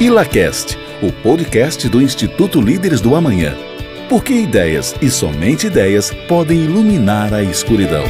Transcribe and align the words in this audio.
ILACAST, 0.00 0.76
o 1.00 1.22
podcast 1.22 1.88
do 1.88 2.02
Instituto 2.02 2.60
Líderes 2.60 3.00
do 3.00 3.14
Amanhã. 3.14 3.54
Porque 4.08 4.32
ideias 4.32 4.92
e 5.00 5.08
somente 5.08 5.68
ideias 5.68 6.10
podem 6.26 6.64
iluminar 6.64 7.32
a 7.32 7.44
escuridão. 7.44 8.02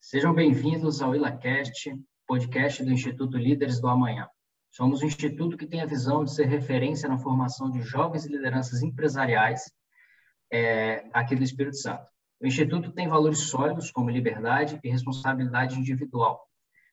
Sejam 0.00 0.34
bem-vindos 0.34 1.00
ao 1.00 1.14
ILACAST, 1.14 1.94
podcast 2.26 2.82
do 2.82 2.90
Instituto 2.90 3.38
Líderes 3.38 3.80
do 3.80 3.86
Amanhã. 3.86 4.26
Somos 4.72 5.02
um 5.02 5.06
instituto 5.06 5.56
que 5.56 5.68
tem 5.68 5.80
a 5.82 5.86
visão 5.86 6.24
de 6.24 6.34
ser 6.34 6.48
referência 6.48 7.08
na 7.08 7.16
formação 7.16 7.70
de 7.70 7.80
jovens 7.80 8.26
lideranças 8.26 8.82
empresariais 8.82 9.70
é, 10.52 11.04
aqui 11.12 11.36
do 11.36 11.44
Espírito 11.44 11.76
Santo. 11.76 12.15
O 12.38 12.46
Instituto 12.46 12.92
tem 12.92 13.08
valores 13.08 13.48
sólidos 13.48 13.90
como 13.90 14.10
liberdade 14.10 14.78
e 14.84 14.90
responsabilidade 14.90 15.78
individual. 15.78 16.46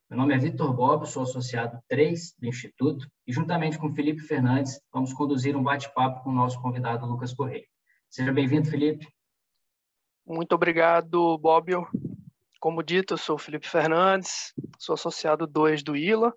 Meu 0.10 0.18
nome 0.18 0.34
é 0.34 0.38
Vitor 0.38 0.74
Bob, 0.74 1.06
sou 1.06 1.24
associado 1.24 1.80
3 1.90 2.36
do 2.40 2.48
Instituto 2.48 3.06
e, 3.28 3.34
juntamente 3.34 3.78
com 3.78 3.94
Felipe 3.94 4.22
Fernandes, 4.22 4.80
vamos 4.94 5.12
conduzir 5.12 5.58
um 5.58 5.64
bate-papo 5.64 6.24
com 6.24 6.30
o 6.30 6.34
nosso 6.34 6.62
convidado 6.62 7.06
Lucas 7.06 7.34
Correia. 7.34 7.66
Seja 8.10 8.32
bem-vindo, 8.32 8.70
Felipe. 8.70 9.06
Muito 10.26 10.54
obrigado, 10.56 11.38
Bobbio. 11.38 11.86
Como 12.62 12.82
dito, 12.82 13.16
eu 13.16 13.18
sou 13.18 13.38
Felipe 13.38 13.68
Fernandes, 13.68 14.54
sou 14.80 14.94
associado 14.94 15.46
2 15.46 15.84
do 15.84 15.98
ILA 15.98 16.34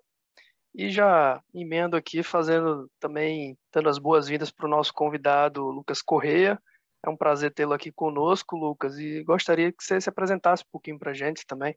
e 0.75 0.89
já 0.89 1.41
emendo 1.53 1.95
aqui 1.95 2.21
fazendo 2.23 2.91
também, 2.99 3.57
dando 3.73 3.87
as 3.87 3.97
boas-vindas 3.97 4.51
para 4.51 4.65
o 4.65 4.69
nosso 4.69 4.93
convidado 4.93 5.63
Lucas 5.63 6.01
Correia. 6.01 6.59
É 7.07 7.09
um 7.09 7.15
prazer 7.15 7.53
tê-lo 7.53 7.71
aqui 7.71 7.89
conosco, 7.89 8.57
Lucas, 8.57 8.97
e 8.99 9.23
gostaria 9.23 9.71
que 9.71 9.81
você 9.81 9.99
se 10.01 10.09
apresentasse 10.09 10.63
um 10.63 10.71
pouquinho 10.71 10.99
para 10.99 11.11
a 11.11 11.13
gente 11.13 11.45
também. 11.47 11.73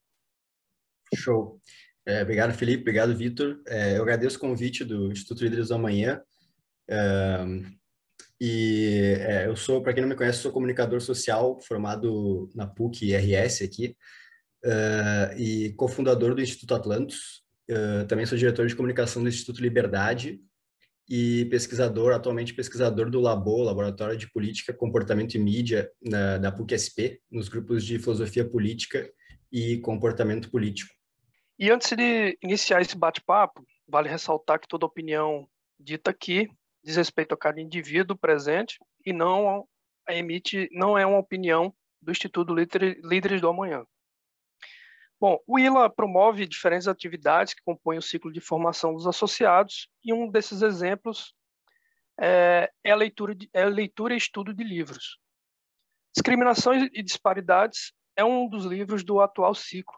Show. 1.15 1.61
É, 2.05 2.23
obrigado, 2.23 2.53
Felipe. 2.53 2.81
Obrigado, 2.81 3.17
Vitor. 3.17 3.63
É, 3.69 3.97
eu 3.97 4.03
agradeço 4.03 4.39
o 4.39 4.41
convite 4.41 4.85
do 4.85 5.13
Instituto 5.13 5.45
Líderes 5.45 5.69
do 5.69 5.75
Amanhã. 5.75 6.21
É, 6.89 7.45
e 8.41 9.17
é, 9.21 9.47
eu 9.47 9.55
sou, 9.55 9.81
para 9.81 9.93
quem 9.93 10.03
não 10.03 10.09
me 10.09 10.17
conhece, 10.17 10.39
sou 10.39 10.51
comunicador 10.51 11.01
social 11.01 11.61
formado 11.61 12.51
na 12.53 12.67
PUC-RS 12.67 13.63
aqui 13.63 13.97
é, 14.65 15.35
e 15.39 15.73
cofundador 15.75 16.35
do 16.35 16.43
Instituto 16.43 16.75
Atlantos. 16.75 17.45
Uh, 17.71 18.05
também 18.09 18.27
sou 18.27 18.37
diretor 18.37 18.67
de 18.67 18.75
comunicação 18.75 19.23
do 19.23 19.29
Instituto 19.29 19.63
Liberdade 19.63 20.41
e 21.11 21.45
pesquisador, 21.47 22.15
atualmente 22.15 22.55
pesquisador 22.55 23.11
do 23.11 23.19
Labo, 23.21 23.65
Laboratório 23.65 24.17
de 24.17 24.31
Política, 24.31 24.73
Comportamento 24.73 25.35
e 25.35 25.41
Mídia, 25.41 25.91
na, 26.01 26.39
da 26.39 26.53
PUC-SP, 26.53 27.21
nos 27.29 27.49
grupos 27.49 27.85
de 27.85 27.99
Filosofia 27.99 28.49
Política 28.49 29.11
e 29.51 29.79
Comportamento 29.79 30.49
Político. 30.49 30.95
E 31.59 31.69
antes 31.69 31.91
de 31.97 32.39
iniciar 32.41 32.81
esse 32.81 32.97
bate-papo, 32.97 33.67
vale 33.89 34.09
ressaltar 34.09 34.61
que 34.61 34.69
toda 34.69 34.87
opinião 34.87 35.49
dita 35.81 36.13
aqui 36.13 36.49
diz 36.85 36.95
respeito 36.95 37.35
a 37.35 37.37
cada 37.37 37.61
indivíduo 37.61 38.17
presente 38.17 38.79
e 39.05 39.13
não 39.13 39.67
emite, 40.09 40.69
não 40.71 40.97
é 40.97 41.05
uma 41.05 41.19
opinião 41.19 41.75
do 42.01 42.13
Instituto 42.13 42.55
Líderes 42.55 43.41
do 43.41 43.49
Amanhã. 43.49 43.85
Bom, 45.21 45.39
o 45.47 45.59
ILA 45.59 45.91
promove 45.91 46.47
diferentes 46.47 46.89
atividades 46.89 47.53
que 47.53 47.63
compõem 47.63 47.99
o 47.99 48.03
ciclo 48.03 48.33
de 48.33 48.41
formação 48.41 48.95
dos 48.95 49.07
associados, 49.07 49.87
e 50.03 50.15
um 50.15 50.31
desses 50.31 50.63
exemplos 50.63 51.35
é, 52.19 52.73
é 52.83 52.91
a 52.91 52.97
leitura, 52.97 53.37
é 53.53 53.63
a 53.63 53.69
leitura 53.69 54.15
e 54.15 54.17
estudo 54.17 54.55
de 54.55 54.65
livros. 54.65 55.19
Discriminações 56.15 56.89
e 56.95 57.03
Disparidades 57.03 57.93
é 58.17 58.25
um 58.25 58.49
dos 58.49 58.65
livros 58.65 59.05
do 59.05 59.21
atual 59.21 59.55
ciclo. 59.55 59.95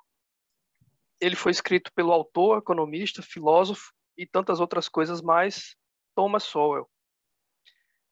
Ele 1.20 1.36
foi 1.36 1.52
escrito 1.52 1.92
pelo 1.94 2.12
autor, 2.12 2.58
economista, 2.58 3.22
filósofo 3.22 3.92
e 4.18 4.26
tantas 4.26 4.58
outras 4.58 4.88
coisas 4.88 5.22
mais, 5.22 5.76
Thomas 6.16 6.42
Sowell. 6.42 6.90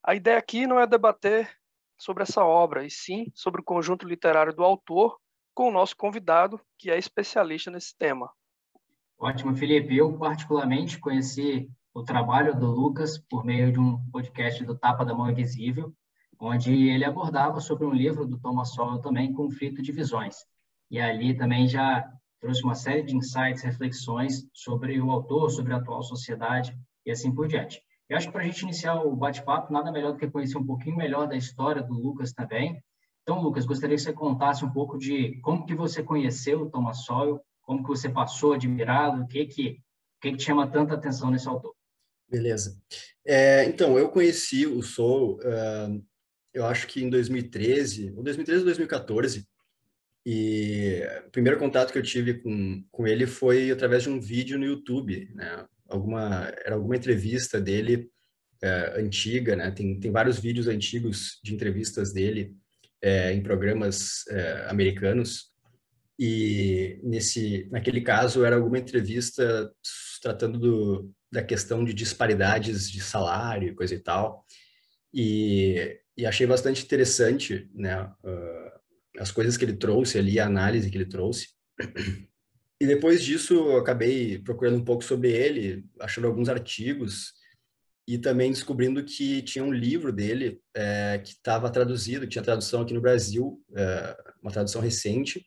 A 0.00 0.14
ideia 0.14 0.38
aqui 0.38 0.64
não 0.64 0.78
é 0.78 0.86
debater 0.86 1.52
sobre 1.98 2.22
essa 2.22 2.44
obra, 2.44 2.86
e 2.86 2.90
sim 2.90 3.32
sobre 3.34 3.60
o 3.60 3.64
conjunto 3.64 4.06
literário 4.06 4.54
do 4.54 4.62
autor 4.62 5.18
com 5.54 5.68
o 5.68 5.72
nosso 5.72 5.96
convidado, 5.96 6.60
que 6.78 6.90
é 6.90 6.98
especialista 6.98 7.70
nesse 7.70 7.96
tema. 7.96 8.30
Ótimo, 9.18 9.54
Felipe. 9.54 9.96
Eu, 9.96 10.16
particularmente, 10.16 10.98
conheci 10.98 11.70
o 11.92 12.02
trabalho 12.02 12.58
do 12.58 12.66
Lucas 12.66 13.18
por 13.18 13.44
meio 13.44 13.72
de 13.72 13.78
um 13.78 13.98
podcast 14.10 14.64
do 14.64 14.78
Tapa 14.78 15.04
da 15.04 15.14
Mão 15.14 15.30
Invisível, 15.30 15.92
onde 16.38 16.88
ele 16.88 17.04
abordava 17.04 17.60
sobre 17.60 17.84
um 17.86 17.92
livro 17.92 18.26
do 18.26 18.38
Thomas 18.38 18.72
Sowell 18.72 19.00
também, 19.00 19.32
Conflito 19.32 19.82
de 19.82 19.92
Visões. 19.92 20.36
E 20.90 20.98
ali 20.98 21.36
também 21.36 21.68
já 21.68 22.10
trouxe 22.40 22.64
uma 22.64 22.74
série 22.74 23.02
de 23.02 23.14
insights, 23.14 23.62
reflexões 23.62 24.48
sobre 24.54 25.00
o 25.00 25.10
autor, 25.10 25.50
sobre 25.50 25.74
a 25.74 25.76
atual 25.76 26.02
sociedade 26.02 26.74
e 27.04 27.10
assim 27.10 27.34
por 27.34 27.46
diante. 27.46 27.82
Eu 28.08 28.16
acho 28.16 28.26
que 28.26 28.32
para 28.32 28.42
a 28.42 28.46
gente 28.46 28.62
iniciar 28.62 28.94
o 28.94 29.14
bate-papo, 29.14 29.72
nada 29.72 29.92
melhor 29.92 30.12
do 30.12 30.18
que 30.18 30.30
conhecer 30.30 30.58
um 30.58 30.66
pouquinho 30.66 30.96
melhor 30.96 31.28
da 31.28 31.36
história 31.36 31.82
do 31.82 31.94
Lucas 31.94 32.32
também, 32.32 32.82
então, 33.30 33.44
Lucas, 33.44 33.64
gostaria 33.64 33.94
que 33.94 34.02
você 34.02 34.12
contasse 34.12 34.64
um 34.64 34.72
pouco 34.72 34.98
de 34.98 35.40
como 35.40 35.64
que 35.64 35.72
você 35.72 36.02
conheceu 36.02 36.62
o 36.62 36.68
Thomas 36.68 37.04
Sowell, 37.04 37.40
como 37.62 37.80
que 37.80 37.88
você 37.88 38.08
passou 38.08 38.54
admirado, 38.54 39.22
o 39.22 39.26
que 39.28 39.46
que, 39.46 39.68
o 40.16 40.20
que, 40.20 40.32
que 40.32 40.42
chama 40.42 40.66
tanta 40.66 40.94
atenção 40.94 41.30
nesse 41.30 41.46
autor. 41.46 41.72
Beleza. 42.28 42.76
É, 43.24 43.64
então, 43.66 43.96
eu 43.96 44.08
conheci 44.08 44.66
o 44.66 44.82
Sowell, 44.82 45.36
uh, 45.36 46.04
eu 46.52 46.66
acho 46.66 46.88
que 46.88 47.04
em 47.04 47.08
2013, 47.08 48.12
ou 48.16 48.24
2013 48.24 48.62
ou 48.62 48.64
2014, 48.64 49.48
e 50.26 51.00
o 51.24 51.30
primeiro 51.30 51.56
contato 51.56 51.92
que 51.92 51.98
eu 51.98 52.02
tive 52.02 52.34
com, 52.34 52.84
com 52.90 53.06
ele 53.06 53.28
foi 53.28 53.70
através 53.70 54.02
de 54.02 54.10
um 54.10 54.20
vídeo 54.20 54.58
no 54.58 54.66
YouTube, 54.66 55.30
né? 55.36 55.68
Alguma, 55.88 56.52
era 56.64 56.74
alguma 56.74 56.96
entrevista 56.96 57.60
dele 57.60 58.10
uh, 58.60 58.98
antiga, 58.98 59.54
né? 59.54 59.70
Tem, 59.70 60.00
tem 60.00 60.10
vários 60.10 60.40
vídeos 60.40 60.66
antigos 60.66 61.38
de 61.44 61.54
entrevistas 61.54 62.12
dele 62.12 62.58
é, 63.02 63.32
em 63.32 63.42
programas 63.42 64.26
é, 64.28 64.66
americanos. 64.68 65.50
E 66.18 67.00
nesse 67.02 67.66
naquele 67.70 68.02
caso 68.02 68.44
era 68.44 68.56
alguma 68.56 68.78
entrevista 68.78 69.72
tratando 70.22 70.58
do, 70.58 71.10
da 71.32 71.42
questão 71.42 71.82
de 71.82 71.94
disparidades 71.94 72.90
de 72.90 73.00
salário 73.00 73.74
coisa 73.74 73.94
e 73.94 73.98
tal. 73.98 74.44
E, 75.12 75.98
e 76.16 76.26
achei 76.26 76.46
bastante 76.46 76.84
interessante 76.84 77.68
né 77.74 78.02
uh, 78.02 78.80
as 79.18 79.32
coisas 79.32 79.56
que 79.56 79.64
ele 79.64 79.76
trouxe 79.76 80.18
ali 80.18 80.38
a 80.38 80.46
análise 80.46 80.90
que 80.90 80.96
ele 80.96 81.06
trouxe. 81.06 81.48
E 82.80 82.86
depois 82.86 83.22
disso 83.22 83.54
eu 83.54 83.76
acabei 83.76 84.38
procurando 84.38 84.76
um 84.78 84.84
pouco 84.84 85.04
sobre 85.04 85.30
ele 85.30 85.84
achando 86.00 86.26
alguns 86.26 86.48
artigos 86.48 87.34
e 88.06 88.18
também 88.18 88.50
descobrindo 88.50 89.04
que 89.04 89.42
tinha 89.42 89.64
um 89.64 89.72
livro 89.72 90.12
dele 90.12 90.60
é, 90.74 91.20
que 91.22 91.30
estava 91.30 91.70
traduzido, 91.70 92.26
tinha 92.26 92.42
tradução 92.42 92.82
aqui 92.82 92.92
no 92.92 93.00
Brasil, 93.00 93.62
é, 93.76 94.16
uma 94.42 94.50
tradução 94.50 94.80
recente, 94.80 95.46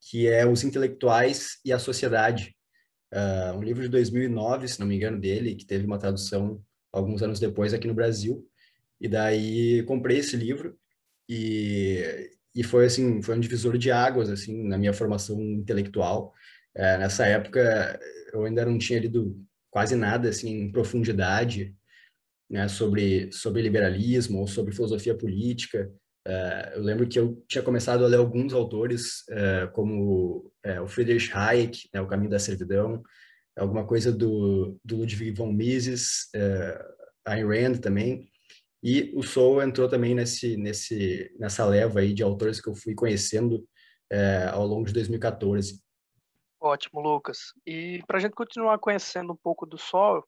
que 0.00 0.26
é 0.26 0.46
Os 0.46 0.64
Intelectuais 0.64 1.58
e 1.64 1.72
a 1.72 1.78
Sociedade, 1.78 2.56
é, 3.12 3.52
um 3.52 3.62
livro 3.62 3.82
de 3.82 3.88
2009, 3.88 4.68
se 4.68 4.80
não 4.80 4.86
me 4.86 4.96
engano, 4.96 5.20
dele, 5.20 5.54
que 5.54 5.66
teve 5.66 5.84
uma 5.84 5.98
tradução 5.98 6.62
alguns 6.92 7.22
anos 7.22 7.40
depois 7.40 7.74
aqui 7.74 7.86
no 7.86 7.94
Brasil. 7.94 8.46
E 9.00 9.08
daí 9.08 9.82
comprei 9.84 10.18
esse 10.18 10.36
livro 10.36 10.78
e, 11.28 12.30
e 12.54 12.62
foi 12.62 12.86
assim, 12.86 13.22
foi 13.22 13.36
um 13.36 13.40
divisor 13.40 13.78
de 13.78 13.90
águas 13.90 14.30
assim 14.30 14.66
na 14.66 14.78
minha 14.78 14.92
formação 14.92 15.40
intelectual. 15.40 16.32
É, 16.74 16.98
nessa 16.98 17.26
época 17.26 17.98
eu 18.32 18.44
ainda 18.44 18.64
não 18.64 18.78
tinha 18.78 19.00
lido 19.00 19.44
quase 19.70 19.96
nada 19.96 20.28
assim 20.28 20.50
em 20.50 20.72
profundidade 20.72 21.74
né, 22.50 22.66
sobre, 22.66 23.30
sobre 23.30 23.62
liberalismo 23.62 24.40
ou 24.40 24.46
sobre 24.46 24.74
filosofia 24.74 25.16
política. 25.16 25.90
Uh, 26.26 26.74
eu 26.74 26.82
lembro 26.82 27.08
que 27.08 27.18
eu 27.18 27.42
tinha 27.48 27.62
começado 27.62 28.04
a 28.04 28.08
ler 28.08 28.18
alguns 28.18 28.52
autores, 28.52 29.20
uh, 29.30 29.70
como 29.72 30.52
uh, 30.66 30.82
o 30.82 30.88
Friedrich 30.88 31.30
Hayek, 31.32 31.88
né, 31.94 32.00
O 32.00 32.08
Caminho 32.08 32.30
da 32.30 32.40
Servidão, 32.40 33.02
alguma 33.56 33.86
coisa 33.86 34.12
do, 34.12 34.76
do 34.84 34.96
Ludwig 34.96 35.30
von 35.32 35.52
Mises, 35.52 36.28
Ayn 37.26 37.46
Rand 37.46 37.78
também, 37.80 38.28
e 38.82 39.12
o 39.14 39.22
Sou 39.22 39.62
entrou 39.62 39.88
também 39.88 40.14
nesse, 40.14 40.56
nesse, 40.56 41.30
nessa 41.38 41.66
leva 41.66 42.00
aí 42.00 42.14
de 42.14 42.22
autores 42.22 42.60
que 42.60 42.68
eu 42.68 42.74
fui 42.74 42.94
conhecendo 42.94 43.66
ao 44.52 44.66
longo 44.66 44.86
de 44.86 44.94
2014. 44.94 45.78
Ótimo, 46.58 47.00
Lucas. 47.00 47.52
E 47.66 48.02
para 48.06 48.16
a 48.16 48.20
gente 48.20 48.32
continuar 48.32 48.78
conhecendo 48.78 49.32
um 49.34 49.36
pouco 49.36 49.66
do 49.66 49.76
Sol, 49.76 50.24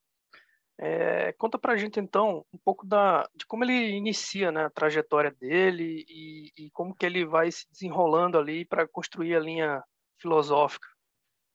é, 0.78 1.32
conta 1.32 1.58
para 1.58 1.74
a 1.74 1.76
gente 1.76 2.00
então 2.00 2.44
um 2.52 2.58
pouco 2.58 2.86
da, 2.86 3.28
de 3.34 3.46
como 3.46 3.64
ele 3.64 3.90
inicia 3.90 4.50
né, 4.50 4.64
a 4.64 4.70
trajetória 4.70 5.30
dele 5.30 6.04
e, 6.08 6.52
e 6.56 6.70
como 6.70 6.94
que 6.94 7.06
ele 7.06 7.24
vai 7.24 7.50
se 7.50 7.66
desenrolando 7.70 8.38
ali 8.38 8.64
para 8.64 8.88
construir 8.88 9.36
a 9.36 9.40
linha 9.40 9.82
filosófica 10.20 10.86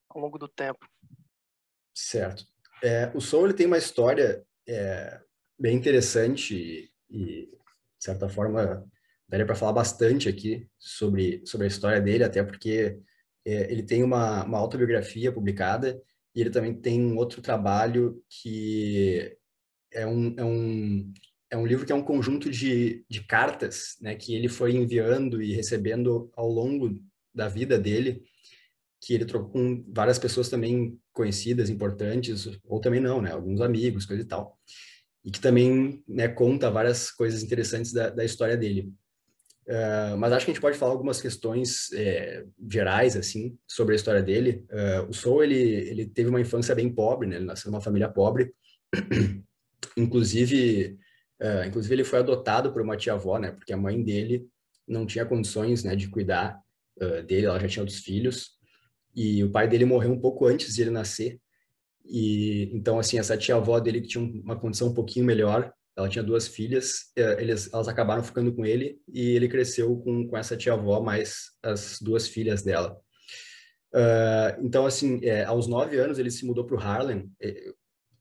ao 0.09 0.21
longo 0.21 0.37
do 0.37 0.47
tempo. 0.47 0.87
Certo. 1.93 2.45
É, 2.83 3.11
o 3.15 3.19
Soul 3.19 3.45
ele 3.45 3.53
tem 3.53 3.65
uma 3.65 3.77
história 3.77 4.45
é, 4.67 5.19
bem 5.57 5.75
interessante 5.75 6.91
e, 7.09 7.45
de 7.47 7.49
certa 7.99 8.29
forma, 8.29 8.85
daria 9.27 9.45
para 9.45 9.55
falar 9.55 9.73
bastante 9.73 10.29
aqui 10.29 10.69
sobre, 10.77 11.41
sobre 11.45 11.65
a 11.65 11.67
história 11.67 11.99
dele, 11.99 12.23
até 12.23 12.43
porque 12.43 12.99
é, 13.45 13.71
ele 13.71 13.83
tem 13.83 14.03
uma, 14.03 14.43
uma 14.43 14.59
autobiografia 14.59 15.31
publicada 15.31 15.99
e 16.38 16.42
ele 16.42 16.51
também 16.51 16.72
tem 16.72 17.04
um 17.04 17.18
outro 17.18 17.42
trabalho 17.42 18.24
que 18.30 19.36
é 19.92 20.06
um, 20.06 20.36
é 20.38 20.45
um, 20.45 21.13
é 21.50 21.57
um 21.57 21.66
livro 21.66 21.84
que 21.84 21.92
é 21.92 21.95
um 21.95 22.04
conjunto 22.04 22.48
de, 22.48 23.04
de 23.10 23.24
cartas 23.24 23.95
né, 24.00 24.13
que 24.13 24.36
ele 24.36 24.48
foi 24.48 24.75
enviando 24.75 25.42
e 25.42 25.51
recebendo 25.51 26.30
ao 26.36 26.48
longo 26.48 26.95
da 27.34 27.48
vida 27.48 27.80
dele, 27.80 28.22
que 29.01 29.16
ele 29.16 29.25
trocou 29.25 29.50
com 29.50 29.84
várias 29.92 30.19
pessoas 30.19 30.48
também 30.48 31.00
conhecidas, 31.12 31.72
importantes, 31.72 32.48
ou 32.66 32.80
também 32.80 33.00
não, 33.00 33.19
né, 33.19 33.31
alguns 33.31 33.60
amigos, 33.60 34.06
coisa 34.06 34.22
e 34.22 34.28
tal. 34.28 34.60
E 35.25 35.31
que 35.31 35.42
também 35.42 36.04
né, 36.07 36.28
conta 36.28 36.69
várias 36.69 37.10
coisas 37.10 37.42
interessantes 37.42 37.92
da, 37.92 38.12
da 38.12 38.24
história 38.24 38.56
dele. 38.56 38.94
Uh, 39.67 40.17
mas 40.17 40.31
acho 40.31 40.45
que 40.45 40.51
a 40.51 40.53
gente 40.53 40.61
pode 40.61 40.77
falar 40.77 40.93
algumas 40.93 41.19
questões 41.19 41.91
é, 41.91 42.45
gerais 42.71 43.17
assim 43.17 43.57
sobre 43.67 43.93
a 43.93 43.95
história 43.97 44.23
dele. 44.23 44.65
Uh, 44.71 45.09
o 45.09 45.13
Soul 45.13 45.43
ele 45.43 45.55
ele 45.55 46.05
teve 46.05 46.29
uma 46.29 46.39
infância 46.39 46.73
bem 46.73 46.89
pobre, 46.89 47.27
né? 47.27 47.35
Ele 47.35 47.45
nasceu 47.45 47.69
numa 47.69 47.81
família 47.81 48.07
pobre. 48.07 48.53
inclusive 49.97 50.97
uh, 51.41 51.67
inclusive 51.67 51.93
ele 51.93 52.05
foi 52.05 52.19
adotado 52.19 52.71
por 52.71 52.81
uma 52.81 52.95
tia 52.95 53.13
avó, 53.13 53.37
né? 53.37 53.51
Porque 53.51 53.73
a 53.73 53.77
mãe 53.77 54.01
dele 54.01 54.47
não 54.87 55.05
tinha 55.05 55.25
condições, 55.25 55.83
né, 55.83 55.97
de 55.97 56.07
cuidar 56.07 56.61
dele. 57.27 57.47
Ela 57.47 57.59
já 57.59 57.67
tinha 57.67 57.83
outros 57.83 57.99
filhos 57.99 58.51
e 59.13 59.43
o 59.43 59.51
pai 59.51 59.67
dele 59.67 59.83
morreu 59.83 60.13
um 60.13 60.19
pouco 60.19 60.45
antes 60.45 60.73
de 60.73 60.81
ele 60.81 60.91
nascer. 60.91 61.41
E 62.05 62.69
então 62.73 62.97
assim 62.99 63.19
essa 63.19 63.37
tia 63.37 63.55
avó 63.57 63.81
dele 63.81 63.99
que 63.99 64.07
tinha 64.07 64.23
uma 64.23 64.55
condição 64.55 64.87
um 64.87 64.93
pouquinho 64.93 65.25
melhor 65.25 65.73
ela 65.97 66.07
tinha 66.07 66.23
duas 66.23 66.47
filhas, 66.47 67.11
é, 67.15 67.41
eles, 67.41 67.73
elas 67.73 67.88
acabaram 67.88 68.23
ficando 68.23 68.53
com 68.53 68.63
ele 68.63 68.99
e 69.11 69.31
ele 69.31 69.49
cresceu 69.49 69.97
com, 69.97 70.27
com 70.27 70.38
essa 70.38 70.55
tia-avó 70.55 71.01
mais 71.01 71.51
as 71.63 71.99
duas 71.99 72.27
filhas 72.27 72.61
dela. 72.61 72.95
Uh, 73.94 74.63
então, 74.63 74.85
assim, 74.85 75.19
é, 75.23 75.44
aos 75.44 75.65
nove 75.65 75.97
anos 75.97 76.19
ele 76.19 76.29
se 76.29 76.45
mudou 76.45 76.65
para 76.65 76.75
o 76.75 76.79
Harlem. 76.79 77.31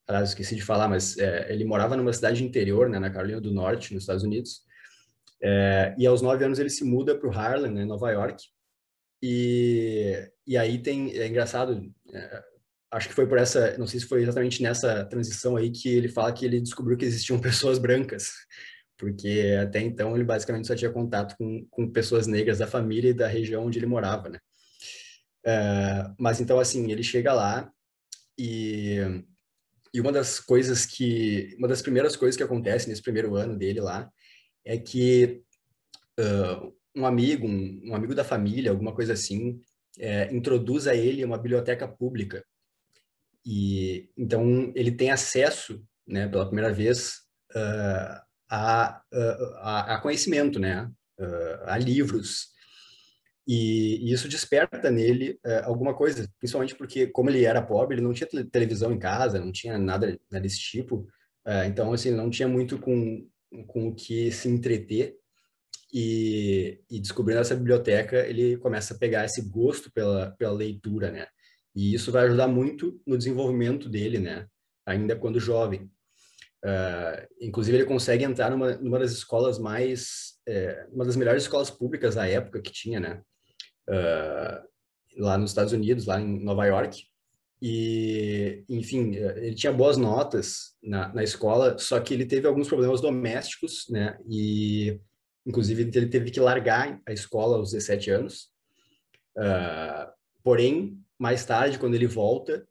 Aliás, 0.06 0.30
esqueci 0.30 0.56
de 0.56 0.62
falar, 0.62 0.88
mas 0.88 1.18
é, 1.18 1.52
ele 1.52 1.64
morava 1.64 1.96
numa 1.96 2.12
cidade 2.12 2.42
interior, 2.42 2.88
né, 2.88 2.98
na 2.98 3.10
Carolina 3.10 3.40
do 3.40 3.52
Norte, 3.52 3.92
nos 3.92 4.04
Estados 4.04 4.22
Unidos. 4.22 4.62
É, 5.42 5.94
e 5.98 6.06
aos 6.06 6.22
nove 6.22 6.44
anos 6.44 6.58
ele 6.58 6.70
se 6.70 6.82
muda 6.82 7.18
para 7.18 7.28
o 7.28 7.32
Harlem, 7.32 7.72
né, 7.72 7.84
Nova 7.84 8.10
York. 8.10 8.42
E, 9.22 10.30
e 10.46 10.56
aí 10.56 10.80
tem, 10.80 11.10
é 11.12 11.26
engraçado, 11.26 11.92
é, 12.10 12.42
acho 12.90 13.08
que 13.08 13.14
foi 13.14 13.26
por 13.26 13.38
essa, 13.38 13.76
não 13.78 13.86
sei 13.86 14.00
se 14.00 14.06
foi 14.06 14.22
exatamente 14.22 14.62
nessa 14.62 15.04
transição 15.04 15.56
aí 15.56 15.70
que 15.70 15.88
ele 15.88 16.08
fala 16.08 16.32
que 16.32 16.44
ele 16.44 16.60
descobriu 16.60 16.96
que 16.96 17.04
existiam 17.04 17.38
pessoas 17.40 17.78
brancas, 17.78 18.30
porque 18.96 19.56
até 19.60 19.80
então 19.80 20.14
ele 20.14 20.24
basicamente 20.24 20.66
só 20.66 20.74
tinha 20.74 20.92
contato 20.92 21.36
com, 21.36 21.66
com 21.70 21.90
pessoas 21.90 22.26
negras 22.26 22.58
da 22.58 22.66
família 22.66 23.10
e 23.10 23.14
da 23.14 23.26
região 23.26 23.66
onde 23.66 23.78
ele 23.78 23.86
morava, 23.86 24.28
né? 24.28 24.38
Uh, 25.46 26.14
mas 26.18 26.40
então, 26.40 26.58
assim, 26.58 26.90
ele 26.90 27.04
chega 27.04 27.32
lá 27.32 27.70
e, 28.38 28.98
e 29.94 30.00
uma 30.00 30.10
das 30.10 30.40
coisas 30.40 30.84
que, 30.84 31.54
uma 31.58 31.68
das 31.68 31.82
primeiras 31.82 32.16
coisas 32.16 32.36
que 32.36 32.42
acontece 32.42 32.88
nesse 32.88 33.02
primeiro 33.02 33.36
ano 33.36 33.56
dele 33.56 33.80
lá 33.80 34.10
é 34.64 34.76
que 34.76 35.42
uh, 36.18 36.74
um 36.96 37.06
amigo, 37.06 37.46
um, 37.46 37.80
um, 37.84 37.94
amigo 37.94 38.14
da 38.14 38.24
família, 38.24 38.70
alguma 38.70 38.92
coisa 38.92 39.12
assim, 39.12 39.60
é, 39.98 40.34
introduz 40.34 40.86
a 40.86 40.94
ele 40.94 41.24
uma 41.24 41.38
biblioteca 41.38 41.86
pública 41.86 42.44
e 43.46 44.10
então 44.18 44.72
ele 44.74 44.90
tem 44.90 45.10
acesso, 45.10 45.80
né, 46.04 46.26
pela 46.26 46.46
primeira 46.46 46.72
vez, 46.72 47.20
uh, 47.54 48.20
a, 48.50 49.00
a, 49.62 49.94
a, 49.94 50.00
conhecimento, 50.00 50.58
né, 50.58 50.90
uh, 51.20 51.64
a 51.66 51.78
livros. 51.78 52.48
E, 53.46 54.08
e, 54.08 54.12
isso 54.12 54.28
desperta 54.28 54.90
nele 54.90 55.38
uh, 55.46 55.64
alguma 55.64 55.94
coisa, 55.94 56.28
principalmente 56.40 56.74
porque, 56.74 57.06
como 57.06 57.30
ele 57.30 57.44
era 57.44 57.62
pobre, 57.62 57.94
ele 57.94 58.02
não 58.02 58.12
tinha 58.12 58.28
televisão 58.50 58.90
em 58.90 58.98
casa, 58.98 59.38
não 59.38 59.52
tinha 59.52 59.78
nada, 59.78 60.18
nada 60.28 60.42
desse 60.42 60.58
tipo. 60.58 61.06
então, 61.64 61.92
assim, 61.92 62.10
não 62.10 62.28
tinha 62.28 62.48
muito 62.48 62.76
com, 62.80 63.28
com 63.68 63.88
o 63.88 63.94
que 63.94 64.32
se 64.32 64.48
entreter. 64.48 65.14
E, 65.92 66.80
e 66.90 66.98
descobrindo 67.00 67.40
essa 67.40 67.54
biblioteca, 67.54 68.26
ele 68.26 68.56
começa 68.56 68.92
a 68.92 68.98
pegar 68.98 69.24
esse 69.24 69.40
gosto 69.48 69.90
pela, 69.92 70.32
pela 70.32 70.52
leitura, 70.52 71.12
né? 71.12 71.28
E 71.76 71.92
isso 71.92 72.10
vai 72.10 72.24
ajudar 72.24 72.48
muito 72.48 72.98
no 73.06 73.18
desenvolvimento 73.18 73.86
dele, 73.86 74.18
né? 74.18 74.46
Ainda 74.86 75.14
quando 75.14 75.38
jovem. 75.38 75.90
Uh, 76.64 77.28
inclusive, 77.38 77.76
ele 77.76 77.84
consegue 77.84 78.24
entrar 78.24 78.50
numa, 78.50 78.76
numa 78.78 78.98
das 78.98 79.12
escolas 79.12 79.58
mais... 79.58 80.36
É, 80.48 80.86
uma 80.90 81.04
das 81.04 81.16
melhores 81.16 81.42
escolas 81.42 81.70
públicas 81.70 82.14
da 82.14 82.26
época 82.26 82.62
que 82.62 82.72
tinha, 82.72 82.98
né? 82.98 83.22
Uh, 83.88 85.22
lá 85.22 85.36
nos 85.36 85.50
Estados 85.50 85.74
Unidos, 85.74 86.06
lá 86.06 86.18
em 86.18 86.42
Nova 86.42 86.64
York. 86.64 87.04
E, 87.60 88.64
enfim, 88.68 89.14
ele 89.14 89.54
tinha 89.54 89.72
boas 89.72 89.98
notas 89.98 90.76
na, 90.82 91.12
na 91.12 91.22
escola, 91.22 91.76
só 91.78 92.00
que 92.00 92.14
ele 92.14 92.24
teve 92.24 92.46
alguns 92.46 92.68
problemas 92.68 93.02
domésticos, 93.02 93.86
né? 93.90 94.18
E, 94.26 94.98
inclusive, 95.44 95.90
ele 95.94 96.06
teve 96.06 96.30
que 96.30 96.40
largar 96.40 97.00
a 97.06 97.12
escola 97.12 97.58
aos 97.58 97.72
17 97.72 98.10
anos. 98.10 98.50
Uh, 99.36 100.10
porém, 100.42 101.02
mais 101.18 101.44
tarde, 101.44 101.78
quando 101.78 101.94
ele 101.94 102.06
volta, 102.06 102.66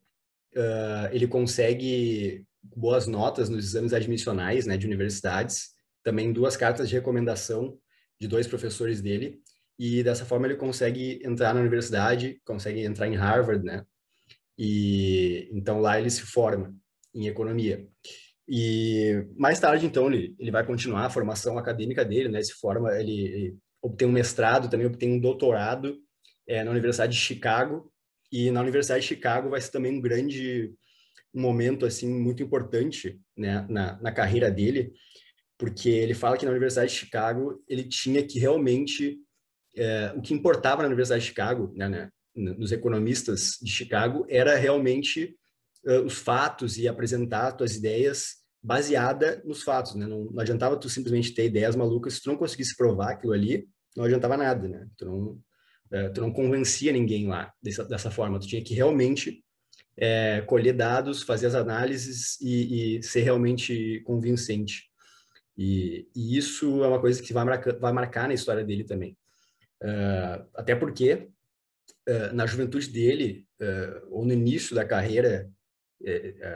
uh, 0.56 1.10
ele 1.12 1.28
consegue 1.28 2.46
boas 2.64 3.08
notas 3.08 3.50
nos 3.50 3.66
exames 3.66 3.94
admissionais 3.94 4.66
né, 4.66 4.78
de 4.78 4.86
universidades, 4.86 5.74
também 6.04 6.34
duas 6.34 6.58
cartas 6.58 6.90
de 6.90 6.96
recomendação 6.96 7.78
de 8.20 8.28
dois 8.28 8.48
professores 8.48 9.02
dele, 9.02 9.40
e 9.78 10.04
dessa 10.04 10.26
forma 10.26 10.48
ele 10.48 10.56
consegue 10.56 11.20
entrar 11.24 11.54
na 11.54 11.60
universidade, 11.60 12.40
consegue 12.46 12.82
entrar 12.82 13.08
em 13.08 13.16
Harvard, 13.16 13.64
né? 13.64 13.86
E 14.58 15.50
então 15.52 15.82
lá 15.82 16.00
ele 16.00 16.10
se 16.10 16.22
forma 16.22 16.74
em 17.14 17.28
economia. 17.28 17.86
E 18.48 19.26
mais 19.36 19.60
tarde, 19.60 19.86
então, 19.86 20.08
ele, 20.08 20.36
ele 20.40 20.52
vai 20.52 20.66
continuar 20.66 21.06
a 21.06 21.10
formação 21.10 21.58
acadêmica 21.58 22.06
dele, 22.06 22.30
né? 22.30 22.42
Se 22.42 22.54
forma, 22.54 22.96
ele, 22.98 23.20
ele 23.20 23.58
obtém 23.82 24.08
um 24.08 24.12
mestrado, 24.12 24.70
também 24.70 24.86
obtém 24.86 25.14
um 25.14 25.20
doutorado 25.20 25.98
é, 26.48 26.64
na 26.64 26.72
Universidade 26.72 27.14
de 27.14 27.20
Chicago, 27.20 27.92
e 28.32 28.52
na 28.52 28.62
Universidade 28.62 29.02
de 29.02 29.08
Chicago 29.08 29.50
vai 29.50 29.62
ser 29.62 29.72
também 29.72 29.98
um 29.98 30.02
grande 30.02 30.74
momento 31.34 31.86
assim 31.86 32.08
muito 32.08 32.42
importante 32.42 33.20
né, 33.38 33.66
na, 33.70 34.02
na 34.02 34.12
carreira 34.12 34.50
dele, 34.50 34.94
porque 35.58 35.90
ele 35.90 36.14
fala 36.14 36.38
que 36.38 36.46
na 36.46 36.52
Universidade 36.52 36.92
de 36.92 36.98
Chicago 36.98 37.64
ele 37.68 37.84
tinha 37.84 38.26
que 38.26 38.40
realmente 38.40 39.18
é, 39.76 40.14
o 40.16 40.22
que 40.22 40.34
importava 40.34 40.82
na 40.82 40.88
Universidade 40.88 41.22
de 41.22 41.28
Chicago, 41.28 41.74
né, 41.76 41.90
né, 41.90 42.10
nos 42.36 42.72
economistas 42.72 43.58
de 43.62 43.72
Chicago, 43.72 44.26
era 44.30 44.56
realmente 44.56 45.36
uh, 45.86 46.02
os 46.06 46.18
fatos 46.18 46.78
e 46.78 46.88
apresentar 46.88 47.56
suas 47.58 47.76
ideias 47.76 48.44
baseada 48.62 49.42
nos 49.46 49.62
fatos, 49.62 49.96
né? 49.96 50.08
Não, 50.08 50.26
não, 50.26 50.40
adiantava 50.40 50.76
tu 50.76 50.90
simplesmente 50.90 51.34
ter 51.34 51.46
ideias 51.46 51.76
malucas 51.76 52.16
se 52.16 52.22
tu 52.22 52.30
não 52.30 52.38
conseguisse 52.38 52.76
provar 52.76 53.12
aquilo 53.12 53.32
ali, 53.32 53.68
não 53.96 54.06
adiantava 54.06 54.36
nada, 54.36 54.68
né? 54.68 54.88
Tu 54.98 55.06
não, 55.06 55.40
é, 55.92 56.10
tu 56.10 56.22
não 56.22 56.32
convencia 56.32 56.92
ninguém 56.92 57.28
lá 57.28 57.54
dessa, 57.62 57.84
dessa 57.86 58.12
forma. 58.12 58.40
Tu 58.40 58.48
tinha 58.48 58.64
que 58.64 58.74
realmente 58.74 59.44
é, 59.98 60.42
colher 60.42 60.74
dados, 60.74 61.24
fazer 61.24 61.48
as 61.48 61.56
análises 61.56 62.40
e, 62.42 62.98
e 62.98 63.04
ser 63.04 63.22
realmente 63.22 64.02
convincente. 64.06 64.90
E, 65.58 66.08
e, 66.16 66.38
isso 66.38 66.84
é 66.84 66.88
uma 66.88 67.00
coisa 67.00 67.22
que 67.22 67.34
vai 67.34 67.46
marcar, 67.46 67.78
vai 67.80 67.94
marcar 67.94 68.28
na 68.28 68.34
história 68.34 68.64
dele 68.64 68.84
também. 68.84 69.18
Uh, 69.82 70.46
até 70.56 70.76
porque, 70.76 71.30
uh, 72.10 72.34
na 72.34 72.46
juventude 72.46 72.90
dele, 72.90 73.48
uh, 73.62 74.08
ou 74.10 74.26
no 74.26 74.34
início 74.34 74.76
da 74.76 74.86
carreira 74.86 75.50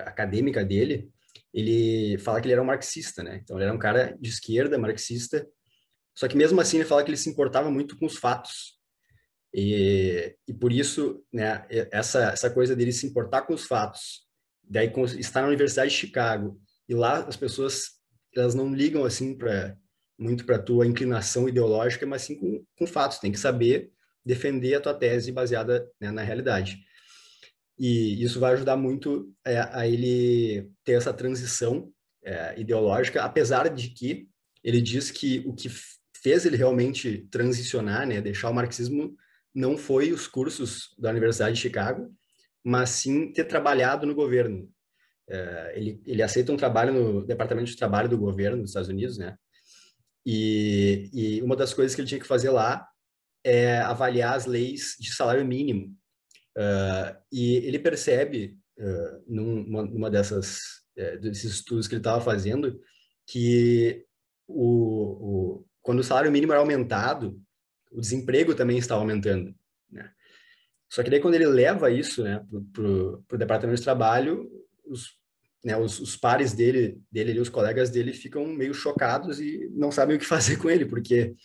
acadêmica 0.05 0.63
dele, 0.63 1.09
ele 1.51 2.17
fala 2.19 2.39
que 2.39 2.45
ele 2.45 2.53
era 2.53 2.61
um 2.61 2.65
marxista, 2.65 3.23
né? 3.23 3.39
Então, 3.41 3.57
ele 3.57 3.63
era 3.63 3.73
um 3.73 3.79
cara 3.79 4.15
de 4.19 4.29
esquerda, 4.29 4.77
marxista, 4.77 5.47
só 6.13 6.27
que 6.27 6.37
mesmo 6.37 6.59
assim 6.59 6.77
ele 6.77 6.85
fala 6.85 7.03
que 7.03 7.09
ele 7.09 7.17
se 7.17 7.29
importava 7.29 7.71
muito 7.71 7.97
com 7.97 8.05
os 8.05 8.17
fatos, 8.17 8.78
e, 9.53 10.35
e 10.47 10.53
por 10.53 10.71
isso, 10.71 11.23
né, 11.33 11.65
essa, 11.91 12.31
essa 12.31 12.49
coisa 12.49 12.75
dele 12.75 12.91
se 12.91 13.07
importar 13.07 13.41
com 13.43 13.53
os 13.53 13.65
fatos, 13.65 14.27
daí 14.63 14.91
estar 15.17 15.41
na 15.41 15.47
Universidade 15.47 15.91
de 15.91 15.97
Chicago, 15.97 16.59
e 16.87 16.93
lá 16.93 17.19
as 17.19 17.35
pessoas, 17.35 17.91
elas 18.35 18.53
não 18.53 18.73
ligam 18.73 19.03
assim 19.05 19.37
para 19.37 19.77
muito 20.17 20.45
para 20.45 20.59
tua 20.59 20.85
inclinação 20.85 21.47
ideológica, 21.47 22.05
mas 22.05 22.23
sim 22.23 22.35
com, 22.35 22.61
com 22.77 22.85
fatos, 22.85 23.19
tem 23.19 23.31
que 23.31 23.39
saber 23.39 23.89
defender 24.25 24.75
a 24.75 24.81
tua 24.81 24.93
tese 24.93 25.31
baseada 25.31 25.89
né, 25.99 26.11
na 26.11 26.21
realidade. 26.21 26.77
E 27.77 28.21
isso 28.21 28.37
vai 28.37 28.53
ajudar 28.53 28.75
muito 28.75 29.33
é, 29.45 29.59
a 29.71 29.87
ele 29.87 30.69
ter 30.83 30.93
essa 30.93 31.13
transição 31.13 31.89
é, 32.21 32.59
ideológica, 32.59 33.23
apesar 33.23 33.69
de 33.69 33.89
que 33.89 34.27
ele 34.61 34.81
diz 34.81 35.09
que 35.09 35.41
o 35.47 35.53
que 35.53 35.69
fez 36.21 36.45
ele 36.45 36.57
realmente 36.57 37.25
transicionar, 37.31 38.05
né, 38.05 38.19
deixar 38.19 38.49
o 38.49 38.53
marxismo 38.53 39.15
não 39.59 39.77
foi 39.77 40.13
os 40.13 40.25
cursos 40.25 40.95
da 40.97 41.09
Universidade 41.09 41.55
de 41.55 41.61
Chicago, 41.61 42.09
mas 42.63 42.91
sim 42.91 43.33
ter 43.33 43.43
trabalhado 43.43 44.07
no 44.07 44.15
governo. 44.15 44.71
É, 45.27 45.73
ele, 45.75 46.01
ele 46.05 46.23
aceita 46.23 46.53
um 46.53 46.57
trabalho 46.57 46.93
no 46.93 47.25
Departamento 47.25 47.69
de 47.69 47.75
Trabalho 47.75 48.07
do 48.07 48.17
governo 48.17 48.61
dos 48.61 48.69
Estados 48.69 48.87
Unidos, 48.87 49.17
né? 49.17 49.35
E, 50.25 51.09
e 51.13 51.41
uma 51.41 51.57
das 51.57 51.73
coisas 51.73 51.93
que 51.93 51.99
ele 51.99 52.07
tinha 52.07 52.21
que 52.21 52.27
fazer 52.27 52.51
lá 52.51 52.87
é 53.43 53.79
avaliar 53.79 54.35
as 54.35 54.45
leis 54.45 54.95
de 54.97 55.13
salário 55.13 55.45
mínimo. 55.45 55.93
Uh, 56.57 57.17
e 57.29 57.55
ele 57.57 57.79
percebe, 57.79 58.57
uh, 58.77 59.23
numa, 59.27 59.83
numa 59.83 60.09
dessas, 60.09 60.59
desses 61.21 61.55
estudos 61.55 61.87
que 61.87 61.95
ele 61.95 61.99
estava 61.99 62.21
fazendo, 62.21 62.79
que 63.27 64.05
o, 64.47 65.59
o, 65.59 65.65
quando 65.81 65.99
o 65.99 66.03
salário 66.03 66.31
mínimo 66.31 66.53
era 66.53 66.61
aumentado, 66.61 67.41
o 67.91 67.99
desemprego 68.01 68.55
também 68.55 68.77
estava 68.77 69.01
aumentando. 69.01 69.53
Né? 69.91 70.09
Só 70.89 71.03
que 71.03 71.09
daí 71.09 71.19
quando 71.19 71.35
ele 71.35 71.45
leva 71.45 71.91
isso 71.91 72.23
né, 72.23 72.43
para 72.73 72.83
o 72.83 73.37
departamento 73.37 73.77
de 73.79 73.83
trabalho, 73.83 74.49
os, 74.85 75.19
né, 75.63 75.77
os, 75.77 75.99
os, 75.99 76.15
pares 76.15 76.53
dele, 76.53 77.01
dele 77.11 77.39
os 77.39 77.49
colegas 77.49 77.89
dele 77.89 78.13
ficam 78.13 78.45
meio 78.47 78.73
chocados 78.73 79.39
e 79.39 79.69
não 79.73 79.91
sabem 79.91 80.15
o 80.15 80.19
que 80.19 80.25
fazer 80.27 80.57
com 80.57 80.69
ele, 80.69 80.85
porque 80.85 81.35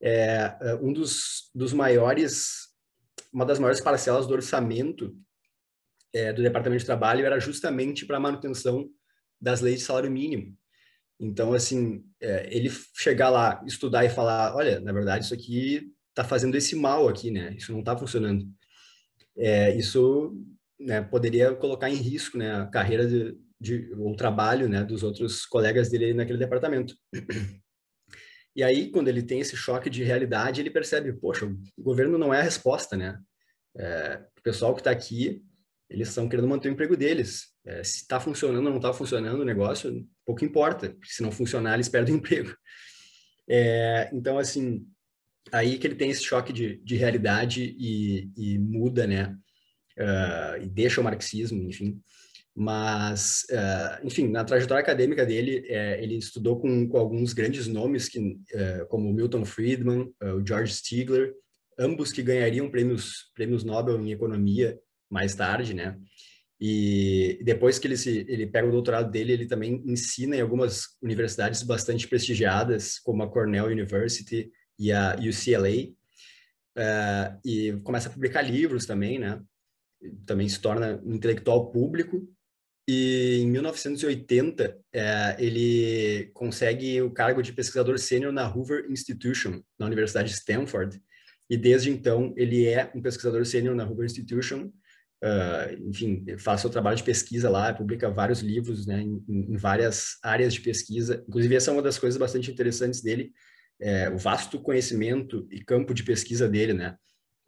é, 0.00 0.56
é 0.60 0.74
um 0.82 0.92
dos, 0.92 1.50
dos 1.54 1.72
maiores, 1.72 2.68
uma 3.32 3.46
das 3.46 3.58
maiores 3.58 3.80
parcelas 3.80 4.26
do 4.26 4.34
orçamento 4.34 5.16
é, 6.12 6.32
do 6.32 6.42
departamento 6.42 6.80
de 6.80 6.86
trabalho 6.86 7.24
era 7.24 7.40
justamente 7.40 8.04
para 8.04 8.18
a 8.18 8.20
manutenção 8.20 8.90
das 9.40 9.60
leis 9.60 9.80
de 9.80 9.86
salário 9.86 10.10
mínimo. 10.10 10.56
Então, 11.22 11.52
assim, 11.52 12.04
é, 12.20 12.48
ele 12.52 12.68
chegar 12.96 13.30
lá, 13.30 13.62
estudar 13.64 14.04
e 14.04 14.10
falar, 14.10 14.56
olha, 14.56 14.80
na 14.80 14.92
verdade, 14.92 15.24
isso 15.24 15.32
aqui 15.32 15.88
está 16.08 16.24
fazendo 16.24 16.56
esse 16.56 16.74
mal 16.74 17.08
aqui, 17.08 17.30
né? 17.30 17.54
Isso 17.56 17.70
não 17.70 17.78
está 17.78 17.96
funcionando. 17.96 18.44
É, 19.38 19.72
isso 19.76 20.36
né, 20.80 21.00
poderia 21.00 21.54
colocar 21.54 21.88
em 21.88 21.94
risco 21.94 22.36
né, 22.36 22.52
a 22.56 22.66
carreira 22.66 23.06
de, 23.06 23.38
de, 23.60 23.92
o 23.96 24.16
trabalho 24.16 24.68
né, 24.68 24.82
dos 24.82 25.04
outros 25.04 25.46
colegas 25.46 25.88
dele 25.88 26.12
naquele 26.12 26.38
departamento. 26.38 26.96
E 28.54 28.62
aí, 28.62 28.90
quando 28.90 29.08
ele 29.08 29.22
tem 29.22 29.40
esse 29.40 29.56
choque 29.56 29.88
de 29.88 30.04
realidade, 30.04 30.60
ele 30.60 30.70
percebe, 30.70 31.12
poxa, 31.12 31.46
o 31.46 31.82
governo 31.82 32.18
não 32.18 32.34
é 32.34 32.40
a 32.40 32.42
resposta, 32.42 32.96
né? 32.96 33.18
É, 33.78 34.20
o 34.38 34.42
pessoal 34.42 34.74
que 34.74 34.80
está 34.80 34.90
aqui, 34.90 35.42
eles 35.88 36.08
estão 36.08 36.28
querendo 36.28 36.48
manter 36.48 36.68
o 36.68 36.72
emprego 36.72 36.94
deles. 36.94 37.46
É, 37.64 37.82
se 37.82 37.98
está 37.98 38.20
funcionando 38.20 38.66
ou 38.66 38.70
não 38.70 38.76
está 38.76 38.92
funcionando 38.92 39.40
o 39.40 39.44
negócio, 39.44 40.06
pouco 40.24 40.44
importa. 40.44 40.96
Se 41.04 41.22
não 41.22 41.32
funcionar, 41.32 41.74
eles 41.74 41.88
perdem 41.88 42.14
o 42.14 42.18
emprego. 42.18 42.54
É, 43.48 44.10
então, 44.12 44.38
assim, 44.38 44.86
aí 45.50 45.78
que 45.78 45.86
ele 45.86 45.94
tem 45.94 46.10
esse 46.10 46.22
choque 46.22 46.52
de, 46.52 46.76
de 46.84 46.96
realidade 46.96 47.74
e, 47.78 48.30
e 48.36 48.58
muda, 48.58 49.06
né? 49.06 49.36
Uh, 49.98 50.62
e 50.62 50.68
deixa 50.68 51.00
o 51.00 51.04
marxismo, 51.04 51.62
enfim. 51.68 52.00
Mas, 52.54 53.46
uh, 53.50 54.06
enfim, 54.06 54.28
na 54.28 54.44
trajetória 54.44 54.82
acadêmica 54.82 55.24
dele, 55.24 55.64
é, 55.68 56.02
ele 56.02 56.16
estudou 56.16 56.60
com, 56.60 56.88
com, 56.88 56.98
alguns 56.98 57.32
grandes 57.32 57.66
nomes, 57.66 58.08
que, 58.08 58.18
uh, 58.18 58.86
como 58.88 59.12
Milton 59.12 59.44
Friedman, 59.44 60.12
o 60.22 60.46
George 60.46 60.74
Stigler, 60.74 61.34
ambos 61.78 62.12
que 62.12 62.22
ganhariam 62.22 62.70
prêmios, 62.70 63.30
prêmios 63.34 63.64
Nobel 63.64 64.00
em 64.00 64.12
economia 64.12 64.78
mais 65.10 65.34
tarde, 65.34 65.74
né? 65.74 65.98
E 66.64 67.40
depois 67.42 67.76
que 67.76 67.88
ele, 67.88 67.96
se, 67.96 68.24
ele 68.28 68.46
pega 68.46 68.68
o 68.68 68.70
doutorado 68.70 69.10
dele, 69.10 69.32
ele 69.32 69.46
também 69.46 69.82
ensina 69.84 70.36
em 70.36 70.40
algumas 70.40 70.96
universidades 71.02 71.60
bastante 71.64 72.06
prestigiadas, 72.06 73.00
como 73.00 73.20
a 73.24 73.28
Cornell 73.28 73.64
University 73.66 74.48
e 74.78 74.92
a 74.92 75.16
UCLA, 75.16 75.90
uh, 76.78 77.40
e 77.44 77.72
começa 77.82 78.08
a 78.08 78.12
publicar 78.12 78.42
livros 78.42 78.86
também, 78.86 79.18
né? 79.18 79.42
Também 80.24 80.48
se 80.48 80.60
torna 80.60 81.02
um 81.04 81.14
intelectual 81.14 81.68
público. 81.72 82.32
E 82.88 83.40
em 83.42 83.50
1980, 83.50 84.78
é, 84.92 85.36
ele 85.40 86.30
consegue 86.32 87.02
o 87.02 87.10
cargo 87.10 87.42
de 87.42 87.52
pesquisador 87.52 87.98
sênior 87.98 88.32
na 88.32 88.48
Hoover 88.48 88.86
Institution, 88.88 89.60
na 89.76 89.86
Universidade 89.86 90.28
de 90.28 90.36
Stanford. 90.36 91.02
E 91.50 91.56
desde 91.56 91.90
então, 91.90 92.32
ele 92.36 92.66
é 92.66 92.88
um 92.94 93.02
pesquisador 93.02 93.44
sênior 93.46 93.74
na 93.74 93.84
Hoover 93.84 94.06
Institution, 94.06 94.70
uh, 95.22 95.88
enfim, 95.88 96.24
faz 96.38 96.60
seu 96.60 96.70
trabalho 96.70 96.96
de 96.96 97.02
pesquisa 97.02 97.48
lá, 97.48 97.72
publica 97.72 98.10
vários 98.10 98.40
livros 98.40 98.86
né, 98.86 99.00
em, 99.02 99.22
em, 99.28 99.56
várias 99.56 100.18
áreas 100.22 100.54
de 100.54 100.60
pesquisa. 100.60 101.24
Inclusive, 101.28 101.54
essa 101.54 101.70
é 101.70 101.72
uma 101.72 101.82
das 101.82 101.98
coisas 101.98 102.18
bastante 102.18 102.50
interessantes 102.50 103.00
dele, 103.00 103.32
é, 103.80 104.10
o 104.10 104.18
vasto 104.18 104.60
conhecimento 104.60 105.46
e 105.50 105.64
campo 105.64 105.94
de 105.94 106.02
pesquisa 106.02 106.48
dele, 106.48 106.72
né? 106.72 106.96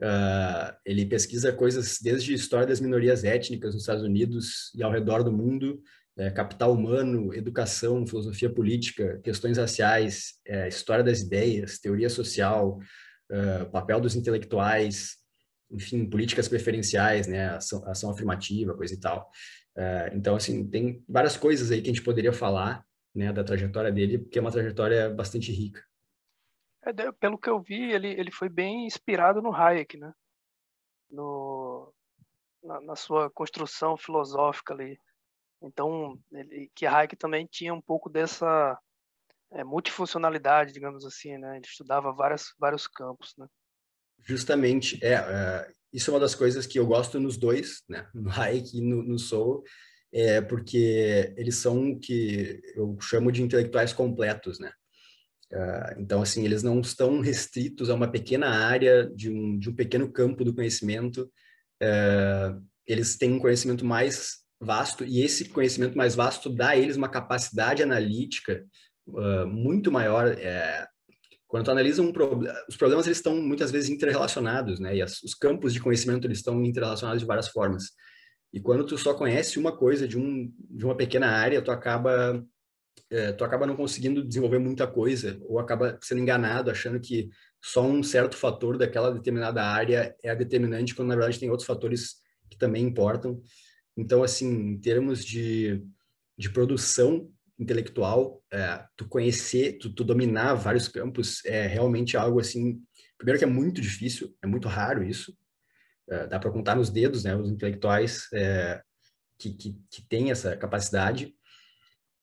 Uh, 0.01 0.75
ele 0.85 1.07
pesquisa 1.07 1.53
coisas 1.53 1.99
desde 2.03 2.35
história 2.35 2.67
das 2.67 2.81
minorias 2.81 3.23
étnicas 3.23 3.75
nos 3.75 3.85
Estados 3.85 4.03
Unidos 4.03 4.73
e 4.75 4.83
ao 4.83 4.91
redor 4.91 5.23
do 5.23 5.33
mundo, 5.33 5.81
é, 6.17 6.31
capital 6.31 6.73
humano, 6.73 7.35
educação, 7.35 8.07
filosofia 8.07 8.51
política, 8.51 9.21
questões 9.23 9.59
raciais, 9.59 10.35
é, 10.47 10.69
história 10.69 11.05
das 11.05 11.21
ideias, 11.21 11.79
teoria 11.79 12.09
social, 12.09 12.79
uh, 13.31 13.71
papel 13.71 14.01
dos 14.01 14.15
intelectuais, 14.15 15.17
enfim, 15.75 16.09
políticas 16.09 16.49
preferenciais, 16.49 17.27
né, 17.27 17.49
ação, 17.51 17.85
ação 17.87 18.11
afirmativa, 18.11 18.77
coisa 18.77 18.95
e 18.95 19.01
tal. 19.01 19.31
Uh, 19.77 20.15
então, 20.15 20.37
assim, 20.37 20.69
tem 20.69 21.05
várias 21.09 21.37
coisas 21.37 21.71
aí 21.71 21.83
que 21.83 21.91
a 21.91 21.93
gente 21.93 22.05
poderia 22.05 22.33
falar, 22.33 22.85
né, 23.15 23.33
da 23.33 23.45
trajetória 23.45 23.93
dele, 23.93 24.19
porque 24.19 24.39
é 24.39 24.41
uma 24.41 24.53
trajetória 24.53 25.11
bastante 25.11 25.53
rica. 25.53 25.85
É, 26.83 26.93
pelo 27.13 27.39
que 27.39 27.49
eu 27.49 27.61
vi, 27.61 27.93
ele, 27.93 28.09
ele 28.09 28.31
foi 28.31 28.49
bem 28.49 28.87
inspirado 28.87 29.41
no 29.41 29.55
Hayek, 29.55 29.97
né? 29.97 30.13
No, 31.11 31.93
na, 32.63 32.81
na 32.81 32.97
sua 32.97 33.31
construção 33.31 33.97
filosófica 33.97 34.75
ali. 34.75 34.99
Então, 35.63 36.19
ele, 36.31 36.71
que 36.75 36.87
Hayek 36.87 37.17
também 37.17 37.47
tinha 37.47 37.73
um 37.73 37.81
pouco 37.81 38.11
dessa 38.11 38.79
é, 39.51 39.65
multifuncionalidade, 39.65 40.73
digamos 40.73 41.07
assim, 41.07 41.39
né? 41.39 41.57
Ele 41.57 41.67
estudava 41.67 42.13
várias, 42.13 42.53
vários 42.59 42.87
campos, 42.87 43.35
né? 43.39 43.47
Justamente, 44.23 44.99
é, 45.03 45.15
é, 45.15 45.67
isso 45.93 46.11
é 46.11 46.15
uma 46.15 46.21
das 46.21 46.35
coisas 46.35 46.67
que 46.67 46.79
eu 46.79 46.87
gosto 46.87 47.21
nos 47.21 47.37
dois, 47.37 47.83
né? 47.89 48.07
No 48.15 48.31
Hayek 48.31 48.77
e 48.77 48.81
no, 48.81 49.03
no 49.03 49.19
Soul, 49.19 49.63
é 50.13 50.41
porque 50.41 51.35
eles 51.37 51.57
são 51.57 51.99
que 51.99 52.61
eu 52.77 52.97
chamo 53.01 53.33
de 53.33 53.43
intelectuais 53.43 53.93
completos, 53.93 54.59
né? 54.61 54.73
Uh, 55.53 56.01
então, 56.01 56.21
assim, 56.23 56.45
eles 56.45 56.63
não 56.63 56.81
estão 56.81 57.21
restritos 57.21 57.89
a 57.89 57.95
uma 57.95 58.11
pequena 58.11 58.49
área 58.49 59.09
de 59.15 59.31
um, 59.31 59.59
de 59.59 59.71
um 59.71 59.75
pequeno 59.75 60.11
campo 60.11 60.45
do 60.45 60.55
conhecimento. 60.55 61.31
Uh, 61.83 62.61
eles 62.87 63.17
têm 63.17 63.33
um 63.33 63.39
conhecimento 63.39 63.85
mais 63.85 64.39
vasto 64.61 65.05
e 65.05 65.21
esse 65.23 65.49
conhecimento 65.49 65.97
mais 65.97 66.15
vasto 66.15 66.49
dá 66.49 66.71
a 66.71 66.77
eles 66.77 66.97
uma 66.97 67.09
capacidade 67.09 67.83
analítica 67.83 68.65
uh, 69.07 69.47
muito 69.47 69.93
maior. 69.93 70.37
Quando 71.55 71.67
tu 71.67 71.71
analisa 71.71 72.03
um 72.03 72.13
problema, 72.13 72.53
os 72.69 72.77
problemas 72.77 73.07
eles 73.07 73.19
estão 73.19 73.41
muitas 73.41 73.71
vezes 73.71 73.89
interrelacionados, 73.89 74.81
né? 74.81 74.97
E 74.97 75.01
as, 75.01 75.23
os 75.23 75.35
campos 75.37 75.73
de 75.73 75.79
conhecimento 75.79 76.27
eles 76.27 76.39
estão 76.39 76.65
interrelacionados 76.65 77.21
de 77.21 77.27
várias 77.29 77.47
formas. 77.47 77.93
E 78.53 78.61
quando 78.61 78.85
tu 78.85 78.99
só 78.99 79.15
conhece 79.15 79.57
uma 79.57 79.71
coisa 79.71 80.09
de, 80.09 80.19
um, 80.19 80.53
de 80.59 80.85
uma 80.85 80.97
pequena 80.97 81.29
área, 81.29 81.63
tu 81.63 81.71
acaba 81.71 82.45
é, 83.09 83.31
tu 83.31 83.45
acaba 83.45 83.69
não 83.69 83.77
conseguindo 83.77 84.27
desenvolver 84.27 84.59
muita 84.59 84.85
coisa 84.85 85.39
ou 85.43 85.61
acaba 85.61 85.97
sendo 86.03 86.23
enganado 86.23 86.73
achando 86.73 86.99
que 86.99 87.31
só 87.63 87.87
um 87.87 88.03
certo 88.03 88.37
fator 88.37 88.77
daquela 88.77 89.13
determinada 89.13 89.63
área 89.63 90.13
é 90.25 90.31
a 90.31 90.35
determinante 90.35 90.93
quando 90.93 91.11
na 91.11 91.15
verdade 91.15 91.39
tem 91.39 91.51
outros 91.51 91.69
fatores 91.69 92.17
que 92.51 92.59
também 92.59 92.83
importam. 92.83 93.41
Então, 93.97 94.25
assim, 94.25 94.51
em 94.73 94.81
termos 94.81 95.25
de, 95.25 95.81
de 96.37 96.51
produção 96.51 97.31
intelectual, 97.59 98.43
é, 98.53 98.85
tu 98.97 99.09
conhecer, 99.09 99.79
tu, 99.79 99.93
tu, 99.93 100.03
dominar 100.05 100.55
vários 100.55 100.89
campos 100.89 101.45
é 101.45 101.67
realmente 101.67 102.17
algo 102.17 102.41
assim, 102.41 102.83
primeiro 103.17 103.39
que 103.39 103.45
é 103.45 103.49
muito 103.49 103.81
difícil, 103.81 104.35
é 104.43 104.47
muito 104.47 104.69
raro 104.69 105.05
isso, 105.05 105.37
é, 106.09 106.27
dá 106.27 106.39
para 106.39 106.51
contar 106.51 106.75
nos 106.75 106.91
dedos, 106.91 107.25
né, 107.25 107.37
os 107.37 107.51
intelectuais 107.51 108.27
é, 108.35 108.83
que, 109.39 109.55
que, 109.55 109.77
que 109.91 110.03
têm 110.09 110.31
essa 110.31 110.57
capacidade, 110.57 111.35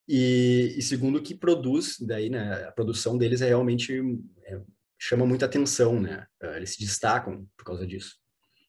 e, 0.08 0.74
e, 0.76 0.82
segundo 0.82 1.22
que 1.22 1.34
produz, 1.34 1.96
daí, 2.00 2.28
né, 2.28 2.64
a 2.64 2.72
produção 2.72 3.16
deles 3.16 3.40
é 3.40 3.48
realmente 3.48 3.98
é, 4.44 4.60
chama 4.98 5.26
muita 5.26 5.46
atenção, 5.46 6.00
né? 6.00 6.26
Ah, 6.40 6.56
eles 6.56 6.74
se 6.74 6.80
destacam 6.80 7.46
por 7.56 7.64
causa 7.64 7.86
disso. 7.86 8.21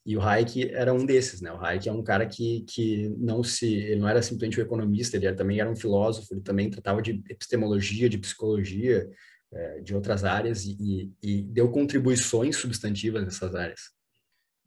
E 0.06 0.18
o 0.18 0.22
Hayek 0.22 0.70
era 0.74 0.94
um 0.94 1.06
desses, 1.06 1.40
né? 1.40 1.52
O 1.52 1.64
Hayek 1.64 1.88
é 1.88 1.92
um 1.92 2.04
cara 2.04 2.26
que, 2.26 2.62
que 2.62 3.10
não 3.18 3.44
se, 3.44 3.74
ele 3.74 4.02
não 4.02 4.08
era 4.08 4.22
simplesmente 4.22 4.60
um 4.60 4.64
economista, 4.64 5.16
ele 5.16 5.28
era, 5.28 5.36
também 5.36 5.60
era 5.60 5.70
um 5.70 5.76
filósofo, 5.76 6.34
ele 6.34 6.42
também 6.42 6.70
tratava 6.70 7.02
de 7.02 7.24
epistemologia, 7.30 8.10
de 8.10 8.18
psicologia, 8.18 9.10
é, 9.52 9.80
de 9.80 9.96
outras 9.96 10.24
áreas 10.24 10.66
e, 10.66 11.14
e, 11.22 11.42
deu 11.44 11.72
contribuições 11.72 12.58
substantivas 12.58 13.24
nessas 13.24 13.56
áreas. 13.56 13.92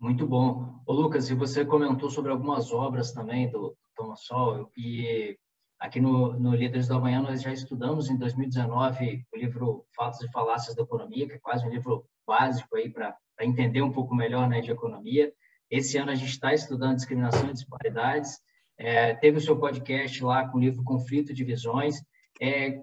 Muito 0.00 0.26
bom. 0.26 0.80
Ô, 0.86 0.92
Lucas, 0.92 1.28
e 1.28 1.34
você 1.34 1.64
comentou 1.64 2.08
sobre 2.08 2.30
algumas 2.30 2.72
obras 2.72 3.12
também 3.12 3.50
do 3.50 3.76
Thomas 3.94 4.20
Sowell 4.24 4.70
e 4.76 5.36
Aqui 5.78 6.00
no, 6.00 6.32
no 6.38 6.54
Líderes 6.54 6.88
da 6.88 6.98
Manhã, 6.98 7.20
nós 7.20 7.42
já 7.42 7.52
estudamos 7.52 8.08
em 8.08 8.16
2019 8.16 9.26
o 9.30 9.36
livro 9.36 9.86
Fatos 9.94 10.22
e 10.22 10.30
Falácias 10.32 10.74
da 10.74 10.82
Economia, 10.82 11.26
que 11.26 11.34
é 11.34 11.38
quase 11.38 11.66
um 11.66 11.70
livro 11.70 12.06
básico 12.26 12.76
aí 12.76 12.90
para 12.90 13.14
entender 13.44 13.82
um 13.82 13.92
pouco 13.92 14.14
melhor 14.14 14.48
né, 14.48 14.60
de 14.60 14.70
economia. 14.70 15.32
Esse 15.70 15.98
ano 15.98 16.10
a 16.10 16.14
gente 16.14 16.30
está 16.30 16.54
estudando 16.54 16.96
discriminação 16.96 17.50
e 17.50 17.52
disparidades. 17.52 18.38
É, 18.78 19.14
teve 19.14 19.38
o 19.38 19.40
seu 19.40 19.58
podcast 19.58 20.22
lá 20.22 20.48
com 20.48 20.58
o 20.58 20.60
livro 20.60 20.84
Conflito 20.84 21.34
de 21.34 21.44
Visões. 21.44 22.02
É, 22.40 22.80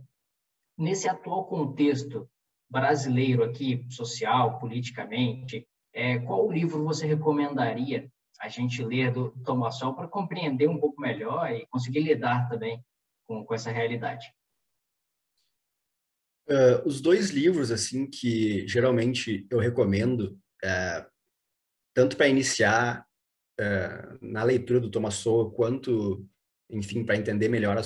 nesse 0.77 1.07
atual 1.07 1.45
contexto 1.45 2.29
brasileiro 2.69 3.43
aqui, 3.43 3.86
social, 3.89 4.60
politicamente, 4.60 5.67
é, 5.93 6.17
qual 6.19 6.51
livro 6.51 6.83
você 6.83 7.05
recomendaria 7.05 8.12
a 8.39 8.50
gente 8.50 8.83
ler 8.83 9.12
do 9.12 9.31
Thomas 9.45 9.77
Sowell 9.77 9.95
para 9.95 10.07
compreender 10.07 10.67
um 10.67 10.79
pouco 10.79 11.00
melhor 11.00 11.50
e 11.51 11.67
conseguir 11.67 12.01
lidar 12.01 12.50
também 12.50 12.83
com, 13.25 13.45
com 13.45 13.53
essa 13.53 13.72
realidade? 13.72 14.33
Uh, 16.50 16.86
os 16.86 17.00
dois 17.00 17.29
livros 17.29 17.72
assim 17.72 18.05
que 18.05 18.67
geralmente 18.67 19.48
eu 19.50 19.60
recomendo, 19.60 20.38
uh, 20.63 21.05
tanto 21.93 22.17
para 22.17 22.27
iniciar 22.27 23.05
uh, 23.60 24.17
na 24.22 24.43
leitura 24.43 24.79
do 24.79 24.89
Thomas 24.89 25.15
Sowell 25.15 25.51
quanto, 25.51 26.27
enfim, 26.70 27.05
para 27.05 27.17
entender 27.17 27.50
melhor 27.50 27.77
a 27.77 27.84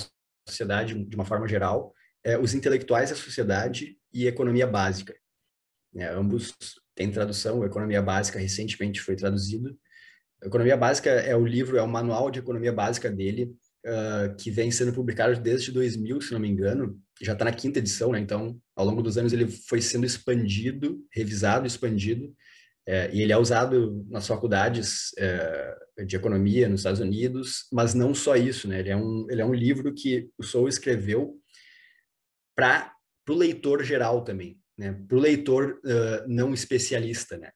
sociedade 0.48 0.94
de 1.04 1.16
uma 1.16 1.24
forma 1.24 1.46
geral, 1.46 1.94
é 2.24 2.38
Os 2.38 2.54
Intelectuais 2.54 3.10
da 3.10 3.16
Sociedade 3.16 3.98
e 4.12 4.26
Economia 4.26 4.66
Básica. 4.66 5.14
É, 5.96 6.06
ambos 6.06 6.54
têm 6.94 7.10
tradução, 7.10 7.64
Economia 7.64 8.02
Básica 8.02 8.38
recentemente 8.38 9.00
foi 9.00 9.16
traduzido. 9.16 9.78
Economia 10.42 10.76
Básica 10.76 11.10
é 11.10 11.34
o 11.34 11.46
livro, 11.46 11.76
é 11.76 11.82
o 11.82 11.88
manual 11.88 12.30
de 12.30 12.38
economia 12.38 12.72
básica 12.72 13.10
dele, 13.10 13.56
uh, 13.84 14.36
que 14.36 14.50
vem 14.50 14.70
sendo 14.70 14.92
publicado 14.92 15.40
desde 15.40 15.72
2000, 15.72 16.20
se 16.20 16.32
não 16.32 16.38
me 16.38 16.48
engano, 16.48 17.00
já 17.20 17.32
está 17.32 17.44
na 17.44 17.52
quinta 17.52 17.80
edição, 17.80 18.12
né? 18.12 18.20
Então, 18.20 18.60
ao 18.76 18.84
longo 18.84 19.02
dos 19.02 19.18
anos 19.18 19.32
ele 19.32 19.48
foi 19.48 19.82
sendo 19.82 20.06
expandido, 20.06 21.04
revisado, 21.12 21.66
expandido, 21.66 22.32
é, 22.88 23.10
e 23.12 23.20
ele 23.20 23.34
é 23.34 23.36
usado 23.36 24.02
nas 24.08 24.26
faculdades 24.26 25.10
é, 25.18 25.76
de 26.06 26.16
economia 26.16 26.70
nos 26.70 26.80
Estados 26.80 27.00
Unidos, 27.00 27.66
mas 27.70 27.92
não 27.92 28.14
só 28.14 28.34
isso, 28.34 28.66
né? 28.66 28.80
Ele 28.80 28.88
é 28.88 28.96
um, 28.96 29.26
ele 29.28 29.42
é 29.42 29.44
um 29.44 29.52
livro 29.52 29.92
que 29.92 30.30
o 30.38 30.42
Sou 30.42 30.66
escreveu 30.66 31.38
para 32.56 32.90
o 33.28 33.34
leitor 33.34 33.84
geral 33.84 34.24
também, 34.24 34.58
né? 34.78 34.98
Para 35.06 35.18
o 35.18 35.20
leitor 35.20 35.78
uh, 35.84 36.26
não 36.26 36.54
especialista, 36.54 37.36
né? 37.36 37.50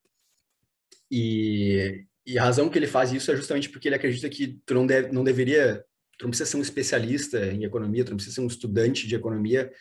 E, 1.11 2.05
e 2.27 2.39
a 2.39 2.45
razão 2.45 2.69
que 2.69 2.79
ele 2.79 2.87
faz 2.87 3.11
isso 3.11 3.33
é 3.33 3.37
justamente 3.37 3.71
porque 3.71 3.89
ele 3.89 3.97
acredita 3.97 4.29
que 4.29 4.61
tu 4.67 4.75
não, 4.75 4.87
deve, 4.87 5.13
não 5.13 5.25
deveria 5.25 5.83
tu 6.19 6.25
não 6.25 6.31
precisa 6.31 6.51
ser 6.51 6.59
um 6.59 6.63
especialista 6.63 7.47
em 7.47 7.65
economia, 7.65 8.05
tu 8.05 8.11
não 8.11 8.17
precisa 8.17 8.35
ser 8.35 8.43
um 8.43 8.47
estudante 8.47 9.09
de 9.09 9.15
economia 9.15 9.73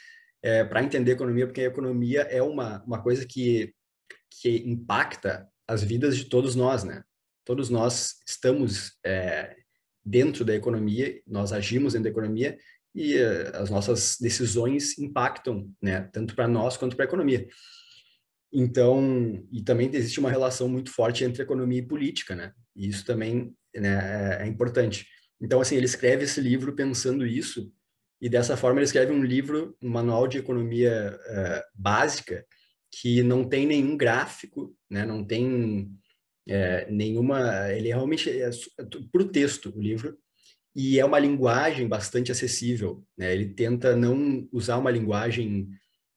é, 0.41 0.63
para 0.63 0.81
entender 0.81 1.11
economia, 1.11 1.45
porque 1.45 1.61
a 1.61 1.65
economia 1.65 2.21
é 2.21 2.41
uma, 2.41 2.81
uma 2.85 3.03
coisa 3.03 3.25
que, 3.27 3.73
que 4.39 4.57
impacta 4.65 5.47
as 5.67 5.83
vidas 5.83 6.17
de 6.17 6.25
todos 6.25 6.55
nós, 6.55 6.83
né? 6.83 7.03
Todos 7.45 7.69
nós 7.69 8.15
estamos 8.27 8.93
é, 9.05 9.55
dentro 10.03 10.45
da 10.45 10.55
economia, 10.55 11.21
nós 11.27 11.51
agimos 11.51 11.93
dentro 11.93 12.05
da 12.05 12.09
economia 12.09 12.57
e 12.93 13.15
é, 13.15 13.55
as 13.55 13.69
nossas 13.69 14.17
decisões 14.19 14.97
impactam, 14.97 15.69
né? 15.81 16.01
Tanto 16.13 16.35
para 16.35 16.47
nós 16.47 16.77
quanto 16.77 16.95
para 16.95 17.05
a 17.05 17.07
economia. 17.07 17.47
Então, 18.53 19.45
e 19.51 19.61
também 19.61 19.89
existe 19.93 20.19
uma 20.19 20.29
relação 20.29 20.67
muito 20.67 20.91
forte 20.91 21.23
entre 21.23 21.41
economia 21.41 21.79
e 21.79 21.87
política, 21.87 22.35
né? 22.35 22.53
E 22.75 22.87
isso 22.87 23.05
também 23.05 23.55
né, 23.73 24.39
é, 24.39 24.43
é 24.43 24.47
importante. 24.47 25.07
Então, 25.39 25.61
assim, 25.61 25.75
ele 25.75 25.85
escreve 25.85 26.25
esse 26.25 26.39
livro 26.39 26.73
pensando 26.73 27.25
isso, 27.25 27.71
e 28.21 28.29
dessa 28.29 28.55
forma 28.55 28.79
ele 28.79 28.85
escreve 28.85 29.11
um 29.11 29.23
livro, 29.23 29.75
um 29.81 29.89
manual 29.89 30.27
de 30.27 30.37
economia 30.37 31.17
uh, 31.17 31.61
básica, 31.73 32.45
que 32.91 33.23
não 33.23 33.43
tem 33.43 33.65
nenhum 33.65 33.95
gráfico, 33.95 34.75
né? 34.89 35.05
não 35.05 35.23
tem 35.23 35.89
é, 36.47 36.89
nenhuma. 36.91 37.71
Ele 37.71 37.89
realmente 37.89 38.29
é, 38.29 38.49
é 38.49 38.85
por 39.11 39.23
texto 39.29 39.73
o 39.75 39.81
livro, 39.81 40.17
e 40.75 40.99
é 40.99 41.05
uma 41.05 41.19
linguagem 41.19 41.87
bastante 41.87 42.31
acessível. 42.31 43.05
Né? 43.17 43.33
Ele 43.33 43.45
tenta 43.45 43.95
não 43.95 44.47
usar 44.51 44.77
uma 44.77 44.91
linguagem 44.91 45.69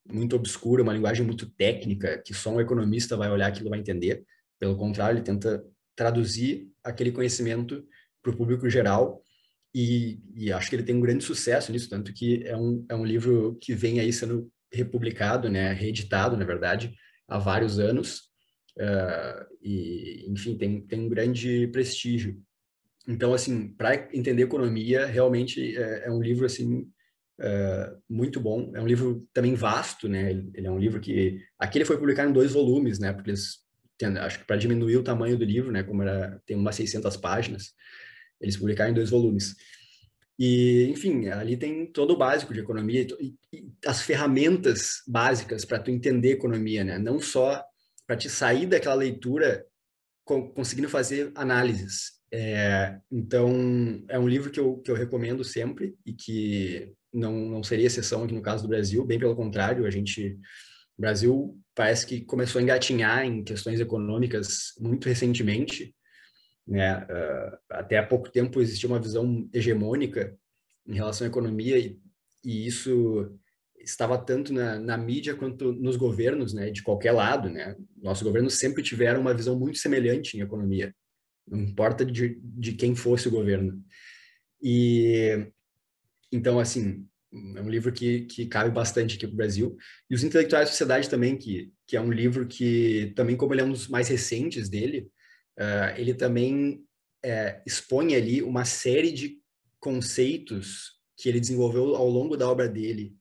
muito 0.07 0.35
obscura, 0.35 0.83
uma 0.83 0.93
linguagem 0.93 1.25
muito 1.25 1.49
técnica, 1.49 2.21
que 2.23 2.33
só 2.33 2.51
um 2.51 2.61
economista 2.61 3.17
vai 3.17 3.29
olhar 3.29 3.47
aquilo 3.47 3.67
e 3.67 3.71
vai 3.71 3.79
entender. 3.79 4.23
Pelo 4.59 4.77
contrário, 4.77 5.17
ele 5.17 5.25
tenta 5.25 5.63
traduzir 5.95 6.69
aquele 6.83 7.11
conhecimento 7.11 7.85
para 8.21 8.31
o 8.31 8.37
público 8.37 8.69
geral 8.69 9.21
e, 9.73 10.19
e, 10.33 10.53
acho 10.53 10.69
que 10.69 10.75
ele 10.77 10.83
tem 10.83 10.95
um 10.95 11.01
grande 11.01 11.23
sucesso 11.23 11.69
nisso, 11.69 11.89
tanto 11.89 12.13
que 12.13 12.43
é 12.45 12.55
um, 12.55 12.85
é 12.87 12.95
um 12.95 13.05
livro 13.05 13.57
que 13.59 13.73
vem 13.75 13.99
aí 13.99 14.13
sendo 14.13 14.49
republicado, 14.75 15.49
né, 15.49 15.71
reeditado, 15.73 16.37
na 16.37 16.45
verdade, 16.45 16.93
há 17.27 17.37
vários 17.37 17.79
anos, 17.79 18.29
uh, 18.77 19.45
e, 19.61 20.25
enfim, 20.29 20.57
tem, 20.57 20.81
tem 20.81 20.99
um 20.99 21.09
grande 21.09 21.67
prestígio. 21.67 22.41
Então, 23.07 23.33
assim, 23.33 23.69
para 23.69 23.95
entender 24.13 24.43
economia, 24.43 25.05
realmente 25.05 25.77
é, 25.77 26.07
é 26.07 26.11
um 26.11 26.21
livro, 26.21 26.45
assim, 26.45 26.81
uh, 27.39 28.01
muito 28.09 28.39
bom. 28.39 28.71
É 28.75 28.81
um 28.81 28.87
livro 28.87 29.27
também 29.33 29.53
vasto, 29.55 30.07
né, 30.07 30.31
ele, 30.31 30.67
é 30.67 30.71
um 30.71 30.79
livro 30.79 30.99
que... 30.99 31.39
Aqui 31.59 31.77
ele 31.77 31.85
foi 31.85 31.97
publicado 31.97 32.29
em 32.29 32.33
dois 32.33 32.51
volumes, 32.51 32.99
né, 32.99 33.13
porque 33.13 33.31
eles... 33.31 33.63
Acho 34.19 34.39
que 34.39 34.45
para 34.45 34.57
diminuir 34.57 34.97
o 34.97 35.03
tamanho 35.03 35.37
do 35.37 35.45
livro, 35.45 35.71
né, 35.71 35.81
como 35.81 36.01
era, 36.01 36.41
tem 36.45 36.57
umas 36.57 36.75
600 36.75 37.15
páginas, 37.15 37.73
eles 38.41 38.57
publicaram 38.57 38.91
em 38.91 38.93
dois 38.93 39.09
volumes. 39.09 39.55
E, 40.37 40.87
enfim, 40.89 41.29
ali 41.29 41.55
tem 41.55 41.85
todo 41.85 42.11
o 42.11 42.17
básico 42.17 42.53
de 42.53 42.59
economia 42.59 43.07
e, 43.19 43.35
e 43.53 43.65
as 43.85 44.01
ferramentas 44.01 45.01
básicas 45.07 45.63
para 45.63 45.79
tu 45.79 45.89
entender 45.89 46.31
economia, 46.31 46.83
né? 46.83 46.99
Não 46.99 47.19
só 47.19 47.63
para 48.05 48.17
te 48.17 48.29
sair 48.29 48.65
daquela 48.65 48.95
leitura 48.95 49.65
conseguindo 50.25 50.89
fazer 50.89 51.31
análises. 51.35 52.15
É, 52.31 52.97
então, 53.11 54.03
é 54.09 54.19
um 54.19 54.27
livro 54.27 54.51
que 54.51 54.59
eu, 54.59 54.77
que 54.77 54.91
eu 54.91 54.95
recomendo 54.95 55.43
sempre 55.43 55.95
e 56.05 56.11
que 56.13 56.91
não, 57.13 57.33
não 57.33 57.63
seria 57.63 57.85
exceção 57.85 58.23
aqui 58.23 58.33
no 58.33 58.41
caso 58.41 58.63
do 58.63 58.69
Brasil, 58.69 59.05
bem 59.05 59.19
pelo 59.19 59.35
contrário, 59.35 59.85
a 59.85 59.89
gente... 59.89 60.37
O 60.97 61.01
Brasil 61.01 61.59
parece 61.75 62.05
que 62.05 62.21
começou 62.21 62.59
a 62.59 62.63
engatinhar 62.63 63.25
em 63.25 63.43
questões 63.43 63.81
econômicas 63.81 64.71
muito 64.79 65.09
recentemente, 65.09 65.93
né? 66.67 66.97
Uh, 67.03 67.57
até 67.69 67.97
há 67.97 68.05
pouco 68.05 68.29
tempo 68.29 68.61
existia 68.61 68.89
uma 68.89 68.99
visão 68.99 69.47
hegemônica 69.53 70.37
em 70.87 70.95
relação 70.95 71.25
à 71.25 71.29
economia 71.29 71.77
e, 71.77 71.99
e 72.43 72.65
isso 72.65 73.31
estava 73.77 74.17
tanto 74.17 74.51
na, 74.51 74.79
na, 74.79 74.97
mídia 74.97 75.35
quanto 75.35 75.71
nos 75.71 75.95
governos, 75.95 76.53
né, 76.53 76.71
de 76.71 76.81
qualquer 76.81 77.11
lado, 77.11 77.49
né? 77.49 77.75
Nossos 78.01 78.23
governos 78.23 78.57
sempre 78.57 78.81
tiveram 78.81 79.21
uma 79.21 79.33
visão 79.33 79.57
muito 79.59 79.77
semelhante 79.77 80.37
em 80.37 80.41
economia, 80.41 80.93
não 81.47 81.59
importa 81.59 82.03
de, 82.03 82.39
de 82.41 82.73
quem 82.73 82.95
fosse 82.95 83.27
o 83.27 83.31
governo. 83.31 83.79
E 84.61 85.51
então, 86.31 86.59
assim, 86.59 87.07
é 87.55 87.61
um 87.61 87.69
livro 87.69 87.91
que, 87.91 88.21
que 88.21 88.45
cabe 88.45 88.69
bastante 88.69 89.15
aqui 89.15 89.27
para 89.27 89.33
o 89.33 89.37
Brasil. 89.37 89.77
E 90.09 90.15
Os 90.15 90.23
Intelectuais 90.23 90.67
da 90.67 90.71
Sociedade 90.71 91.09
também, 91.09 91.37
que, 91.37 91.71
que 91.87 91.95
é 91.95 92.01
um 92.01 92.11
livro 92.11 92.47
que, 92.47 93.13
também 93.15 93.35
como 93.35 93.53
ele 93.53 93.61
é 93.61 93.65
um 93.65 93.71
dos 93.71 93.87
mais 93.87 94.07
recentes 94.07 94.69
dele, 94.69 95.07
uh, 95.59 95.97
ele 95.97 96.13
também 96.13 96.85
uh, 97.25 97.61
expõe 97.65 98.15
ali 98.15 98.41
uma 98.41 98.65
série 98.65 99.11
de 99.11 99.39
conceitos 99.79 100.93
que 101.17 101.29
ele 101.29 101.39
desenvolveu 101.39 101.95
ao 101.95 102.09
longo 102.09 102.35
da 102.35 102.49
obra 102.49 102.67
dele. 102.67 103.15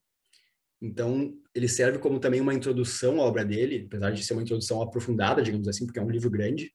Então, 0.80 1.34
ele 1.54 1.68
serve 1.68 1.98
como 1.98 2.18
também 2.18 2.40
uma 2.40 2.54
introdução 2.54 3.20
à 3.20 3.24
obra 3.24 3.44
dele, 3.44 3.84
apesar 3.86 4.10
de 4.10 4.22
ser 4.22 4.34
uma 4.34 4.42
introdução 4.42 4.82
aprofundada, 4.82 5.42
digamos 5.42 5.68
assim, 5.68 5.86
porque 5.86 5.98
é 5.98 6.02
um 6.02 6.10
livro 6.10 6.30
grande, 6.30 6.72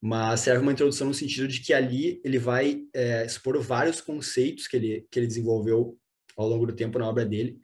mas 0.00 0.40
serve 0.40 0.62
uma 0.62 0.72
introdução 0.72 1.08
no 1.08 1.14
sentido 1.14 1.48
de 1.48 1.60
que 1.60 1.72
ali 1.72 2.20
ele 2.24 2.38
vai 2.38 2.82
é, 2.94 3.24
expor 3.24 3.60
vários 3.60 4.00
conceitos 4.00 4.66
que 4.66 4.76
ele, 4.76 5.06
que 5.10 5.18
ele 5.18 5.26
desenvolveu 5.26 5.98
ao 6.36 6.48
longo 6.48 6.66
do 6.66 6.74
tempo 6.74 6.98
na 6.98 7.08
obra 7.08 7.24
dele, 7.24 7.58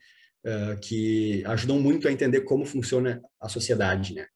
uh, 0.44 0.79
que 0.81 1.44
ajudam 1.47 1.81
muito 1.81 2.09
a 2.09 2.12
entender 2.12 2.40
como 2.42 2.66
funciona 2.66 3.23
a 3.40 3.49
sociedade, 3.49 4.14
né? 4.14 4.27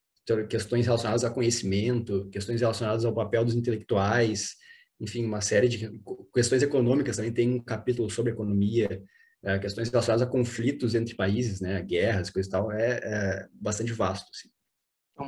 Questões 0.49 0.87
relacionadas 0.87 1.25
a 1.25 1.31
conhecimento, 1.31 2.29
questões 2.31 2.61
relacionadas 2.61 3.05
ao 3.05 3.15
papel 3.15 3.45
dos 3.45 3.55
intelectuais, 3.55 4.57
enfim, 5.01 5.25
uma 5.25 5.41
série 5.41 5.69
de 5.69 6.01
questões 6.35 6.63
econômicas 6.63 7.17
também 7.17 7.33
tem 7.33 7.55
um 7.55 7.61
capítulo 7.63 8.11
sobre 8.11 8.33
economia, 8.33 9.03
é, 9.43 9.59
questões 9.59 9.89
relacionadas 9.89 10.27
a 10.27 10.31
conflitos 10.31 10.95
entre 10.95 11.15
países, 11.15 11.61
né, 11.61 11.81
guerras, 11.83 12.31
coisa 12.31 12.49
e 12.49 12.53
tal, 12.53 12.73
é, 12.73 13.01
é 13.03 13.49
bastante 13.53 13.93
vasto. 13.93 14.29
Assim. 14.35 14.51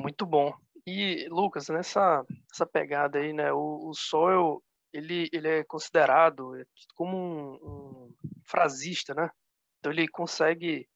Muito 0.02 0.26
bom. 0.26 0.52
E 0.86 1.28
Lucas, 1.28 1.68
nessa 1.68 2.24
essa 2.52 2.66
pegada 2.66 3.18
aí, 3.18 3.32
né, 3.32 3.52
o, 3.52 3.88
o 3.88 3.94
Soil 3.94 4.62
ele 4.92 5.28
ele 5.32 5.48
é 5.48 5.64
considerado 5.64 6.52
como 6.94 7.16
um, 7.16 7.54
um 7.54 8.14
frasista, 8.44 9.14
né? 9.14 9.30
Então 9.78 9.92
ele 9.92 10.08
consegue 10.08 10.88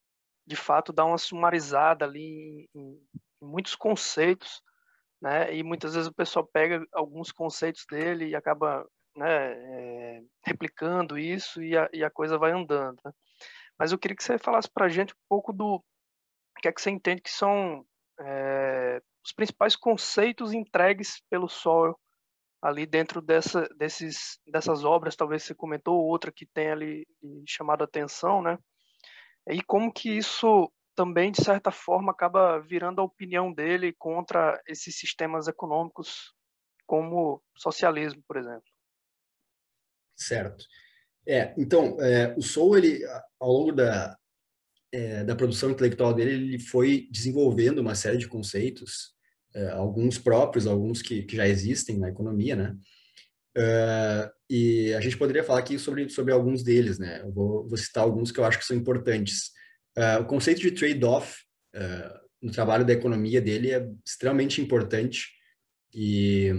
de 0.47 0.57
fato 0.57 0.93
dar 0.93 1.05
uma 1.05 1.19
sumarizada 1.19 2.05
ali 2.05 2.69
em, 2.75 3.01
muitos 3.45 3.75
conceitos, 3.75 4.63
né? 5.21 5.55
E 5.55 5.63
muitas 5.63 5.95
vezes 5.95 6.09
o 6.09 6.15
pessoal 6.15 6.47
pega 6.47 6.85
alguns 6.93 7.33
conceitos 7.33 7.85
dele 7.91 8.29
e 8.29 8.37
acaba 8.37 8.87
né, 9.17 9.53
é, 9.53 10.23
replicando 10.45 11.19
isso 11.19 11.63
e 11.63 11.77
a, 11.77 11.89
e 11.93 12.05
a, 12.05 12.11
coisa 12.11 12.37
vai 12.39 12.53
andando. 12.53 12.99
Né? 13.05 13.13
Mas 13.79 13.93
eu 13.93 13.99
queria 13.99 14.17
que 14.17 14.25
você 14.25 14.39
falasse 14.39 14.69
para 14.71 14.87
a 14.87 14.89
gente 14.89 15.15
um 15.15 15.25
pouco 15.29 15.53
do 15.53 15.83
que 16.61 16.69
é 16.69 16.73
que 16.73 16.81
você 16.81 16.91
entende 16.91 17.21
que 17.21 17.31
são 17.31 17.85
é, 18.21 19.01
os 19.25 19.33
principais 19.33 19.77
conceitos 19.77 20.53
entregues 20.53 21.23
pelo 21.29 21.49
Sol 21.49 21.99
ali 22.63 22.87
dentro 22.87 23.21
dessa, 23.21 23.69
desses, 23.77 24.39
dessas 24.47 24.85
obras, 24.85 25.15
talvez 25.15 25.43
você 25.43 25.55
comentou 25.55 26.03
outra 26.03 26.33
que 26.33 26.47
tem 26.47 26.71
ali 26.71 27.07
chamado 27.47 27.83
a 27.83 27.85
atenção, 27.85 28.41
né? 28.41 28.59
E 29.51 29.63
como 29.63 29.93
que 29.93 30.11
isso 30.17 30.73
também, 30.95 31.33
de 31.33 31.43
certa 31.43 31.71
forma, 31.71 32.13
acaba 32.13 32.59
virando 32.61 33.01
a 33.01 33.05
opinião 33.05 33.53
dele 33.53 33.93
contra 33.99 34.61
esses 34.67 34.97
sistemas 34.97 35.49
econômicos 35.49 36.33
como 36.87 37.43
socialismo, 37.57 38.23
por 38.27 38.37
exemplo. 38.37 38.65
Certo. 40.17 40.65
É, 41.27 41.55
então, 41.57 41.97
é, 42.01 42.35
o 42.37 42.43
Sou, 42.43 42.77
ele, 42.77 43.01
ao 43.41 43.51
longo 43.51 43.73
da, 43.73 44.17
é, 44.93 45.25
da 45.25 45.35
produção 45.35 45.71
intelectual 45.71 46.15
dele, 46.15 46.33
ele 46.33 46.59
foi 46.59 47.09
desenvolvendo 47.11 47.79
uma 47.79 47.95
série 47.95 48.19
de 48.19 48.29
conceitos, 48.29 49.15
é, 49.55 49.71
alguns 49.71 50.19
próprios, 50.19 50.67
alguns 50.67 51.01
que, 51.01 51.23
que, 51.23 51.37
já 51.37 51.47
existem 51.47 51.99
na 51.99 52.09
economia, 52.09 52.55
né? 52.55 52.77
É, 53.57 54.31
e 54.51 54.93
a 54.95 55.01
gente 55.01 55.17
poderia 55.17 55.45
falar 55.45 55.61
aqui 55.61 55.79
sobre, 55.79 56.09
sobre 56.09 56.33
alguns 56.33 56.63
deles, 56.63 56.99
né? 56.99 57.21
Eu 57.23 57.33
vou, 57.33 57.69
vou 57.69 57.77
citar 57.79 58.05
alguns 58.05 58.31
que 58.31 58.39
eu 58.39 58.45
acho 58.45 58.59
que 58.59 58.65
são 58.65 58.77
importantes. 58.77 59.53
É, 59.97 60.19
o 60.19 60.25
conceito 60.25 60.61
de 60.61 60.73
trade-off 60.73 61.43
é, 61.75 62.21
no 62.43 62.51
trabalho 62.51 62.85
da 62.85 62.93
economia 62.93 63.41
dele 63.41 63.73
é 63.73 63.89
extremamente 64.05 64.61
importante 64.61 65.29
e, 65.95 66.53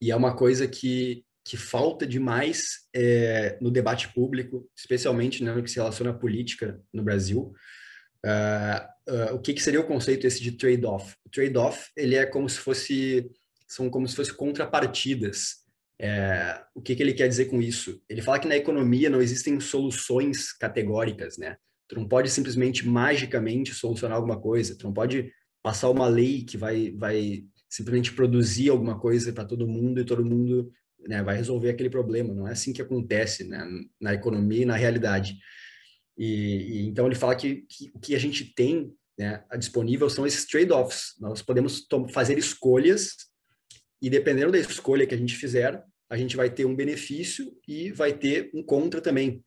e 0.00 0.10
é 0.10 0.16
uma 0.16 0.36
coisa 0.36 0.68
que, 0.68 1.24
que 1.44 1.56
falta 1.56 2.06
demais 2.06 2.86
é, 2.94 3.58
no 3.60 3.70
debate 3.70 4.12
público, 4.12 4.68
especialmente 4.76 5.42
né, 5.42 5.54
no 5.54 5.62
que 5.62 5.70
se 5.70 5.76
relaciona 5.76 6.10
à 6.10 6.14
política 6.14 6.80
no 6.92 7.02
Brasil. 7.02 7.52
Uh, 8.24 9.12
uh, 9.12 9.34
o 9.34 9.40
que, 9.40 9.54
que, 9.54 9.62
seria 9.62 9.80
o 9.80 9.86
conceito 9.86 10.26
esse 10.26 10.42
de 10.42 10.52
trade-off? 10.52 11.14
O 11.24 11.30
trade-off 11.30 11.90
ele 11.96 12.16
é 12.16 12.26
como 12.26 12.48
se 12.48 12.58
fosse 12.58 13.30
são 13.68 13.90
como 13.90 14.06
se 14.08 14.16
fossem 14.16 14.34
contrapartidas. 14.34 15.64
É, 15.98 16.62
o 16.74 16.82
que, 16.82 16.94
que 16.94 17.02
ele 17.02 17.14
quer 17.14 17.28
dizer 17.28 17.46
com 17.46 17.60
isso? 17.60 18.02
Ele 18.08 18.22
fala 18.22 18.38
que 18.38 18.48
na 18.48 18.56
economia 18.56 19.10
não 19.10 19.20
existem 19.20 19.58
soluções 19.60 20.52
categóricas, 20.52 21.38
né? 21.38 21.56
Tu 21.88 21.94
não 21.96 22.06
pode 22.06 22.30
simplesmente 22.30 22.86
magicamente 22.86 23.74
solucionar 23.74 24.16
alguma 24.16 24.40
coisa. 24.40 24.76
Tu 24.76 24.84
não 24.84 24.92
pode 24.92 25.30
passar 25.62 25.90
uma 25.90 26.08
lei 26.08 26.44
que 26.44 26.56
vai 26.56 26.92
vai 26.92 27.44
simplesmente 27.68 28.12
produzir 28.12 28.70
alguma 28.70 28.98
coisa 28.98 29.32
para 29.32 29.44
todo 29.44 29.66
mundo 29.66 30.00
e 30.00 30.04
todo 30.04 30.24
mundo 30.24 30.70
né, 31.06 31.22
vai 31.22 31.36
resolver 31.36 31.70
aquele 31.70 31.90
problema. 31.90 32.34
Não 32.34 32.48
é 32.48 32.52
assim 32.52 32.72
que 32.72 32.82
acontece 32.82 33.44
né, 33.44 33.64
na 34.00 34.14
economia 34.14 34.62
e 34.62 34.66
na 34.66 34.76
realidade. 34.76 35.36
E, 36.16 36.26
e 36.26 36.86
então 36.86 37.06
ele 37.06 37.14
fala 37.14 37.36
que, 37.36 37.66
o 37.94 37.98
que 37.98 38.14
a 38.14 38.18
gente 38.18 38.54
tem 38.54 38.92
né, 39.18 39.42
disponível 39.58 40.08
são 40.08 40.26
esses 40.26 40.46
trade-offs. 40.46 41.14
Nós 41.20 41.42
podemos 41.42 41.86
fazer 42.12 42.38
escolhas 42.38 43.14
e 44.00 44.10
dependendo 44.10 44.52
da 44.52 44.58
escolha 44.58 45.06
que 45.06 45.14
a 45.14 45.18
gente 45.18 45.36
fizer, 45.36 45.82
a 46.08 46.16
gente 46.16 46.36
vai 46.36 46.50
ter 46.50 46.64
um 46.64 46.76
benefício 46.76 47.52
e 47.66 47.90
vai 47.90 48.12
ter 48.12 48.50
um 48.54 48.62
contra 48.62 49.00
também. 49.00 49.44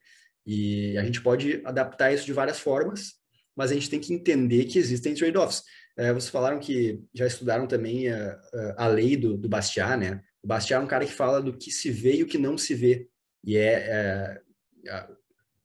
E 0.52 0.98
a 0.98 1.04
gente 1.04 1.22
pode 1.22 1.62
adaptar 1.64 2.12
isso 2.12 2.26
de 2.26 2.34
várias 2.34 2.60
formas, 2.60 3.14
mas 3.56 3.70
a 3.70 3.76
gente 3.76 3.88
tem 3.88 4.00
que 4.00 4.12
entender 4.12 4.66
que 4.66 4.80
existem 4.80 5.14
trade-offs. 5.14 5.62
É, 5.96 6.12
vocês 6.12 6.32
falaram 6.32 6.60
que 6.60 7.00
já 7.14 7.28
estudaram 7.28 7.68
também 7.68 8.10
a, 8.10 8.32
a, 8.76 8.86
a 8.86 8.88
lei 8.88 9.16
do, 9.16 9.38
do 9.38 9.48
Bastiat, 9.48 9.96
né? 9.96 10.20
O 10.42 10.48
Bastiat 10.48 10.82
é 10.82 10.84
um 10.84 10.88
cara 10.88 11.06
que 11.06 11.12
fala 11.12 11.40
do 11.40 11.56
que 11.56 11.70
se 11.70 11.92
vê 11.92 12.16
e 12.16 12.24
o 12.24 12.26
que 12.26 12.40
não 12.40 12.58
se 12.58 12.74
vê. 12.74 13.08
E 13.46 13.58
é, 13.58 14.42
é 14.88 15.08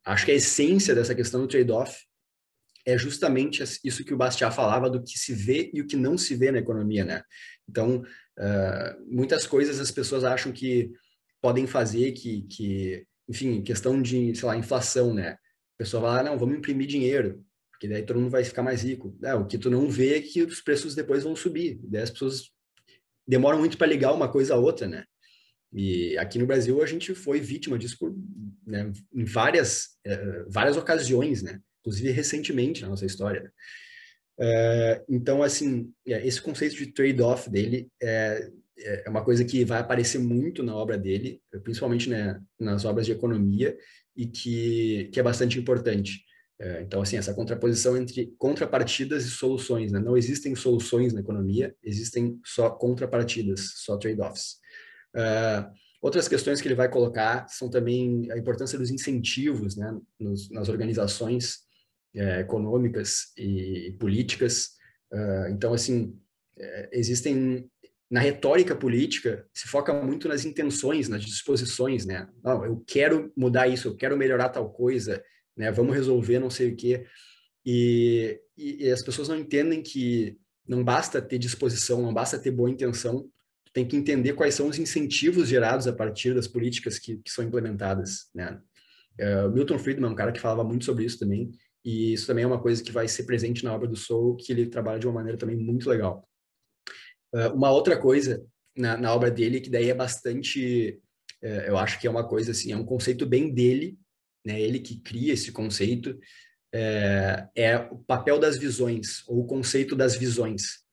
acho 0.05 0.23
que 0.23 0.31
a 0.31 0.35
essência 0.35 0.93
dessa 0.93 1.15
questão 1.15 1.41
do 1.41 1.47
trade-off 1.47 1.97
é 2.85 2.95
justamente 2.95 3.63
isso 3.83 4.05
que 4.05 4.13
o 4.13 4.17
Bastiat 4.17 4.55
falava 4.55 4.87
do 4.87 5.01
que 5.01 5.17
se 5.17 5.33
vê 5.33 5.71
e 5.73 5.81
o 5.81 5.87
que 5.87 5.95
não 5.95 6.15
se 6.15 6.35
vê 6.35 6.51
na 6.51 6.59
economia, 6.59 7.03
né? 7.03 7.23
Então, 7.67 8.03
uh, 8.37 9.05
muitas 9.07 9.47
coisas 9.47 9.79
as 9.79 9.89
pessoas 9.89 10.23
acham 10.23 10.51
que 10.51 10.91
podem 11.41 11.65
fazer 11.65 12.11
que, 12.11 12.43
que, 12.43 13.07
enfim, 13.27 13.61
questão 13.61 14.01
de, 14.01 14.35
sei 14.35 14.47
lá, 14.47 14.57
inflação, 14.57 15.13
né? 15.13 15.29
A 15.31 15.37
pessoa 15.77 16.01
vai 16.01 16.11
lá, 16.17 16.23
não, 16.23 16.37
vamos 16.37 16.57
imprimir 16.57 16.87
dinheiro, 16.87 17.43
porque 17.71 17.87
daí 17.87 18.03
todo 18.03 18.19
mundo 18.19 18.31
vai 18.31 18.43
ficar 18.43 18.63
mais 18.63 18.83
rico. 18.83 19.17
É, 19.23 19.33
o 19.33 19.45
que 19.45 19.57
tu 19.57 19.69
não 19.69 19.89
vê 19.89 20.15
é 20.15 20.21
que 20.21 20.43
os 20.43 20.61
preços 20.61 20.95
depois 20.95 21.23
vão 21.23 21.35
subir. 21.35 21.79
Daí 21.83 22.03
as 22.03 22.09
pessoas 22.09 22.49
demoram 23.27 23.59
muito 23.59 23.77
para 23.77 23.87
ligar 23.87 24.13
uma 24.13 24.31
coisa 24.31 24.53
a 24.53 24.57
outra, 24.57 24.87
né? 24.87 25.03
E 25.73 26.17
aqui 26.17 26.39
no 26.39 26.47
Brasil 26.47 26.81
a 26.81 26.85
gente 26.85 27.13
foi 27.13 27.41
vítima 27.41 27.77
disso 27.77 27.97
por, 27.99 28.15
né, 28.65 28.93
em 29.13 29.25
várias, 29.25 29.97
é, 30.05 30.43
várias 30.47 30.77
ocasiões, 30.77 31.41
né? 31.43 31.59
Inclusive 31.81 32.11
recentemente 32.11 32.81
na 32.81 32.89
nossa 32.89 33.05
história. 33.05 33.51
É, 34.39 35.03
então, 35.09 35.43
assim, 35.43 35.91
é, 36.07 36.25
esse 36.25 36.41
conceito 36.41 36.75
de 36.75 36.87
trade-off 36.87 37.49
dele 37.49 37.89
é, 38.01 38.49
é 38.77 39.09
uma 39.09 39.23
coisa 39.23 39.45
que 39.45 39.63
vai 39.63 39.79
aparecer 39.79 40.19
muito 40.19 40.61
na 40.61 40.75
obra 40.75 40.97
dele, 40.97 41.41
principalmente 41.63 42.09
né, 42.09 42.39
nas 42.59 42.85
obras 42.85 43.05
de 43.05 43.11
economia, 43.11 43.77
e 44.15 44.25
que, 44.27 45.09
que 45.13 45.19
é 45.19 45.23
bastante 45.23 45.59
importante. 45.59 46.23
É, 46.59 46.81
então, 46.81 47.01
assim, 47.01 47.17
essa 47.17 47.33
contraposição 47.33 47.97
entre 47.97 48.33
contrapartidas 48.37 49.25
e 49.25 49.29
soluções. 49.29 49.91
Né? 49.91 49.99
Não 49.99 50.15
existem 50.15 50.55
soluções 50.55 51.13
na 51.13 51.19
economia, 51.19 51.75
existem 51.83 52.39
só 52.45 52.69
contrapartidas, 52.69 53.73
só 53.77 53.97
trade-offs. 53.97 54.57
Uh, 55.13 55.69
outras 56.01 56.27
questões 56.27 56.61
que 56.61 56.67
ele 56.67 56.75
vai 56.75 56.89
colocar 56.89 57.47
são 57.49 57.69
também 57.69 58.31
a 58.31 58.37
importância 58.37 58.77
dos 58.77 58.89
incentivos 58.89 59.75
né, 59.75 59.97
nos, 60.19 60.49
nas 60.49 60.69
organizações 60.69 61.59
é, 62.15 62.39
econômicas 62.41 63.33
e 63.37 63.95
políticas. 63.99 64.75
Uh, 65.11 65.49
então, 65.51 65.73
assim, 65.73 66.17
é, 66.57 66.89
existem 66.93 67.69
na 68.15 68.21
retórica 68.21 68.73
política 68.73 69.45
se 69.53 69.67
foca 69.67 69.93
muito 69.93 70.29
nas 70.29 70.45
intenções, 70.45 71.09
nas 71.09 71.21
disposições, 71.21 72.05
né? 72.05 72.29
Não, 72.41 72.63
eu 72.63 72.81
quero 72.87 73.29
mudar 73.35 73.67
isso, 73.67 73.89
eu 73.89 73.95
quero 73.97 74.15
melhorar 74.15 74.47
tal 74.47 74.71
coisa, 74.71 75.21
né? 75.53 75.69
Vamos 75.69 75.93
resolver 75.93 76.39
não 76.39 76.49
sei 76.49 76.71
o 76.71 76.77
quê. 76.77 77.05
E, 77.65 78.39
e, 78.57 78.85
e, 78.85 78.89
as 78.89 79.03
pessoas 79.03 79.27
não 79.27 79.35
entendem 79.35 79.83
que 79.83 80.37
não 80.65 80.81
basta 80.81 81.21
ter 81.21 81.37
disposição, 81.37 82.01
não 82.01 82.13
basta 82.13 82.39
ter 82.39 82.51
boa 82.51 82.69
intenção, 82.69 83.29
tem 83.73 83.85
que 83.85 83.97
entender 83.97 84.31
quais 84.31 84.55
são 84.55 84.69
os 84.69 84.79
incentivos 84.79 85.49
gerados 85.49 85.85
a 85.85 85.91
partir 85.91 86.33
das 86.33 86.47
políticas 86.47 86.97
que, 86.97 87.17
que 87.17 87.29
são 87.29 87.43
implementadas, 87.43 88.29
né? 88.33 88.57
Uh, 89.19 89.51
Milton 89.51 89.77
Friedman, 89.77 90.11
um 90.11 90.15
cara 90.15 90.31
que 90.31 90.39
falava 90.39 90.63
muito 90.63 90.85
sobre 90.85 91.03
isso 91.03 91.19
também, 91.19 91.51
e 91.83 92.13
isso 92.13 92.27
também 92.27 92.45
é 92.45 92.47
uma 92.47 92.61
coisa 92.61 92.81
que 92.81 92.93
vai 92.93 93.09
ser 93.09 93.23
presente 93.23 93.65
na 93.65 93.75
obra 93.75 93.89
do 93.89 93.97
Soul, 93.97 94.37
que 94.37 94.53
ele 94.53 94.67
trabalha 94.67 94.99
de 94.99 95.05
uma 95.05 95.15
maneira 95.15 95.37
também 95.37 95.57
muito 95.57 95.89
legal. 95.89 96.25
Uh, 97.35 97.53
uma 97.53 97.71
outra 97.71 97.97
coisa 97.97 98.41
na, 98.75 98.95
na, 98.95 99.13
obra 99.13 99.29
dele, 99.29 99.59
que 99.59 99.69
daí 99.69 99.89
é 99.89 99.93
bastante, 99.93 100.99
uh, 101.43 101.65
eu 101.67 101.77
acho 101.77 101.99
que 101.99 102.07
é 102.07 102.09
uma 102.09 102.25
coisa 102.25 102.51
assim, 102.51 102.71
é 102.71 102.77
um 102.77 102.85
conceito 102.85 103.25
bem 103.25 103.53
dele, 103.53 103.97
né? 104.45 104.61
Ele 104.61 104.79
que 104.79 105.01
cria 105.01 105.33
esse 105.33 105.51
conceito 105.51 106.17
é, 106.75 107.47
é 107.55 107.77
o 107.77 107.97
papel 107.99 108.37
das 108.37 108.57
visões 108.57 109.23
ou 109.27 109.39
o 109.39 109.47
conceito 109.47 109.95
das 109.95 110.15
visões. 110.15 110.83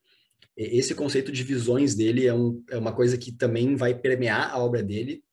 Esse 0.56 0.94
conceito 0.94 1.32
de 1.32 1.42
visões 1.42 1.94
dele 1.94 2.26
é, 2.26 2.32
um, 2.32 2.62
é 2.70 2.76
uma 2.76 2.92
coisa 2.92 3.18
que 3.18 3.32
também 3.32 3.74
vai 3.74 3.94
permear 3.94 4.52
a 4.52 4.58
obra 4.58 4.82
dele, 4.82 5.24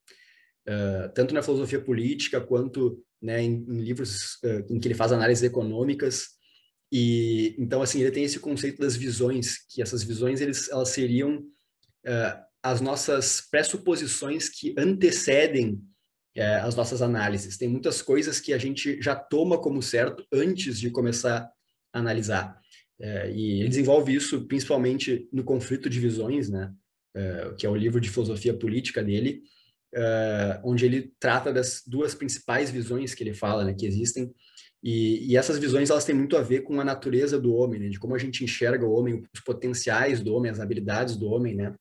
uh, 0.68 1.14
tanto 1.14 1.34
na 1.34 1.44
filosofia 1.44 1.80
política 1.80 2.42
quanto 2.42 3.04
né, 3.22 3.44
em, 3.44 3.64
em 3.68 3.82
livros 3.82 4.40
uh, 4.44 4.74
em 4.74 4.80
que 4.80 4.88
ele 4.88 4.96
faz 4.96 5.12
análises 5.12 5.44
econômicas. 5.44 6.39
E 6.92 7.56
então 7.58 7.82
assim 7.82 8.02
ele 8.02 8.12
tem 8.12 8.24
esse 8.24 8.40
conceito 8.40 8.80
das 8.82 8.96
visões, 8.96 9.58
que 9.70 9.82
essas 9.82 10.04
visões 10.04 10.42
eles, 10.42 10.70
elas 10.70 10.90
seriam 10.90 11.38
uh, 11.38 12.44
as 12.64 12.82
nossas 12.82 13.42
pressuposições 13.50 14.50
que 14.50 14.74
antecedem 14.78 15.82
é, 16.36 16.56
as 16.56 16.76
nossas 16.76 17.02
análises. 17.02 17.58
Tem 17.58 17.68
muitas 17.68 18.02
coisas 18.02 18.40
que 18.40 18.54
a 18.54 18.58
gente 18.58 19.02
já 19.02 19.16
toma 19.16 19.58
como 19.58 19.82
certo 19.82 20.26
antes 20.32 20.80
de 20.80 20.90
começar 20.90 21.50
a 21.92 22.00
analisar. 22.00 22.58
É, 23.00 23.32
e 23.32 23.60
ele 23.60 23.70
desenvolve 23.70 24.14
isso 24.14 24.46
principalmente 24.48 25.28
no 25.34 25.44
Conflito 25.44 25.90
de 25.90 26.00
Visões, 26.00 26.50
né? 26.50 26.74
Que 27.58 27.66
é 27.66 27.70
o 27.70 27.76
livro 27.76 28.00
de 28.00 28.10
filosofia 28.10 28.54
política 28.54 29.04
dele, 29.04 29.42
onde 30.64 30.86
ele 30.86 31.12
trata 31.20 31.52
das 31.52 31.82
duas 31.86 32.14
principais 32.14 32.70
visões 32.70 33.14
que 33.14 33.24
ele 33.24 33.34
fala, 33.34 33.66
né, 33.66 33.74
que 33.74 33.86
existem. 33.86 34.32
E, 34.84 35.32
e, 35.32 35.38
essas 35.38 35.60
visões 35.60 35.90
elas 35.90 36.06
têm 36.06 36.16
muito 36.16 36.38
a 36.38 36.42
ver 36.42 36.62
com 36.62 36.80
a 36.80 36.86
natureza 36.86 37.40
do 37.40 37.54
homem, 37.54 37.80
né, 37.82 37.90
de 37.90 38.00
como 38.00 38.16
a 38.16 38.18
gente 38.18 38.44
enxerga 38.44 38.86
o 38.86 38.92
homem, 38.92 39.24
os 39.34 39.42
potenciais 39.42 40.22
do 40.22 40.34
homem, 40.34 40.50
as 40.50 40.60
habilidades 40.60 41.18
do 41.18 41.28
homem, 41.28 41.54
né? 41.54 41.76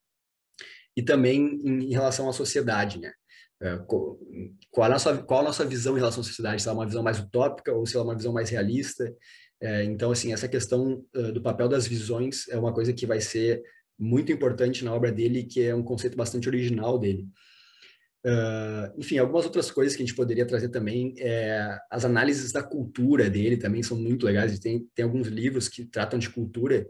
E 0.97 1.03
também 1.03 1.61
em, 1.65 1.85
em 1.85 1.93
relação 1.93 2.29
à 2.29 2.33
sociedade, 2.33 2.99
né? 2.99 3.13
É, 3.61 3.77
qual, 3.87 4.19
a 4.83 4.89
nossa, 4.89 5.19
qual 5.19 5.41
a 5.41 5.45
nossa 5.45 5.65
visão 5.65 5.97
em 5.97 6.01
relação 6.01 6.21
à 6.21 6.25
sociedade? 6.25 6.63
Se 6.63 6.69
ela 6.69 6.77
é 6.77 6.81
uma 6.81 6.87
visão 6.87 7.03
mais 7.03 7.19
utópica 7.19 7.73
ou 7.73 7.87
se 7.87 7.97
ela 7.97 8.05
é 8.05 8.09
uma 8.09 8.17
visão 8.17 8.33
mais 8.33 8.51
realista? 8.51 9.13
É, 9.61 9.85
então, 9.85 10.13
assim, 10.13 10.33
essa 10.33 10.49
questão 10.49 11.05
uh, 11.17 11.33
do 11.33 11.43
papel 11.43 11.69
das 11.69 11.87
visões 11.87 12.49
é 12.49 12.57
uma 12.57 12.73
coisa 12.73 12.93
que 12.93 13.07
vai 13.07 13.21
ser 13.21 13.63
muito 13.99 14.31
importante 14.31 14.85
na 14.85 14.95
obra 14.95 15.11
dele, 15.11 15.43
que 15.43 15.61
é 15.63 15.75
um 15.75 15.83
conceito 15.83 16.17
bastante 16.17 16.49
original 16.49 16.99
dele. 16.99 17.27
Uh, 18.25 18.99
enfim, 18.99 19.17
algumas 19.19 19.45
outras 19.45 19.71
coisas 19.71 19.97
que 19.97 20.03
a 20.03 20.07
gente 20.07 20.17
poderia 20.17 20.47
trazer 20.47 20.69
também, 20.71 21.15
é, 21.19 21.79
as 21.91 22.05
análises 22.05 22.53
da 22.53 22.63
cultura 22.63 23.31
dele 23.31 23.57
também 23.57 23.83
são 23.83 23.97
muito 23.97 24.27
legais. 24.27 24.59
Tem, 24.59 24.87
tem 24.95 25.05
alguns 25.05 25.29
livros 25.29 25.69
que 25.69 25.85
tratam 25.85 26.19
de 26.19 26.29
cultura 26.29 26.87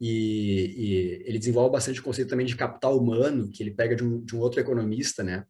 e, 0.00 0.74
e 0.76 1.22
ele 1.26 1.38
desenvolve 1.38 1.72
bastante 1.72 2.00
o 2.00 2.02
conceito 2.02 2.30
também 2.30 2.46
de 2.46 2.56
capital 2.56 2.96
humano, 2.96 3.50
que 3.50 3.62
ele 3.62 3.72
pega 3.72 3.94
de 3.94 4.04
um, 4.04 4.24
de 4.24 4.34
um 4.34 4.38
outro 4.38 4.60
economista, 4.60 5.22
né? 5.22 5.44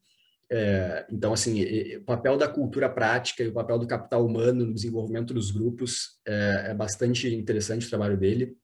É, 0.52 1.06
então, 1.12 1.32
assim, 1.32 1.62
o 1.96 2.02
papel 2.02 2.36
da 2.36 2.48
cultura 2.48 2.88
prática 2.88 3.44
e 3.44 3.48
o 3.48 3.52
papel 3.52 3.78
do 3.78 3.86
capital 3.86 4.26
humano 4.26 4.66
no 4.66 4.74
desenvolvimento 4.74 5.32
dos 5.32 5.52
grupos 5.52 6.18
é, 6.26 6.70
é 6.70 6.74
bastante 6.74 7.32
interessante 7.32 7.86
o 7.86 7.88
trabalho 7.88 8.16
dele. 8.16 8.56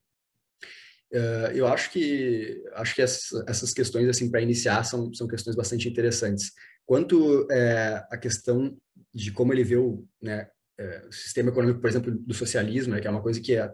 É, 1.13 1.53
eu 1.55 1.67
acho 1.67 1.91
que 1.91 2.63
acho 2.75 2.95
que 2.95 3.03
essas 3.03 3.73
questões 3.73 4.09
assim 4.09 4.31
para 4.31 4.41
iniciar 4.41 4.83
são, 4.85 5.13
são 5.15 5.27
questões 5.27 5.57
bastante 5.57 5.89
interessantes. 5.89 6.53
Quanto 6.85 7.47
é, 7.51 8.05
a 8.11 8.17
questão 8.17 8.77
de 9.15 9.33
como 9.33 9.53
ele 9.53 9.65
vê 9.65 9.77
o, 9.77 10.05
né, 10.21 10.49
é, 10.79 11.07
o 11.09 11.13
sistema 11.13 11.51
econômico, 11.51 11.81
por 11.81 11.89
exemplo, 11.89 12.13
do 12.13 12.35
socialismo, 12.35 12.95
né, 12.95 13.01
que 13.01 13.07
é 13.07 13.11
uma 13.11 13.23
coisa 13.23 13.41
que 13.41 13.57
é, 13.57 13.73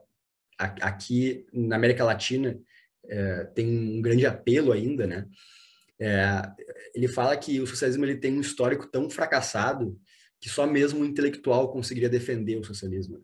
aqui 0.59 1.47
na 1.53 1.77
América 1.77 2.05
Latina 2.05 2.59
tem 3.55 3.66
um 3.66 4.01
grande 4.01 4.25
apelo 4.25 4.71
ainda, 4.71 5.09
né? 5.09 5.27
Ele 6.95 7.09
fala 7.09 7.37
que 7.37 7.61
o 7.61 7.66
socialismo 7.66 8.05
ele 8.05 8.16
tem 8.16 8.33
um 8.33 8.40
histórico 8.40 8.87
tão 8.87 9.11
fracassado 9.11 9.99
que 10.40 10.49
só 10.49 10.68
mesmo 10.68 11.01
um 11.01 11.05
intelectual 11.05 11.73
conseguiria 11.73 12.09
defender 12.09 12.57
o 12.57 12.64
socialismo. 12.64 13.21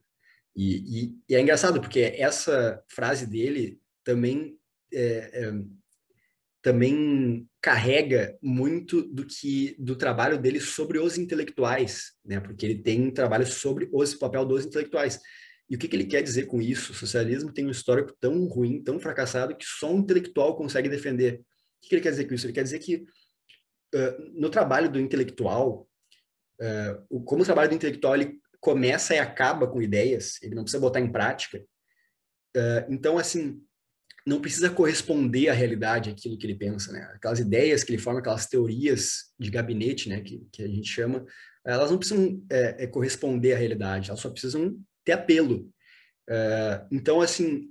E, 0.57 1.05
e, 1.05 1.18
e 1.29 1.37
é 1.37 1.40
engraçado 1.40 1.81
porque 1.81 2.01
essa 2.01 2.83
frase 2.88 3.25
dele 3.25 3.79
também 4.09 4.59
é, 4.90 5.31
é, 5.35 5.53
também 6.62 7.47
carrega 7.61 8.38
muito 8.42 9.03
do 9.03 9.27
que 9.27 9.77
do 9.79 9.94
trabalho 9.94 10.38
dele 10.40 10.61
sobre 10.61 10.99
os 10.99 11.18
intelectuais, 11.18 12.12
né? 12.25 12.40
Porque 12.40 12.64
ele 12.64 12.83
tem 12.83 13.03
um 13.03 13.11
trabalho 13.11 13.47
sobre 13.47 13.87
os 13.92 14.14
papel 14.14 14.47
dos 14.47 14.64
intelectuais. 14.64 15.21
E 15.68 15.77
o 15.77 15.79
que, 15.79 15.87
que 15.87 15.94
ele 15.94 16.07
quer 16.07 16.23
dizer 16.23 16.47
com 16.47 16.59
isso? 16.59 16.92
O 16.92 16.94
socialismo 16.94 17.53
tem 17.53 17.66
um 17.66 17.71
histórico 17.71 18.16
tão 18.18 18.47
ruim, 18.47 18.83
tão 18.83 18.99
fracassado 18.99 19.55
que 19.55 19.66
só 19.66 19.92
um 19.92 19.99
intelectual 19.99 20.57
consegue 20.57 20.88
defender. 20.88 21.42
O 21.85 21.87
que 21.87 21.94
ele 21.94 22.03
quer 22.03 22.11
dizer 22.11 22.25
com 22.25 22.33
isso? 22.33 22.47
Ele 22.47 22.55
quer 22.55 22.62
dizer 22.62 22.79
que 22.79 23.05
uh, 23.94 24.33
no 24.33 24.49
trabalho 24.49 24.90
do 24.90 24.99
intelectual, 24.99 25.87
uh, 26.62 27.05
o, 27.11 27.23
como 27.23 27.42
o 27.42 27.44
trabalho 27.44 27.68
do 27.68 27.75
intelectual 27.75 28.14
ele 28.14 28.40
começa 28.59 29.14
e 29.14 29.18
acaba 29.18 29.68
com 29.68 29.83
ideias, 29.83 30.42
ele 30.42 30.55
não 30.55 30.62
precisa 30.62 30.81
botar 30.81 30.99
em 30.99 31.12
prática. 31.12 31.62
Uh, 32.57 32.88
então, 32.88 33.18
assim, 33.18 33.62
não 34.29 34.43
precisa 34.43 34.69
corresponder 34.69 35.49
à 35.49 35.55
realidade 35.55 36.11
aquilo 36.11 36.37
que 36.37 36.47
ele 36.47 36.55
pensa, 36.55 36.93
né? 36.93 37.01
Aquelas 37.14 37.41
ideias 37.41 37.83
que 37.83 37.91
ele 37.91 38.03
forma, 38.03 38.21
aquelas 38.21 38.47
teorias 38.47 39.33
de 39.38 39.51
gabinete, 39.51 40.09
né, 40.11 40.21
que, 40.21 40.47
que 40.53 40.62
a 40.62 40.69
gente 40.69 40.87
chama, 40.87 41.25
elas 41.64 41.91
não 41.91 41.97
precisam 41.97 42.43
é, 42.51 42.85
é, 42.85 42.87
corresponder 42.87 43.55
à 43.55 43.57
realidade, 43.57 44.11
elas 44.11 44.21
só 44.21 44.29
precisam 44.29 44.79
ter 45.03 45.12
apelo. 45.12 45.71
Uh, 46.29 46.87
então, 46.93 47.23
assim, 47.23 47.71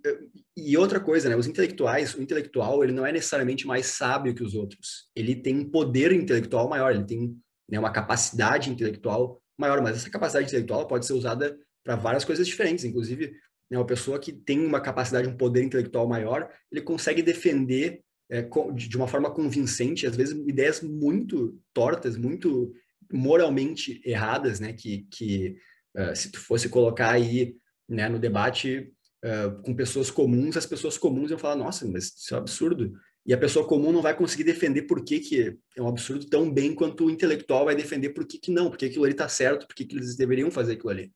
e 0.58 0.76
outra 0.76 1.00
coisa, 1.00 1.30
né? 1.30 1.36
Os 1.36 1.46
intelectuais, 1.46 2.16
o 2.16 2.22
intelectual, 2.24 2.84
ele 2.84 2.92
não 2.92 3.06
é 3.06 3.12
necessariamente 3.12 3.68
mais 3.68 3.86
sábio 3.86 4.34
que 4.34 4.44
os 4.44 4.56
outros. 4.56 5.12
Ele 5.16 5.36
tem 5.36 5.60
um 5.60 5.70
poder 5.70 6.12
intelectual 6.12 6.68
maior, 6.68 6.92
ele 6.92 7.06
tem 7.06 7.38
né, 7.70 7.78
uma 7.78 7.92
capacidade 7.92 8.72
intelectual 8.72 9.40
maior, 9.56 9.80
mas 9.84 9.98
essa 9.98 10.10
capacidade 10.10 10.48
intelectual 10.48 10.88
pode 10.88 11.06
ser 11.06 11.14
usada 11.14 11.56
para 11.84 11.96
várias 11.96 12.26
coisas 12.26 12.48
diferentes. 12.48 12.84
Inclusive, 12.84 13.32
né, 13.70 13.78
uma 13.78 13.86
pessoa 13.86 14.20
que 14.20 14.32
tem 14.32 14.66
uma 14.66 14.80
capacidade, 14.80 15.28
um 15.28 15.38
poder 15.38 15.64
intelectual 15.64 16.08
maior, 16.08 16.50
ele 16.72 16.82
consegue 16.82 17.22
defender 17.22 18.02
é, 18.30 18.42
de 18.74 18.98
uma 18.98 19.08
forma 19.08 19.32
convincente, 19.32 20.06
às 20.06 20.16
vezes, 20.16 20.36
ideias 20.48 20.82
muito 20.82 21.58
tortas, 21.74 22.18
muito 22.18 22.74
moralmente 23.12 24.02
erradas, 24.06 24.60
né? 24.60 24.74
Que, 24.74 25.08
que 25.10 25.56
uh, 25.96 26.16
se 26.16 26.32
tu 26.32 26.40
fosse 26.40 26.68
colocar 26.68 27.12
aí 27.12 27.56
né, 27.88 28.10
no 28.10 28.20
debate 28.20 28.92
uh, 29.24 29.62
com 29.62 29.74
pessoas 29.74 30.12
comuns, 30.12 30.58
as 30.58 30.66
pessoas 30.66 30.98
comuns 30.98 31.32
iam 31.32 31.40
falar, 31.40 31.56
nossa, 31.56 31.86
mas 31.88 32.06
isso 32.06 32.34
é 32.34 32.38
um 32.38 32.42
absurdo. 32.42 32.94
E 33.26 33.34
a 33.34 33.38
pessoa 33.38 33.68
comum 33.68 33.92
não 33.92 34.02
vai 34.02 34.16
conseguir 34.16 34.46
defender 34.46 34.84
por 34.84 35.04
que, 35.04 35.20
que 35.20 35.58
é 35.76 35.82
um 35.82 35.88
absurdo 35.88 36.26
tão 36.30 36.52
bem 36.52 36.74
quanto 36.74 37.06
o 37.06 37.10
intelectual 37.10 37.66
vai 37.66 37.76
defender 37.76 38.10
por 38.10 38.26
que, 38.26 38.38
que 38.38 38.52
não, 38.52 38.70
porque 38.70 38.86
aquilo 38.86 39.04
ali 39.04 39.14
está 39.14 39.28
certo, 39.28 39.68
porque 39.68 39.86
que 39.86 39.96
eles 39.96 40.16
deveriam 40.16 40.50
fazer 40.50 40.74
aquilo 40.74 40.90
ali. 40.90 41.12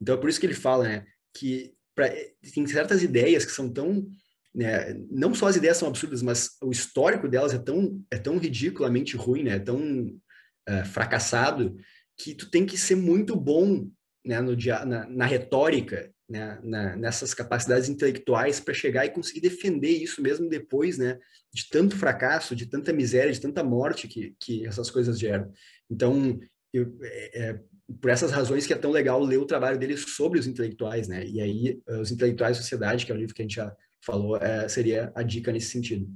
Então 0.00 0.14
é 0.14 0.18
por 0.18 0.30
isso 0.30 0.40
que 0.40 0.46
ele 0.46 0.54
fala, 0.54 0.84
né, 0.84 1.06
que 1.34 1.74
pra, 1.94 2.08
tem 2.54 2.66
certas 2.66 3.02
ideias 3.02 3.44
que 3.44 3.52
são 3.52 3.72
tão 3.72 4.06
né, 4.54 4.94
não 5.10 5.32
só 5.32 5.46
as 5.46 5.56
ideias 5.56 5.76
são 5.76 5.88
absurdas, 5.88 6.22
mas 6.22 6.56
o 6.62 6.70
histórico 6.72 7.28
delas 7.28 7.54
é 7.54 7.58
tão 7.58 8.02
é 8.10 8.18
tão 8.18 8.36
ridiculamente 8.36 9.16
ruim, 9.16 9.44
né, 9.44 9.56
é 9.56 9.58
tão 9.60 9.78
uh, 9.78 10.84
fracassado 10.92 11.76
que 12.16 12.34
tu 12.34 12.50
tem 12.50 12.66
que 12.66 12.76
ser 12.76 12.96
muito 12.96 13.36
bom 13.36 13.88
né, 14.24 14.40
no 14.40 14.56
dia, 14.56 14.84
na, 14.84 15.08
na 15.08 15.24
retórica, 15.24 16.12
né, 16.28 16.60
na, 16.62 16.96
nessas 16.96 17.32
capacidades 17.32 17.88
intelectuais 17.88 18.60
para 18.60 18.74
chegar 18.74 19.06
e 19.06 19.10
conseguir 19.10 19.40
defender 19.40 19.90
isso 19.90 20.20
mesmo 20.20 20.48
depois, 20.48 20.98
né, 20.98 21.18
de 21.52 21.68
tanto 21.68 21.96
fracasso, 21.96 22.54
de 22.54 22.66
tanta 22.66 22.92
miséria, 22.92 23.32
de 23.32 23.40
tanta 23.40 23.64
morte 23.64 24.06
que, 24.06 24.34
que 24.38 24.66
essas 24.66 24.90
coisas 24.90 25.18
geram. 25.18 25.50
Então, 25.90 26.38
eu, 26.72 26.96
é, 27.02 27.40
é, 27.40 27.60
por 28.00 28.10
essas 28.10 28.30
razões 28.30 28.66
que 28.66 28.72
é 28.72 28.76
tão 28.78 28.90
legal 28.90 29.20
ler 29.22 29.38
o 29.38 29.46
trabalho 29.46 29.78
dele 29.78 29.96
sobre 29.96 30.38
os 30.38 30.46
intelectuais, 30.46 31.08
né, 31.08 31.24
e 31.24 31.40
aí 31.40 31.82
os 32.00 32.10
intelectuais 32.10 32.56
da 32.56 32.62
sociedade, 32.62 33.04
que 33.04 33.12
é 33.12 33.14
o 33.14 33.18
livro 33.18 33.34
que 33.34 33.42
a 33.42 33.44
gente 33.44 33.56
já 33.56 33.74
falou, 34.04 34.36
é, 34.36 34.68
seria 34.68 35.12
a 35.14 35.22
dica 35.22 35.52
nesse 35.52 35.70
sentido. 35.70 36.08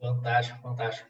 Fantástico, 0.00 0.60
fantástico. 0.62 1.08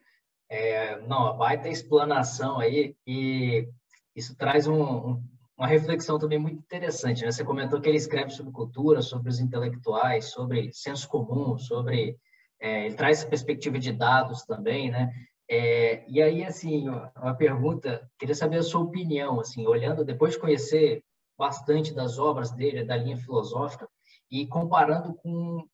É, 0.51 0.99
não, 1.03 1.37
baita 1.37 1.69
explanação 1.69 2.59
aí 2.59 2.97
e 3.07 3.69
isso 4.17 4.35
traz 4.35 4.67
um, 4.67 4.83
um, 4.83 5.23
uma 5.57 5.67
reflexão 5.67 6.19
também 6.19 6.39
muito 6.39 6.59
interessante. 6.59 7.23
Né? 7.23 7.31
Você 7.31 7.45
comentou 7.45 7.81
que 7.81 7.89
ele 7.89 7.99
escreve 7.99 8.31
sobre 8.31 8.53
cultura, 8.53 9.03
sobre 9.03 9.29
os 9.29 9.41
intelectuais, 9.41 10.31
sobre 10.31 10.73
senso 10.73 11.07
comum, 11.09 11.59
sobre 11.59 12.17
é, 12.61 12.87
ele 12.87 12.95
traz 12.95 13.23
perspectiva 13.23 13.79
de 13.79 13.93
dados 13.93 14.43
também, 14.45 14.91
né? 14.91 15.13
É, 15.51 16.05
e 16.09 16.21
aí, 16.23 16.45
assim, 16.45 16.89
uma 16.89 17.35
pergunta, 17.35 18.09
queria 18.19 18.35
saber 18.35 18.59
a 18.59 18.63
sua 18.63 18.83
opinião, 18.83 19.41
assim, 19.41 19.67
olhando, 19.67 20.05
depois 20.05 20.35
de 20.35 20.41
conhecer 20.41 21.03
bastante 21.39 21.95
das 21.95 22.19
obras 22.19 22.51
dele, 22.51 22.85
da 22.85 22.97
linha 22.97 23.17
filosófica, 23.17 23.89
e 24.31 24.47
comparando 24.47 25.15
com, 25.15 25.67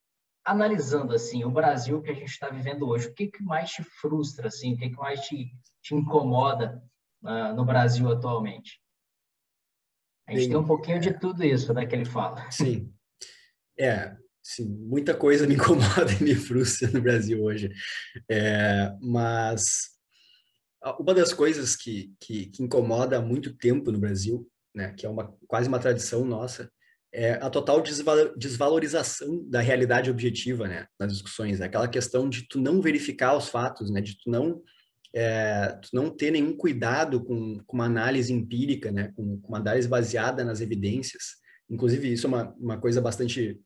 analisando, 0.45 1.13
assim, 1.13 1.43
o 1.43 1.51
Brasil 1.51 2.01
que 2.01 2.09
a 2.09 2.13
gente 2.13 2.29
está 2.29 2.49
vivendo 2.49 2.87
hoje, 2.87 3.07
o 3.07 3.13
que, 3.13 3.27
que 3.27 3.43
mais 3.43 3.71
te 3.71 3.83
frustra, 3.83 4.47
assim, 4.47 4.73
o 4.73 4.77
que, 4.77 4.89
que 4.89 4.95
mais 4.95 5.21
te, 5.21 5.51
te 5.81 5.93
incomoda 5.93 6.81
uh, 7.23 7.53
no 7.53 7.65
Brasil 7.65 8.09
atualmente. 8.09 8.79
A 10.27 10.31
gente 10.31 10.41
Bem, 10.41 10.49
tem 10.49 10.57
um 10.57 10.65
pouquinho 10.65 10.99
de 10.99 11.13
tudo 11.19 11.43
isso 11.43 11.73
né, 11.73 11.85
que 11.85 11.93
ele 11.93 12.05
fala. 12.05 12.49
Sim. 12.49 12.93
É, 13.77 14.15
sim, 14.45 14.65
muita 14.65 15.15
coisa 15.15 15.47
me 15.47 15.55
incomoda 15.55 16.11
e 16.19 16.23
me 16.23 16.35
frustra 16.35 16.89
no 16.91 17.01
Brasil 17.01 17.43
hoje. 17.43 17.71
É, 18.29 18.93
mas 19.01 19.89
uma 20.99 21.15
das 21.15 21.33
coisas 21.33 21.75
que, 21.75 22.13
que, 22.19 22.45
que, 22.47 22.63
incomoda 22.63 23.17
há 23.17 23.21
muito 23.21 23.57
tempo 23.57 23.91
no 23.91 23.97
Brasil, 23.97 24.47
né, 24.73 24.93
que 24.93 25.03
é 25.03 25.09
uma, 25.09 25.35
quase 25.47 25.67
uma 25.67 25.79
tradição 25.79 26.23
nossa, 26.23 26.69
é 27.11 27.33
a 27.33 27.49
total 27.49 27.81
desvalorização 28.37 29.43
da 29.49 29.61
realidade 29.61 30.11
objetiva 30.11 30.67
né, 30.67 30.85
nas 30.99 31.13
discussões. 31.13 31.59
Aquela 31.59 31.87
questão 31.87 32.29
de 32.29 32.47
tu 32.47 32.59
não 32.59 32.81
verificar 32.81 33.35
os 33.35 33.49
fatos, 33.49 33.89
né, 33.89 33.99
de 33.99 34.15
tu 34.17 34.29
não 34.29 34.61
é, 35.15 35.79
não 35.93 36.09
ter 36.09 36.29
nenhum 36.29 36.55
cuidado 36.55 37.23
com, 37.23 37.57
com 37.65 37.77
uma 37.77 37.85
análise 37.85 38.33
empírica, 38.33 38.91
né, 38.91 39.13
com, 39.15 39.39
com, 39.39 39.47
uma 39.47 39.59
análise 39.59 39.87
baseada 39.87 40.43
nas 40.43 40.59
evidências. 40.59 41.37
Inclusive, 41.69 42.11
isso 42.11 42.27
é 42.27 42.29
uma, 42.29 42.55
uma 42.59 42.77
coisa 42.77 43.01
bastante. 43.01 43.59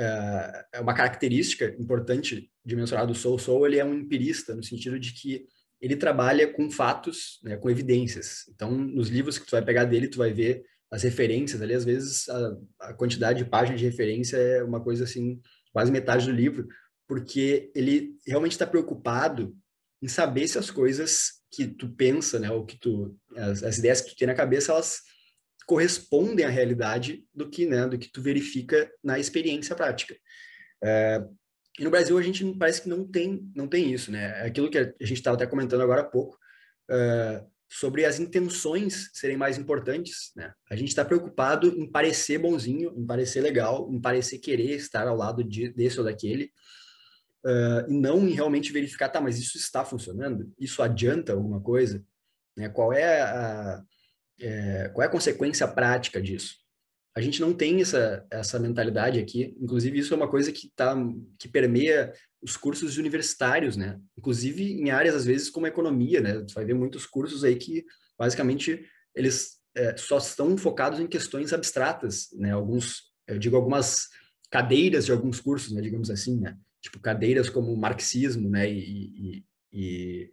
É, 0.00 0.66
é 0.74 0.80
uma 0.80 0.94
característica 0.94 1.76
importante 1.78 2.50
de 2.64 2.76
mencionar 2.76 3.06
do 3.06 3.14
Soul. 3.14 3.38
Soul 3.38 3.66
ele 3.66 3.78
é 3.78 3.84
um 3.84 3.94
empirista, 3.94 4.54
no 4.54 4.64
sentido 4.64 4.98
de 4.98 5.12
que 5.12 5.46
ele 5.80 5.96
trabalha 5.96 6.50
com 6.52 6.70
fatos, 6.70 7.38
né, 7.42 7.56
com 7.56 7.70
evidências. 7.70 8.44
Então, 8.48 8.70
nos 8.70 9.08
livros 9.08 9.38
que 9.38 9.46
tu 9.46 9.50
vai 9.50 9.62
pegar 9.62 9.84
dele, 9.84 10.08
tu 10.08 10.18
vai 10.18 10.32
ver 10.32 10.62
as 10.90 11.02
referências 11.02 11.62
ali, 11.62 11.74
às 11.74 11.84
vezes 11.84 12.28
a, 12.28 12.56
a 12.80 12.94
quantidade 12.94 13.44
de 13.44 13.48
páginas 13.48 13.80
de 13.80 13.86
referência 13.86 14.36
é 14.36 14.62
uma 14.62 14.82
coisa 14.82 15.04
assim, 15.04 15.40
quase 15.72 15.92
metade 15.92 16.26
do 16.26 16.32
livro, 16.32 16.66
porque 17.06 17.70
ele 17.74 18.16
realmente 18.26 18.52
está 18.52 18.66
preocupado 18.66 19.54
em 20.02 20.08
saber 20.08 20.48
se 20.48 20.58
as 20.58 20.70
coisas 20.70 21.40
que 21.52 21.66
tu 21.66 21.88
pensa, 21.88 22.38
né, 22.38 22.50
ou 22.50 22.64
que 22.64 22.78
tu 22.78 23.16
as, 23.36 23.62
as, 23.62 23.78
ideias 23.78 24.00
que 24.00 24.10
tu 24.10 24.16
tem 24.16 24.28
na 24.28 24.34
cabeça, 24.34 24.72
elas 24.72 25.00
correspondem 25.70 26.44
à 26.44 26.48
realidade 26.48 27.24
do 27.32 27.48
que, 27.48 27.64
né, 27.64 27.86
do 27.86 27.96
que 27.96 28.10
tu 28.10 28.20
verifica 28.20 28.90
na 29.04 29.20
experiência 29.20 29.76
prática. 29.76 30.16
É, 30.82 31.24
e 31.78 31.84
no 31.84 31.90
Brasil 31.90 32.18
a 32.18 32.22
gente 32.22 32.44
parece 32.58 32.82
que 32.82 32.88
não 32.88 33.06
tem, 33.06 33.48
não 33.54 33.68
tem 33.68 33.92
isso, 33.92 34.10
né? 34.10 34.40
É 34.40 34.46
aquilo 34.48 34.68
que 34.68 34.76
a 34.76 34.92
gente 35.00 35.18
estava 35.18 35.36
até 35.36 35.46
comentando 35.46 35.82
agora 35.82 36.00
há 36.00 36.04
pouco 36.04 36.36
é, 36.90 37.44
sobre 37.68 38.04
as 38.04 38.18
intenções 38.18 39.10
serem 39.14 39.36
mais 39.36 39.58
importantes, 39.58 40.32
né? 40.34 40.52
A 40.68 40.74
gente 40.74 40.88
está 40.88 41.04
preocupado 41.04 41.68
em 41.68 41.88
parecer 41.88 42.38
bonzinho, 42.38 42.92
em 42.96 43.06
parecer 43.06 43.40
legal, 43.40 43.88
em 43.92 44.00
parecer 44.00 44.40
querer 44.40 44.74
estar 44.74 45.06
ao 45.06 45.16
lado 45.16 45.44
de, 45.44 45.68
desse 45.68 46.00
ou 46.00 46.04
daquele, 46.04 46.50
uh, 47.46 47.88
e 47.88 47.94
não 47.94 48.26
em 48.26 48.32
realmente 48.32 48.72
verificar, 48.72 49.08
tá, 49.08 49.20
mas 49.20 49.38
isso 49.38 49.56
está 49.56 49.84
funcionando? 49.84 50.52
Isso 50.58 50.82
adianta 50.82 51.32
alguma 51.32 51.60
coisa? 51.60 52.04
Né? 52.56 52.68
Qual, 52.68 52.92
é 52.92 53.22
a, 53.22 53.84
é, 54.40 54.90
qual 54.92 55.04
é 55.04 55.06
a 55.06 55.10
consequência 55.10 55.66
prática 55.68 56.20
disso? 56.20 56.60
a 57.14 57.20
gente 57.20 57.40
não 57.40 57.52
tem 57.52 57.80
essa, 57.80 58.24
essa 58.30 58.58
mentalidade 58.58 59.18
aqui. 59.18 59.56
Inclusive, 59.60 59.98
isso 59.98 60.14
é 60.14 60.16
uma 60.16 60.28
coisa 60.28 60.52
que, 60.52 60.70
tá, 60.74 60.96
que 61.38 61.48
permeia 61.48 62.12
os 62.40 62.56
cursos 62.56 62.98
universitários, 62.98 63.76
né? 63.76 63.98
Inclusive 64.16 64.72
em 64.72 64.90
áreas, 64.90 65.14
às 65.14 65.24
vezes, 65.24 65.50
como 65.50 65.66
economia, 65.66 66.20
né? 66.20 66.34
Você 66.38 66.54
vai 66.54 66.64
ver 66.64 66.74
muitos 66.74 67.06
cursos 67.06 67.44
aí 67.44 67.56
que, 67.56 67.84
basicamente, 68.18 68.86
eles 69.14 69.58
é, 69.76 69.96
só 69.96 70.18
estão 70.18 70.56
focados 70.56 71.00
em 71.00 71.06
questões 71.06 71.52
abstratas, 71.52 72.28
né? 72.32 72.52
Alguns, 72.52 73.02
eu 73.26 73.38
digo 73.38 73.56
algumas 73.56 74.08
cadeiras 74.48 75.04
de 75.04 75.12
alguns 75.12 75.40
cursos, 75.40 75.72
né? 75.72 75.80
Digamos 75.80 76.10
assim, 76.10 76.38
né? 76.40 76.56
Tipo, 76.80 77.00
cadeiras 77.00 77.50
como 77.50 77.76
marxismo, 77.76 78.48
né? 78.48 78.70
E, 78.70 78.78
e, 78.78 79.44
e, 79.72 80.30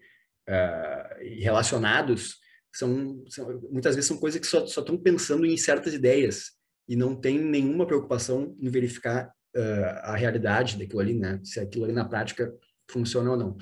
uh, 0.48 1.24
e 1.24 1.42
relacionados, 1.42 2.38
são, 2.78 3.24
são, 3.28 3.60
muitas 3.72 3.96
vezes 3.96 4.08
são 4.08 4.18
coisas 4.18 4.40
que 4.40 4.48
só 4.48 4.64
estão 4.64 4.98
pensando 4.98 5.46
em 5.46 5.58
certas 5.58 5.94
ideias, 5.94 6.52
e 6.88 6.96
não 6.96 7.16
tem 7.16 7.40
nenhuma 7.40 7.86
preocupação 7.86 8.56
em 8.60 8.70
verificar 8.70 9.28
uh, 9.56 10.00
a 10.04 10.16
realidade 10.16 10.78
daquilo 10.78 11.02
ali, 11.02 11.14
né? 11.14 11.40
Se 11.44 11.60
aquilo 11.60 11.84
ali 11.84 11.94
na 11.94 12.06
prática 12.06 12.54
funciona 12.90 13.32
ou 13.32 13.38
não. 13.38 13.58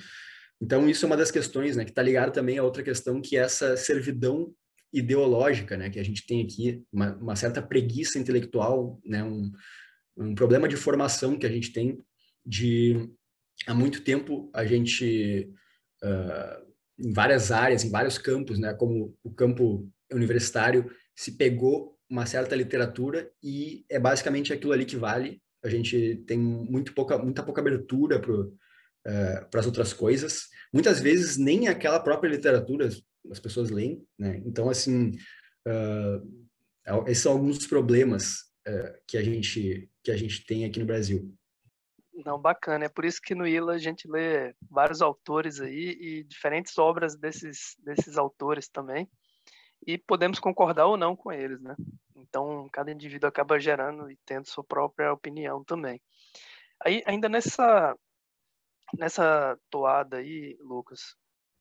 Então, 0.61 0.87
isso 0.87 1.05
é 1.05 1.07
uma 1.07 1.17
das 1.17 1.31
questões, 1.31 1.75
né? 1.75 1.83
Que 1.83 1.89
está 1.89 2.03
ligado 2.03 2.31
também 2.31 2.57
a 2.57 2.63
outra 2.63 2.83
questão, 2.83 3.21
que 3.21 3.35
é 3.35 3.41
essa 3.41 3.75
servidão 3.75 4.53
ideológica, 4.93 5.75
né? 5.75 5.89
Que 5.89 5.99
a 5.99 6.03
gente 6.03 6.25
tem 6.27 6.43
aqui, 6.43 6.83
uma, 6.91 7.15
uma 7.15 7.35
certa 7.35 7.61
preguiça 7.61 8.19
intelectual, 8.19 8.99
né? 9.03 9.23
Um, 9.23 9.51
um 10.17 10.35
problema 10.35 10.67
de 10.67 10.75
formação 10.75 11.37
que 11.37 11.47
a 11.47 11.51
gente 11.51 11.73
tem 11.73 11.97
de... 12.45 13.09
Há 13.65 13.73
muito 13.73 14.01
tempo, 14.01 14.51
a 14.53 14.65
gente... 14.65 15.49
Uh, 16.03 16.74
em 16.97 17.11
várias 17.11 17.51
áreas, 17.51 17.83
em 17.83 17.89
vários 17.89 18.17
campos, 18.17 18.59
né? 18.59 18.73
Como 18.73 19.15
o 19.23 19.31
campo 19.31 19.89
universitário, 20.11 20.89
se 21.15 21.33
pegou 21.33 21.97
uma 22.09 22.25
certa 22.25 22.55
literatura 22.55 23.29
e 23.43 23.85
é 23.89 23.99
basicamente 23.99 24.53
aquilo 24.53 24.73
ali 24.73 24.85
que 24.85 24.95
vale. 24.95 25.41
A 25.63 25.69
gente 25.69 26.23
tem 26.27 26.37
muito 26.37 26.93
pouca, 26.93 27.17
muita 27.17 27.43
pouca 27.43 27.61
abertura 27.61 28.19
para 28.19 28.33
uh, 28.33 28.57
eh, 29.05 29.47
as 29.55 29.65
outras 29.65 29.93
coisas. 29.93 30.47
Muitas 30.71 30.99
vezes 30.99 31.37
nem 31.37 31.67
aquela 31.67 31.99
própria 31.99 32.29
literatura 32.29 32.89
as 33.31 33.39
pessoas 33.39 33.71
leem, 33.71 34.05
né? 34.19 34.41
Então, 34.45 34.69
assim, 34.69 35.11
uh, 35.67 37.03
esses 37.07 37.23
são 37.23 37.31
alguns 37.31 37.57
dos 37.57 37.67
problemas 37.67 38.41
uh, 38.67 38.93
que, 39.07 39.17
a 39.17 39.23
gente, 39.23 39.89
que 40.03 40.11
a 40.11 40.17
gente 40.17 40.45
tem 40.45 40.65
aqui 40.65 40.79
no 40.79 40.85
Brasil. 40.85 41.33
Não, 42.23 42.39
bacana. 42.39 42.85
É 42.85 42.89
por 42.89 43.03
isso 43.03 43.21
que 43.21 43.35
no 43.35 43.47
ILA 43.47 43.73
a 43.73 43.77
gente 43.77 44.07
lê 44.07 44.55
vários 44.69 45.01
autores 45.01 45.59
aí 45.59 45.97
e 45.99 46.23
diferentes 46.23 46.77
obras 46.77 47.15
desses, 47.15 47.75
desses 47.79 48.17
autores 48.17 48.69
também 48.69 49.09
e 49.85 49.97
podemos 49.97 50.39
concordar 50.39 50.87
ou 50.87 50.97
não 50.97 51.15
com 51.15 51.31
eles, 51.31 51.61
né? 51.61 51.75
Então, 52.15 52.67
cada 52.71 52.91
indivíduo 52.91 53.29
acaba 53.29 53.59
gerando 53.59 54.09
e 54.09 54.17
tendo 54.25 54.47
sua 54.47 54.63
própria 54.63 55.13
opinião 55.13 55.63
também. 55.63 56.01
Aí, 56.83 57.03
ainda 57.05 57.29
nessa 57.29 57.95
nessa 58.97 59.57
toada 59.69 60.17
aí, 60.17 60.57
Lucas, 60.59 61.15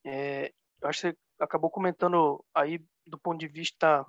é, 0.04 0.52
eu 0.80 0.88
acho 0.88 1.00
que 1.00 1.08
você 1.08 1.18
acabou 1.40 1.70
comentando 1.70 2.44
aí 2.54 2.78
do 3.06 3.18
ponto 3.18 3.38
de 3.38 3.48
vista, 3.48 4.04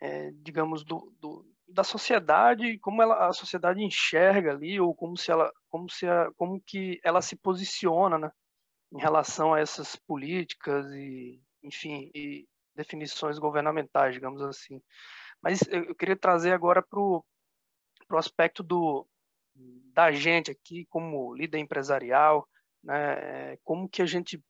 é, 0.00 0.30
digamos, 0.36 0.84
do, 0.84 1.12
do, 1.18 1.44
da 1.72 1.82
sociedade, 1.84 2.78
como 2.78 3.02
ela, 3.02 3.28
a 3.28 3.32
sociedade 3.32 3.82
enxerga 3.82 4.52
ali, 4.52 4.78
ou 4.80 4.94
como 4.94 5.16
se 5.16 5.30
ela, 5.30 5.50
como 5.68 5.88
se 5.88 6.06
a, 6.06 6.30
como 6.36 6.60
que 6.60 7.00
ela 7.02 7.22
se 7.22 7.36
posiciona, 7.36 8.18
né, 8.18 8.30
em 8.92 9.00
relação 9.00 9.54
a 9.54 9.60
essas 9.60 9.96
políticas 9.96 10.86
e, 10.92 11.42
enfim, 11.62 12.10
e 12.14 12.46
definições 12.74 13.38
governamentais, 13.38 14.14
digamos 14.14 14.42
assim. 14.42 14.80
Mas 15.42 15.60
eu 15.68 15.94
queria 15.94 16.16
trazer 16.16 16.52
agora 16.52 16.82
para 16.82 17.00
o 17.00 17.24
aspecto 18.12 18.62
do, 18.62 19.06
da 19.92 20.12
gente 20.12 20.50
aqui, 20.50 20.86
como 20.86 21.34
líder 21.34 21.58
empresarial, 21.58 22.46
né, 22.82 23.56
como 23.64 23.88
que 23.88 24.02
a 24.02 24.06
gente, 24.06 24.42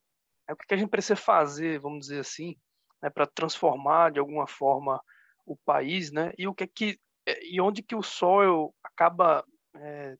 é, 0.48 0.52
o 0.52 0.56
que 0.56 0.74
a 0.74 0.76
gente 0.76 0.90
precisa 0.90 1.16
fazer, 1.16 1.78
vamos 1.78 2.00
dizer 2.00 2.20
assim, 2.20 2.56
né, 3.00 3.08
para 3.10 3.26
transformar 3.26 4.10
de 4.10 4.18
alguma 4.18 4.46
forma 4.46 5.00
o 5.46 5.56
país, 5.56 6.10
né, 6.10 6.32
e 6.36 6.46
o 6.46 6.54
que 6.54 6.64
é 6.64 6.66
que 6.66 6.98
e 7.26 7.60
onde 7.60 7.82
que 7.82 7.94
o 7.94 8.02
sol 8.02 8.74
acaba 8.82 9.44
é, 9.76 10.16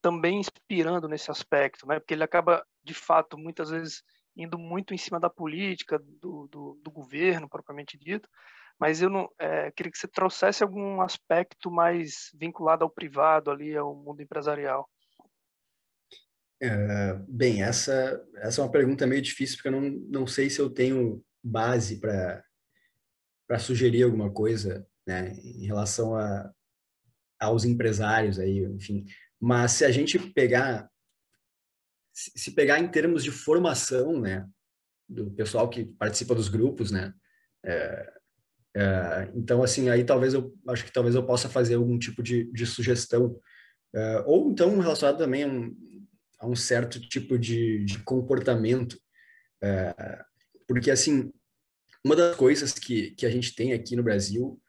também 0.00 0.38
inspirando 0.38 1.08
nesse 1.08 1.30
aspecto, 1.30 1.86
né, 1.86 1.98
porque 1.98 2.14
ele 2.14 2.24
acaba 2.24 2.64
de 2.84 2.94
fato 2.94 3.36
muitas 3.38 3.70
vezes 3.70 4.02
indo 4.36 4.58
muito 4.58 4.92
em 4.92 4.98
cima 4.98 5.18
da 5.18 5.30
política, 5.30 5.98
do, 5.98 6.46
do, 6.48 6.80
do 6.82 6.90
governo 6.90 7.48
propriamente 7.48 7.98
dito, 7.98 8.28
mas 8.78 9.00
eu 9.00 9.08
não 9.08 9.28
é, 9.38 9.70
queria 9.70 9.90
que 9.90 9.98
você 9.98 10.06
trouxesse 10.06 10.62
algum 10.62 11.00
aspecto 11.00 11.70
mais 11.70 12.30
vinculado 12.34 12.84
ao 12.84 12.90
privado 12.90 13.50
ali, 13.50 13.74
ao 13.74 13.94
mundo 13.94 14.20
empresarial. 14.20 14.88
É, 16.60 17.14
bem, 17.28 17.62
essa, 17.62 18.22
essa 18.36 18.60
é 18.60 18.64
uma 18.64 18.70
pergunta 18.70 19.06
meio 19.06 19.22
difícil, 19.22 19.56
porque 19.56 19.68
eu 19.68 19.72
não, 19.72 19.90
não 20.20 20.26
sei 20.26 20.48
se 20.48 20.60
eu 20.60 20.70
tenho 20.70 21.24
base 21.42 21.98
para 22.00 23.58
sugerir 23.58 24.02
alguma 24.02 24.30
coisa 24.30 24.86
né, 25.06 25.34
em 25.42 25.66
relação 25.66 26.16
a, 26.16 26.50
aos 27.40 27.64
empresários 27.64 28.38
aí, 28.38 28.64
enfim. 28.64 29.06
Mas 29.40 29.72
se 29.72 29.84
a 29.84 29.90
gente 29.90 30.18
pegar 30.18 30.90
se 32.18 32.52
pegar 32.52 32.80
em 32.80 32.88
termos 32.88 33.22
de 33.22 33.30
formação, 33.30 34.18
né, 34.18 34.48
do 35.06 35.30
pessoal 35.32 35.68
que 35.68 35.84
participa 35.84 36.34
dos 36.34 36.48
grupos, 36.48 36.90
né, 36.90 37.12
é, 37.62 38.12
é, 38.74 39.32
então 39.34 39.62
assim 39.62 39.90
aí 39.90 40.02
talvez 40.02 40.32
eu 40.32 40.54
acho 40.68 40.84
que 40.84 40.92
talvez 40.92 41.14
eu 41.14 41.26
possa 41.26 41.48
fazer 41.48 41.74
algum 41.74 41.98
tipo 41.98 42.22
de, 42.22 42.50
de 42.52 42.66
sugestão 42.66 43.38
é, 43.94 44.22
ou 44.26 44.50
então 44.50 44.78
relacionado 44.78 45.18
também 45.18 45.44
a 45.44 45.48
um, 45.48 45.76
a 46.40 46.46
um 46.46 46.56
certo 46.56 47.00
tipo 47.00 47.38
de, 47.38 47.84
de 47.84 47.98
comportamento, 48.02 48.98
é, 49.62 49.94
porque 50.66 50.90
assim 50.90 51.32
uma 52.04 52.14
das 52.14 52.36
coisas 52.36 52.72
que, 52.72 53.10
que 53.12 53.26
a 53.26 53.30
gente 53.30 53.54
tem 53.54 53.72
aqui 53.72 53.96
no 53.96 54.02
Brasil 54.02 54.60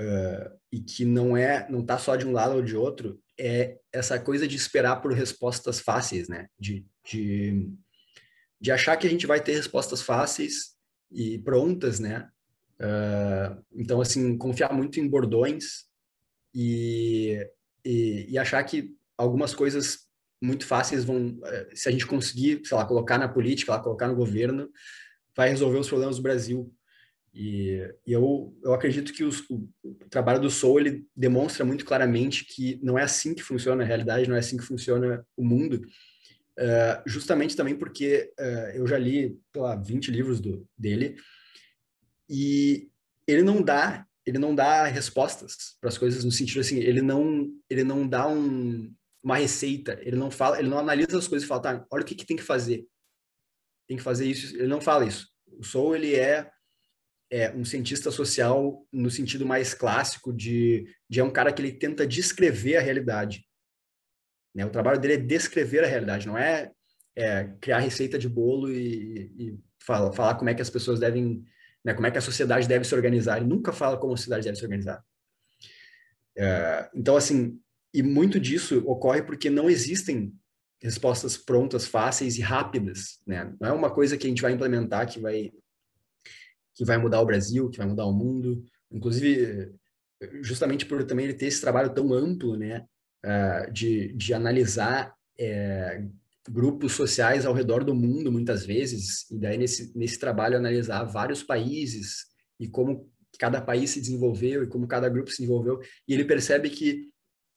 uh, 0.00 0.58
e 0.72 0.80
que 0.80 1.04
não 1.04 1.36
é 1.36 1.68
não 1.70 1.80
está 1.80 1.98
só 1.98 2.16
de 2.16 2.26
um 2.26 2.32
lado 2.32 2.56
ou 2.56 2.62
de 2.62 2.76
outro 2.76 3.20
é 3.38 3.78
essa 3.92 4.18
coisa 4.18 4.46
de 4.46 4.56
esperar 4.56 4.96
por 4.96 5.12
respostas 5.12 5.80
fáceis, 5.80 6.28
né? 6.28 6.46
De, 6.58 6.86
de, 7.04 7.70
de 8.60 8.70
achar 8.70 8.96
que 8.96 9.06
a 9.06 9.10
gente 9.10 9.26
vai 9.26 9.40
ter 9.42 9.54
respostas 9.54 10.02
fáceis 10.02 10.74
e 11.10 11.38
prontas, 11.38 11.98
né? 11.98 12.28
Uh, 12.78 13.62
então, 13.74 14.00
assim, 14.00 14.36
confiar 14.36 14.72
muito 14.72 15.00
em 15.00 15.08
bordões 15.08 15.84
e, 16.54 17.46
e, 17.84 18.26
e, 18.30 18.38
achar 18.38 18.62
que 18.64 18.94
algumas 19.16 19.54
coisas 19.54 20.10
muito 20.42 20.66
fáceis 20.66 21.04
vão, 21.04 21.38
eh, 21.44 21.68
se 21.74 21.88
a 21.88 21.92
gente 21.92 22.06
conseguir, 22.06 22.62
sei 22.64 22.76
lá, 22.76 22.86
colocar 22.86 23.18
na 23.18 23.28
política, 23.28 23.72
lá, 23.72 23.78
colocar 23.78 24.08
no 24.08 24.16
governo, 24.16 24.70
vai 25.36 25.50
resolver 25.50 25.78
os 25.78 25.88
problemas 25.88 26.16
do 26.16 26.22
Brasil. 26.22 26.74
E, 27.32 27.88
e 28.06 28.12
eu, 28.12 28.56
eu 28.62 28.74
acredito 28.74 29.12
que 29.12 29.22
os, 29.22 29.40
o, 29.48 29.68
o, 29.82 29.94
trabalho 30.10 30.40
do 30.40 30.50
Soul 30.50 30.80
ele 30.80 31.06
demonstra 31.14 31.64
muito 31.64 31.84
claramente 31.84 32.44
que 32.44 32.80
não 32.82 32.98
é 32.98 33.02
assim 33.02 33.34
que 33.34 33.42
funciona 33.42 33.84
a 33.84 33.86
realidade, 33.86 34.28
não 34.28 34.34
é 34.34 34.40
assim 34.40 34.56
que 34.56 34.64
funciona 34.64 35.24
o 35.36 35.44
mundo, 35.44 35.80
uh, 36.58 37.02
justamente 37.06 37.54
também 37.54 37.76
porque 37.76 38.32
uh, 38.38 38.76
eu 38.76 38.86
já 38.86 38.98
li, 38.98 39.38
sei 39.52 39.62
lá, 39.62 39.76
20 39.76 40.10
livros 40.10 40.40
do, 40.40 40.66
dele 40.76 41.16
e 42.28 42.90
ele 43.26 43.42
não 43.42 43.62
dá 43.62 44.06
ele 44.26 44.38
não 44.38 44.54
dá 44.54 44.84
respostas 44.84 45.76
para 45.80 45.88
as 45.88 45.98
coisas 45.98 46.24
no 46.24 46.30
sentido 46.30 46.60
assim, 46.60 46.78
ele 46.78 47.00
não 47.00 47.48
ele 47.68 47.84
não 47.84 48.06
dá 48.06 48.28
um, 48.28 48.92
uma 49.22 49.36
receita, 49.36 49.98
ele 50.02 50.16
não 50.16 50.30
fala, 50.30 50.58
ele 50.58 50.68
não 50.68 50.78
analisa 50.78 51.18
as 51.18 51.28
coisas 51.28 51.44
e 51.44 51.48
fala, 51.48 51.62
tá, 51.62 51.86
olha 51.90 52.02
o 52.02 52.06
que, 52.06 52.14
que 52.14 52.26
tem 52.26 52.36
que 52.36 52.42
fazer. 52.42 52.86
Tem 53.86 53.96
que 53.96 54.02
fazer 54.02 54.26
isso, 54.26 54.56
ele 54.56 54.66
não 54.66 54.80
fala 54.80 55.04
isso. 55.04 55.28
O 55.46 55.64
Soul 55.64 55.96
ele 55.96 56.14
é 56.14 56.50
é, 57.30 57.50
um 57.52 57.64
cientista 57.64 58.10
social 58.10 58.84
no 58.92 59.10
sentido 59.10 59.46
mais 59.46 59.72
clássico 59.72 60.32
de, 60.32 60.86
de 61.08 61.20
é 61.20 61.24
um 61.24 61.30
cara 61.30 61.52
que 61.52 61.62
ele 61.62 61.72
tenta 61.72 62.06
descrever 62.06 62.76
a 62.76 62.80
realidade. 62.80 63.46
Né? 64.54 64.66
O 64.66 64.70
trabalho 64.70 65.00
dele 65.00 65.14
é 65.14 65.18
descrever 65.18 65.84
a 65.84 65.86
realidade, 65.86 66.26
não 66.26 66.36
é, 66.36 66.72
é 67.14 67.44
criar 67.60 67.78
receita 67.78 68.18
de 68.18 68.28
bolo 68.28 68.70
e, 68.70 69.32
e 69.38 69.58
fala, 69.78 70.12
falar 70.12 70.34
como 70.34 70.50
é 70.50 70.54
que 70.54 70.62
as 70.62 70.70
pessoas 70.70 70.98
devem, 70.98 71.44
né, 71.84 71.94
como 71.94 72.06
é 72.06 72.10
que 72.10 72.18
a 72.18 72.22
sociedade 72.22 72.66
deve 72.66 72.84
se 72.84 72.94
organizar. 72.94 73.36
Ele 73.36 73.46
nunca 73.46 73.72
fala 73.72 73.96
como 73.96 74.12
a 74.12 74.16
sociedade 74.16 74.44
deve 74.44 74.58
se 74.58 74.64
organizar. 74.64 75.04
É, 76.36 76.90
então, 76.94 77.16
assim, 77.16 77.60
e 77.94 78.02
muito 78.02 78.40
disso 78.40 78.82
ocorre 78.86 79.22
porque 79.22 79.48
não 79.48 79.70
existem 79.70 80.34
respostas 80.82 81.36
prontas, 81.36 81.86
fáceis 81.86 82.38
e 82.38 82.40
rápidas, 82.40 83.20
né? 83.26 83.52
Não 83.60 83.68
é 83.68 83.72
uma 83.72 83.90
coisa 83.90 84.16
que 84.16 84.26
a 84.26 84.30
gente 84.30 84.42
vai 84.42 84.52
implementar 84.52 85.06
que 85.06 85.20
vai 85.20 85.52
que 86.74 86.84
vai 86.84 86.98
mudar 86.98 87.20
o 87.20 87.26
Brasil, 87.26 87.68
que 87.68 87.78
vai 87.78 87.86
mudar 87.86 88.06
o 88.06 88.12
mundo. 88.12 88.64
Inclusive, 88.90 89.72
justamente 90.42 90.86
por 90.86 91.04
também 91.04 91.26
ele 91.26 91.34
ter 91.34 91.46
esse 91.46 91.60
trabalho 91.60 91.94
tão 91.94 92.12
amplo, 92.12 92.56
né, 92.56 92.84
uh, 93.24 93.72
de, 93.72 94.12
de 94.14 94.34
analisar 94.34 95.14
é, 95.38 96.04
grupos 96.48 96.92
sociais 96.92 97.46
ao 97.46 97.54
redor 97.54 97.84
do 97.84 97.94
mundo, 97.94 98.32
muitas 98.32 98.64
vezes, 98.64 99.30
e 99.30 99.38
daí 99.38 99.56
nesse, 99.56 99.96
nesse 99.96 100.18
trabalho 100.18 100.56
analisar 100.56 101.04
vários 101.04 101.42
países 101.42 102.26
e 102.58 102.68
como 102.68 103.10
cada 103.38 103.60
país 103.60 103.90
se 103.90 104.00
desenvolveu 104.00 104.64
e 104.64 104.66
como 104.66 104.86
cada 104.86 105.08
grupo 105.08 105.30
se 105.30 105.38
desenvolveu, 105.38 105.80
e 106.06 106.12
ele 106.12 106.24
percebe 106.24 106.68
que 106.68 107.08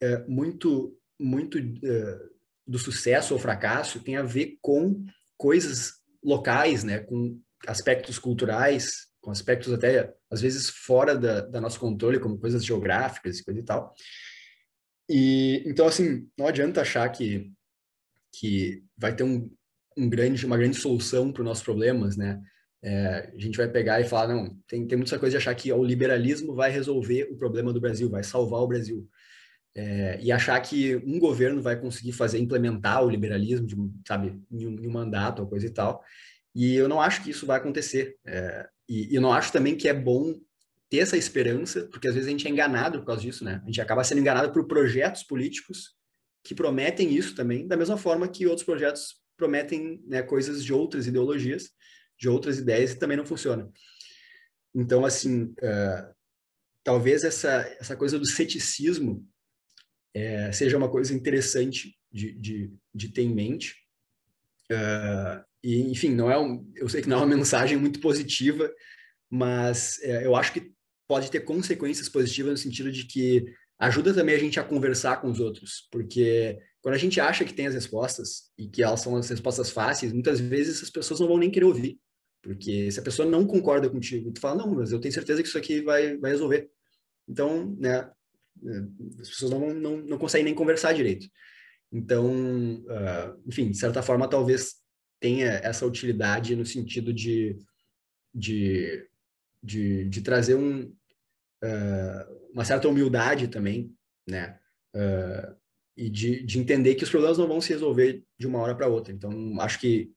é, 0.02 0.26
muito, 0.28 0.98
muito 1.20 1.58
é, 1.58 2.20
do 2.66 2.80
sucesso 2.80 3.34
ou 3.34 3.40
fracasso 3.40 4.00
tem 4.00 4.16
a 4.16 4.24
ver 4.24 4.58
com 4.62 5.06
coisas 5.38 5.96
locais, 6.24 6.84
né, 6.84 7.00
com 7.00 7.38
aspectos 7.68 8.20
culturais, 8.20 9.08
com 9.22 9.32
aspectos 9.32 9.72
até, 9.72 10.14
às 10.30 10.42
vezes, 10.42 10.70
fora 10.70 11.18
da, 11.18 11.42
da 11.42 11.62
nosso 11.62 11.80
controle, 11.80 12.20
como 12.20 12.40
coisas 12.40 12.66
geográficas 12.66 13.40
e 13.40 13.44
coisa 13.44 13.60
e 13.60 13.64
tal. 13.64 13.94
E, 15.10 15.64
então, 15.66 15.86
assim, 15.86 16.28
não 16.38 16.48
adianta 16.48 16.82
achar 16.82 17.08
que, 17.10 17.52
que 18.34 18.84
vai 18.98 19.16
ter 19.16 19.24
um, 19.24 19.50
um 19.98 20.10
grande, 20.10 20.46
uma 20.46 20.58
grande 20.58 20.78
solução 20.78 21.32
para 21.32 21.42
os 21.42 21.46
nossos 21.46 21.64
problemas, 21.64 22.18
né? 22.18 22.42
É, 22.86 23.32
a 23.34 23.40
gente 23.40 23.58
vai 23.58 23.70
pegar 23.70 24.02
e 24.02 24.04
falar, 24.04 24.34
não, 24.34 24.58
tem, 24.68 24.86
tem 24.86 24.98
muita 24.98 25.18
coisa 25.18 25.32
de 25.32 25.38
achar 25.38 25.56
que 25.56 25.72
o 25.72 25.84
liberalismo 25.84 26.54
vai 26.54 26.70
resolver 26.70 27.30
o 27.32 27.38
problema 27.38 27.72
do 27.72 27.80
Brasil, 27.80 28.10
vai 28.10 28.24
salvar 28.24 28.60
o 28.60 28.68
Brasil. 28.68 29.08
É, 29.76 30.20
e 30.22 30.32
achar 30.32 30.60
que 30.60 30.98
um 30.98 31.18
governo 31.18 31.62
vai 31.62 31.80
conseguir 31.80 32.12
fazer, 32.12 32.40
implementar 32.40 33.04
o 33.04 33.10
liberalismo, 33.10 33.66
de, 33.66 33.76
sabe, 34.08 34.40
em 34.52 34.68
um, 34.68 34.80
em 34.80 34.88
um, 34.88 34.92
mandato 34.92 35.42
ou 35.42 35.48
coisa 35.48 35.66
e 35.66 35.70
tal. 35.70 36.04
E 36.56 36.76
eu 36.76 36.88
não 36.88 37.02
acho 37.02 37.24
que 37.24 37.32
isso 37.32 37.46
vai 37.46 37.58
acontecer. 37.58 38.16
É, 38.26 38.68
e, 38.88 39.16
e 39.16 39.20
não 39.20 39.34
acho 39.34 39.52
também 39.52 39.76
que 39.76 39.88
é 39.88 39.94
bom 39.94 40.34
ter 40.90 41.00
essa 41.00 41.18
esperança, 41.18 41.88
porque 41.92 42.08
às 42.08 42.14
vezes 42.14 42.28
a 42.28 42.32
gente 42.32 42.48
é 42.48 42.52
enganado 42.52 43.00
por 43.00 43.08
causa 43.08 43.22
disso, 43.22 43.44
né? 43.44 43.62
A 43.64 43.66
gente 43.66 43.82
acaba 43.82 44.04
sendo 44.04 44.22
enganado 44.22 44.52
por 44.52 44.68
projetos 44.68 45.24
políticos 45.24 45.96
que 46.44 46.54
prometem 46.54 47.12
isso 47.12 47.36
também, 47.36 47.68
da 47.68 47.78
mesma 47.78 47.98
forma 47.98 48.28
que 48.28 48.46
outros 48.46 48.66
projetos 48.66 49.16
prometem 49.36 50.04
né, 50.06 50.22
coisas 50.22 50.64
de 50.64 50.74
outras 50.74 51.08
ideologias, 51.08 51.72
de 52.20 52.30
outras 52.30 52.60
ideias 52.60 52.92
e 52.92 53.00
também 53.00 53.18
não 53.18 53.26
funciona. 53.26 53.72
Então, 54.76 55.06
assim, 55.06 55.46
uh, 55.46 56.14
talvez 56.84 57.24
essa, 57.24 57.62
essa 57.80 57.96
coisa 57.96 58.20
do 58.20 58.26
ceticismo 58.26 59.28
é, 60.14 60.52
seja 60.52 60.78
uma 60.78 60.90
coisa 60.90 61.14
interessante 61.14 61.98
de, 62.12 62.34
de, 62.34 62.74
de 62.94 63.10
ter 63.10 63.24
em 63.24 63.34
mente. 63.34 63.76
Uh, 64.72 65.44
e, 65.64 65.80
enfim, 65.90 66.10
não 66.10 66.30
é 66.30 66.38
um, 66.38 66.70
eu 66.76 66.90
sei 66.90 67.02
que 67.02 67.10
não 67.10 67.18
é 67.18 67.26
uma 67.26 67.36
mensagem 67.38 67.78
muito 67.78 68.00
positiva, 68.00 68.72
mas 69.30 70.00
é, 70.02 70.26
eu 70.26 70.36
acho 70.36 70.52
que 70.52 70.72
pode 71.08 71.32
ter 71.32 71.42
consequências 71.42 72.10
positivas 72.10 72.52
no 72.52 72.58
sentido 72.58 72.92
de 72.92 73.06
que 73.06 73.46
ajuda 73.80 74.14
também 74.14 74.36
a 74.36 74.40
gente 74.40 74.60
a 74.60 74.64
conversar 74.64 75.22
com 75.22 75.30
os 75.30 75.40
outros, 75.40 75.88
porque 75.92 76.58
quando 76.82 76.96
a 76.96 76.98
gente 76.98 77.20
acha 77.20 77.46
que 77.46 77.54
tem 77.54 77.68
as 77.68 77.74
respostas 77.74 78.52
e 78.58 78.68
que 78.68 78.84
elas 78.84 79.02
são 79.02 79.16
as 79.16 79.30
respostas 79.30 79.70
fáceis, 79.70 80.12
muitas 80.12 80.40
vezes 80.40 80.84
as 80.84 80.90
pessoas 80.90 81.20
não 81.20 81.28
vão 81.28 81.38
nem 81.38 81.50
querer 81.50 81.66
ouvir, 81.66 82.00
porque 82.42 82.92
se 82.92 83.00
a 83.00 83.04
pessoa 83.04 83.28
não 83.28 83.48
concorda 83.48 83.90
contigo, 83.90 84.32
tu 84.32 84.42
fala, 84.42 84.64
não, 84.64 84.76
mas 84.76 84.92
eu 84.92 85.00
tenho 85.00 85.14
certeza 85.14 85.42
que 85.42 85.48
isso 85.48 85.58
aqui 85.58 85.82
vai, 85.82 86.18
vai 86.18 86.32
resolver. 86.32 86.70
Então, 87.28 87.76
né, 87.80 88.10
as 89.20 89.30
pessoas 89.30 89.52
não, 89.52 89.74
não, 89.74 89.98
não 89.98 90.18
conseguem 90.18 90.46
nem 90.46 90.54
conversar 90.54 90.94
direito. 90.94 91.26
Então, 91.92 92.84
uh, 92.84 93.42
enfim, 93.46 93.70
de 93.72 93.78
certa 93.78 94.02
forma, 94.02 94.28
talvez 94.28 94.83
tenha 95.24 95.48
essa 95.64 95.86
utilidade 95.86 96.54
no 96.54 96.66
sentido 96.66 97.14
de, 97.14 97.58
de 98.36 99.08
de, 99.64 100.04
de 100.10 100.22
trazer 100.22 100.56
um, 100.56 100.82
uh, 100.84 102.52
uma 102.52 102.66
certa 102.66 102.90
humildade 102.90 103.48
também, 103.48 103.96
né? 104.28 104.60
Uh, 104.94 105.56
e 105.96 106.10
de, 106.10 106.44
de 106.44 106.60
entender 106.60 106.96
que 106.96 107.04
os 107.04 107.10
problemas 107.10 107.38
não 107.38 107.48
vão 107.48 107.62
se 107.62 107.72
resolver 107.72 108.26
de 108.38 108.48
uma 108.48 108.60
hora 108.60 108.76
para 108.76 108.88
outra. 108.88 109.14
Então, 109.14 109.32
acho 109.62 109.80
que, 109.80 110.12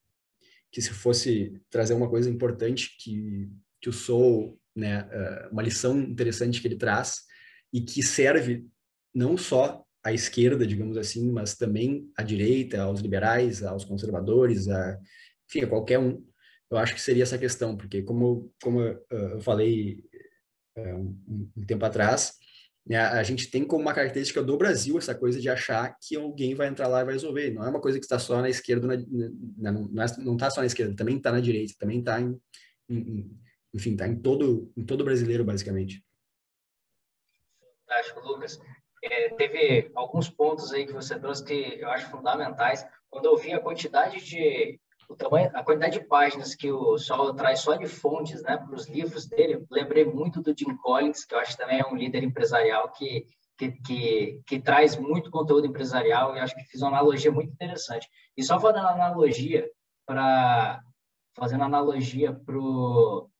que 0.72 0.82
se 0.82 0.90
fosse 0.90 1.62
trazer 1.70 1.94
uma 1.94 2.08
coisa 2.08 2.28
importante 2.28 2.96
que, 2.98 3.48
que 3.80 3.88
o 3.88 3.92
Soul, 3.92 4.58
né, 4.74 5.02
uh, 5.02 5.52
uma 5.52 5.62
lição 5.62 6.00
interessante 6.00 6.60
que 6.60 6.66
ele 6.66 6.76
traz 6.76 7.24
e 7.72 7.80
que 7.80 8.02
serve 8.02 8.66
não 9.14 9.36
só 9.36 9.85
à 10.06 10.12
esquerda, 10.12 10.64
digamos 10.64 10.96
assim, 10.96 11.32
mas 11.32 11.56
também 11.56 12.08
à 12.16 12.22
direita, 12.22 12.80
aos 12.80 13.00
liberais, 13.00 13.64
aos 13.64 13.84
conservadores, 13.84 14.68
a, 14.68 15.00
enfim, 15.48 15.62
a 15.62 15.66
qualquer 15.66 15.98
um, 15.98 16.24
eu 16.70 16.78
acho 16.78 16.94
que 16.94 17.00
seria 17.00 17.24
essa 17.24 17.36
questão, 17.36 17.76
porque 17.76 18.02
como, 18.02 18.52
como 18.62 18.80
eu 18.82 19.40
falei 19.40 20.04
uh, 20.78 21.50
um, 21.56 21.64
tempo 21.66 21.84
atrás, 21.84 22.34
né, 22.86 22.98
a 22.98 23.22
gente 23.24 23.50
tem 23.50 23.64
como 23.64 23.82
uma 23.82 23.92
característica 23.92 24.40
do 24.40 24.56
Brasil 24.56 24.96
essa 24.96 25.12
coisa 25.12 25.40
de 25.40 25.48
achar 25.48 25.96
que 26.00 26.14
alguém 26.14 26.54
vai 26.54 26.68
entrar 26.68 26.86
lá 26.86 27.00
e 27.00 27.04
vai 27.04 27.14
resolver. 27.14 27.50
Não 27.50 27.64
é 27.64 27.68
uma 27.68 27.80
coisa 27.80 27.98
que 27.98 28.04
está 28.04 28.16
só 28.16 28.40
na 28.40 28.48
esquerda, 28.48 28.86
não 29.58 29.90
está 30.30 30.46
é, 30.46 30.50
só 30.50 30.60
na 30.60 30.66
esquerda, 30.66 30.94
também 30.94 31.16
está 31.16 31.32
na 31.32 31.40
direita, 31.40 31.74
também 31.80 31.98
está 31.98 32.20
em, 32.20 32.40
enfim, 33.74 33.92
está 33.92 34.06
em 34.06 34.20
todo, 34.20 34.72
em 34.76 34.84
todo 34.84 35.04
brasileiro, 35.04 35.44
basicamente. 35.44 36.04
Fantástico, 37.88 38.20
Lucas. 38.20 38.60
É, 39.08 39.28
teve 39.30 39.90
alguns 39.94 40.28
pontos 40.28 40.72
aí 40.72 40.84
que 40.84 40.92
você 40.92 41.18
trouxe 41.18 41.44
que 41.44 41.78
eu 41.80 41.88
acho 41.90 42.10
fundamentais. 42.10 42.84
Quando 43.08 43.26
eu 43.26 43.36
vi 43.36 43.52
a 43.52 43.60
quantidade 43.60 44.20
de 44.24 44.80
o 45.08 45.14
tamanho, 45.14 45.48
a 45.54 45.62
quantidade 45.62 46.00
de 46.00 46.04
páginas 46.04 46.56
que 46.56 46.70
o 46.72 46.98
Sol 46.98 47.32
traz 47.32 47.60
só 47.60 47.76
de 47.76 47.86
fontes, 47.86 48.42
né, 48.42 48.56
para 48.56 48.74
os 48.74 48.88
livros 48.88 49.26
dele, 49.26 49.64
lembrei 49.70 50.04
muito 50.04 50.42
do 50.42 50.52
Jim 50.56 50.76
Collins, 50.78 51.24
que 51.24 51.32
eu 51.32 51.38
acho 51.38 51.52
que 51.52 51.58
também 51.58 51.78
é 51.78 51.86
um 51.86 51.94
líder 51.94 52.24
empresarial 52.24 52.90
que, 52.90 53.24
que, 53.56 53.70
que, 53.70 54.42
que 54.44 54.60
traz 54.60 54.96
muito 54.96 55.30
conteúdo 55.30 55.66
empresarial 55.68 56.34
e 56.34 56.40
acho 56.40 56.56
que 56.56 56.64
fiz 56.64 56.82
uma 56.82 56.90
analogia 56.90 57.30
muito 57.30 57.52
interessante. 57.52 58.08
E 58.36 58.42
só 58.42 58.58
fazendo 58.58 58.88
analogia 58.88 59.70
para 60.04 60.82
fazendo 61.38 61.64
analogia 61.64 62.32
para 62.32 62.58
o 62.58 63.30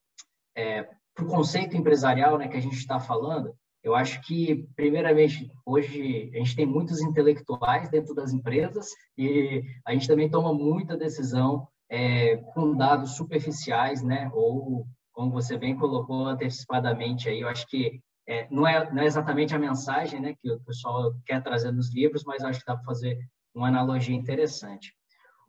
é, 0.55 0.87
conceito 1.27 1.75
empresarial, 1.75 2.37
né, 2.37 2.47
que 2.47 2.55
a 2.55 2.61
gente 2.61 2.77
está 2.77 2.99
falando, 2.99 3.57
eu 3.83 3.95
acho 3.95 4.21
que, 4.21 4.67
primeiramente, 4.75 5.49
hoje 5.65 6.31
a 6.33 6.37
gente 6.37 6.55
tem 6.55 6.65
muitos 6.65 7.01
intelectuais 7.01 7.89
dentro 7.89 8.13
das 8.13 8.33
empresas 8.33 8.89
e 9.17 9.63
a 9.85 9.93
gente 9.93 10.07
também 10.07 10.29
toma 10.29 10.53
muita 10.53 10.97
decisão 10.97 11.67
é, 11.89 12.37
com 12.37 12.75
dados 12.75 13.15
superficiais, 13.15 14.03
né? 14.03 14.29
Ou, 14.33 14.85
como 15.13 15.31
você 15.31 15.57
bem 15.57 15.75
colocou 15.77 16.25
antecipadamente 16.25 17.29
aí, 17.29 17.41
eu 17.41 17.47
acho 17.47 17.65
que 17.67 18.01
é, 18.27 18.45
não, 18.51 18.67
é, 18.67 18.91
não 18.91 19.01
é 19.01 19.05
exatamente 19.05 19.55
a 19.55 19.59
mensagem 19.59 20.19
né, 20.19 20.35
que 20.41 20.51
o 20.51 20.59
pessoal 20.59 21.15
quer 21.25 21.41
trazer 21.41 21.71
nos 21.71 21.93
livros, 21.93 22.25
mas 22.25 22.43
acho 22.43 22.59
que 22.59 22.65
dá 22.65 22.75
para 22.75 22.83
fazer 22.83 23.17
uma 23.55 23.69
analogia 23.69 24.15
interessante. 24.15 24.93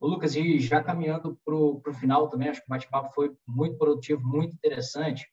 O 0.00 0.06
Lucas, 0.06 0.36
e 0.36 0.60
já 0.60 0.80
caminhando 0.80 1.36
para 1.44 1.54
o 1.54 1.82
final 1.92 2.28
também, 2.28 2.48
acho 2.48 2.60
que 2.60 2.66
o 2.66 2.70
bate-papo 2.70 3.12
foi 3.12 3.34
muito 3.46 3.76
produtivo, 3.76 4.22
muito 4.24 4.54
interessante. 4.54 5.26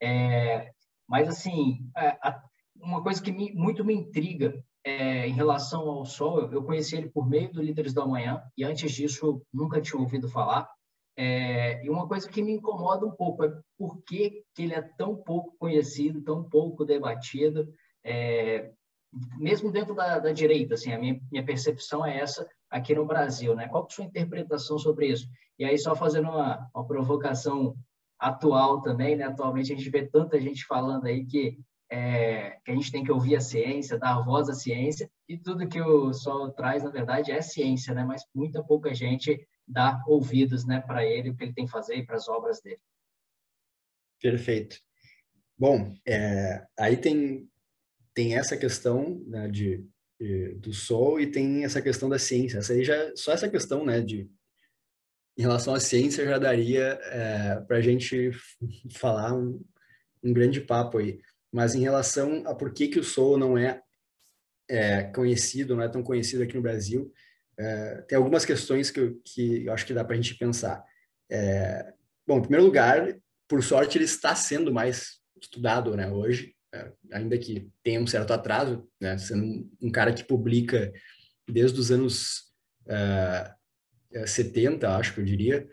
É, 0.00 0.70
mas, 1.12 1.28
assim, 1.28 1.86
é, 1.94 2.16
uma 2.80 3.02
coisa 3.02 3.22
que 3.22 3.30
me, 3.30 3.52
muito 3.52 3.84
me 3.84 3.92
intriga 3.92 4.64
é, 4.82 5.28
em 5.28 5.32
relação 5.34 5.86
ao 5.86 6.06
Sol, 6.06 6.50
eu 6.50 6.64
conheci 6.64 6.96
ele 6.96 7.10
por 7.10 7.28
meio 7.28 7.52
do 7.52 7.60
Líderes 7.60 7.92
do 7.92 8.00
Amanhã, 8.00 8.42
e 8.56 8.64
antes 8.64 8.90
disso 8.90 9.42
nunca 9.52 9.78
tinha 9.78 10.00
ouvido 10.00 10.26
falar. 10.26 10.66
É, 11.14 11.84
e 11.84 11.90
uma 11.90 12.08
coisa 12.08 12.26
que 12.26 12.42
me 12.42 12.52
incomoda 12.52 13.04
um 13.04 13.10
pouco 13.10 13.44
é 13.44 13.52
por 13.76 14.02
que, 14.04 14.42
que 14.54 14.62
ele 14.62 14.72
é 14.72 14.80
tão 14.80 15.14
pouco 15.14 15.54
conhecido, 15.58 16.22
tão 16.22 16.42
pouco 16.42 16.82
debatido, 16.82 17.68
é, 18.02 18.72
mesmo 19.36 19.70
dentro 19.70 19.94
da, 19.94 20.18
da, 20.18 20.32
direita, 20.32 20.72
assim, 20.72 20.94
a 20.94 20.98
minha, 20.98 21.20
minha 21.30 21.44
percepção 21.44 22.06
é 22.06 22.16
essa 22.16 22.48
aqui 22.70 22.94
no 22.94 23.04
Brasil, 23.04 23.54
né? 23.54 23.68
Qual 23.68 23.82
é 23.82 23.86
a 23.86 23.94
sua 23.94 24.06
interpretação 24.06 24.78
sobre 24.78 25.08
isso? 25.08 25.28
E 25.58 25.64
aí, 25.66 25.76
só 25.76 25.94
fazendo 25.94 26.30
uma, 26.30 26.70
uma 26.74 26.86
provocação 26.86 27.76
atual 28.22 28.80
também, 28.80 29.16
né? 29.16 29.24
Atualmente 29.24 29.72
a 29.72 29.76
gente 29.76 29.90
vê 29.90 30.06
tanta 30.06 30.40
gente 30.40 30.64
falando 30.64 31.06
aí 31.06 31.26
que, 31.26 31.58
é, 31.90 32.58
que 32.64 32.70
a 32.70 32.74
gente 32.74 32.92
tem 32.92 33.02
que 33.02 33.10
ouvir 33.10 33.34
a 33.34 33.40
ciência, 33.40 33.98
dar 33.98 34.20
voz 34.20 34.48
à 34.48 34.54
ciência, 34.54 35.10
e 35.28 35.36
tudo 35.36 35.68
que 35.68 35.80
o 35.80 36.12
Sol 36.12 36.52
traz, 36.52 36.84
na 36.84 36.90
verdade, 36.90 37.32
é 37.32 37.42
ciência, 37.42 37.92
né? 37.92 38.04
Mas 38.04 38.22
muita 38.32 38.62
pouca 38.62 38.94
gente 38.94 39.44
dá 39.66 40.00
ouvidos, 40.06 40.64
né, 40.64 40.80
para 40.80 41.04
ele, 41.04 41.30
o 41.30 41.36
que 41.36 41.44
ele 41.44 41.52
tem 41.52 41.66
que 41.66 41.72
fazer 41.72 41.96
e 41.96 42.06
para 42.06 42.16
as 42.16 42.28
obras 42.28 42.60
dele. 42.60 42.80
Perfeito. 44.20 44.76
Bom, 45.58 45.92
é, 46.06 46.64
aí 46.78 46.96
tem, 46.96 47.48
tem 48.14 48.36
essa 48.36 48.56
questão 48.56 49.20
né, 49.26 49.48
de, 49.48 49.84
de, 50.20 50.54
do 50.54 50.72
Sol 50.72 51.20
e 51.20 51.26
tem 51.26 51.64
essa 51.64 51.82
questão 51.82 52.08
da 52.08 52.18
ciência. 52.18 52.58
Essa 52.58 52.72
aí 52.72 52.84
já, 52.84 53.16
só 53.16 53.32
essa 53.32 53.48
questão 53.48 53.84
né, 53.84 54.00
de 54.00 54.30
em 55.36 55.42
relação 55.42 55.74
à 55.74 55.80
ciência 55.80 56.26
já 56.26 56.38
daria 56.38 56.98
é, 57.04 57.60
para 57.66 57.78
a 57.78 57.80
gente 57.80 58.30
falar 58.90 59.34
um, 59.34 59.62
um, 60.22 60.32
grande 60.32 60.60
papo 60.60 60.98
aí. 60.98 61.20
Mas 61.50 61.74
em 61.74 61.80
relação 61.80 62.42
a 62.46 62.54
por 62.54 62.72
que, 62.72 62.88
que 62.88 62.98
o 62.98 63.04
Soul 63.04 63.38
não 63.38 63.56
é, 63.56 63.80
é 64.68 65.04
conhecido, 65.04 65.74
não 65.74 65.82
é 65.82 65.88
tão 65.88 66.02
conhecido 66.02 66.42
aqui 66.42 66.54
no 66.54 66.62
Brasil, 66.62 67.12
é, 67.58 68.02
tem 68.02 68.16
algumas 68.16 68.44
questões 68.44 68.90
que 68.90 69.00
eu, 69.00 69.20
que 69.24 69.66
eu 69.66 69.72
acho 69.72 69.86
que 69.86 69.94
dá 69.94 70.04
para 70.04 70.14
a 70.14 70.16
gente 70.16 70.36
pensar. 70.36 70.84
É, 71.30 71.92
bom, 72.26 72.38
em 72.38 72.42
primeiro 72.42 72.64
lugar, 72.64 73.16
por 73.48 73.62
sorte, 73.62 73.98
ele 73.98 74.04
está 74.04 74.34
sendo 74.34 74.72
mais 74.72 75.20
estudado 75.40 75.96
né, 75.96 76.10
hoje, 76.10 76.54
é, 76.74 76.92
ainda 77.12 77.36
que 77.36 77.70
tenha 77.82 78.00
um 78.00 78.06
certo 78.06 78.32
atraso, 78.32 78.88
né, 79.00 79.18
sendo 79.18 79.44
um, 79.44 79.70
um 79.82 79.90
cara 79.90 80.12
que 80.12 80.24
publica 80.24 80.92
desde 81.48 81.78
os 81.78 81.90
anos 81.90 82.52
uh, 82.86 83.61
70, 84.26 84.96
acho 84.96 85.14
que 85.14 85.20
eu 85.20 85.24
diria. 85.24 85.68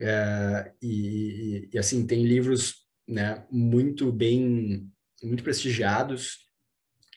É, 0.00 0.72
e, 0.82 1.68
e, 1.72 1.78
assim, 1.78 2.06
tem 2.06 2.24
livros 2.24 2.86
né, 3.06 3.44
muito 3.50 4.10
bem, 4.10 4.90
muito 5.22 5.42
prestigiados, 5.42 6.38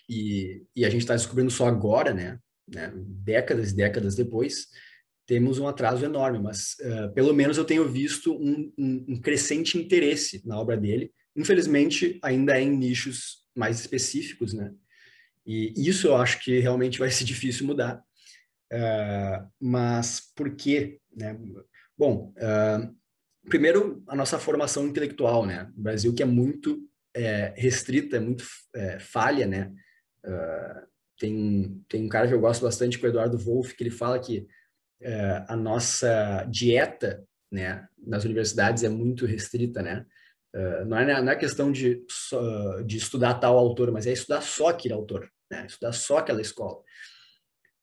e, 0.08 0.64
e 0.76 0.86
a 0.86 0.90
gente 0.90 1.02
está 1.02 1.16
descobrindo 1.16 1.50
só 1.50 1.68
agora, 1.68 2.14
né, 2.14 2.40
né, 2.68 2.92
décadas 2.96 3.72
e 3.72 3.76
décadas 3.76 4.16
depois, 4.16 4.68
temos 5.26 5.58
um 5.58 5.68
atraso 5.68 6.06
enorme, 6.06 6.40
mas 6.40 6.76
uh, 6.82 7.14
pelo 7.14 7.34
menos 7.34 7.58
eu 7.58 7.66
tenho 7.66 7.88
visto 7.90 8.34
um, 8.34 8.72
um, 8.78 9.06
um, 9.10 9.22
crescente 9.22 9.78
interesse 9.78 10.42
na 10.46 10.60
obra 10.60 10.78
dele. 10.78 11.12
Infelizmente, 11.36 12.20
ainda 12.22 12.58
é 12.58 12.62
em 12.62 12.78
nichos 12.78 13.40
mais 13.56 13.80
específicos, 13.80 14.54
né? 14.54 14.72
E 15.46 15.74
isso 15.76 16.08
eu 16.08 16.16
acho 16.16 16.40
que 16.44 16.60
realmente 16.60 17.00
vai 17.00 17.10
ser 17.10 17.24
difícil 17.26 17.66
mudar. 17.66 18.04
Uh, 18.72 19.47
mas 19.59 20.22
por 20.36 20.55
quê? 20.55 20.99
Né? 21.16 21.38
Bom, 21.97 22.34
uh, 22.38 22.95
primeiro, 23.49 24.03
a 24.07 24.16
nossa 24.16 24.39
formação 24.39 24.86
intelectual, 24.86 25.45
né? 25.45 25.72
O 25.78 25.82
Brasil 25.82 26.13
que 26.13 26.24
é 26.24 26.26
muito 26.26 26.80
é, 27.16 27.53
restrita, 27.55 28.18
é 28.18 28.20
muito 28.20 28.43
é, 28.76 28.99
falha, 28.99 29.47
né? 29.47 29.72
Uh, 30.26 30.88
tem, 31.18 31.82
tem 31.88 32.03
um 32.03 32.09
cara 32.09 32.28
que 32.28 32.34
eu 32.34 32.41
gosto 32.41 32.63
bastante, 32.63 32.99
que 32.99 33.05
é 33.05 33.07
o 33.07 33.11
Eduardo 33.11 33.38
Wolff, 33.38 33.74
que 33.74 33.84
ele 33.84 33.91
fala 33.91 34.20
que 34.20 34.45
é, 35.01 35.45
a 35.47 35.55
nossa 35.55 36.43
dieta 36.49 37.24
né, 37.51 37.88
nas 37.97 38.26
universidades 38.26 38.84
é 38.84 38.89
muito 38.89 39.26
restrita, 39.26 39.82
né? 39.82 40.05
Uh, 40.53 40.86
não, 40.86 40.97
é, 40.97 41.22
não 41.22 41.32
é 41.32 41.36
questão 41.36 41.72
de, 41.72 42.01
de 42.86 42.97
estudar 42.97 43.36
tal 43.36 43.57
autor, 43.57 43.91
mas 43.91 44.07
é 44.07 44.13
estudar 44.13 44.41
só 44.41 44.70
aquele 44.70 44.93
autor, 44.93 45.30
né? 45.51 45.66
estudar 45.66 45.91
só 45.91 46.18
aquela 46.18 46.41
escola. 46.41 46.82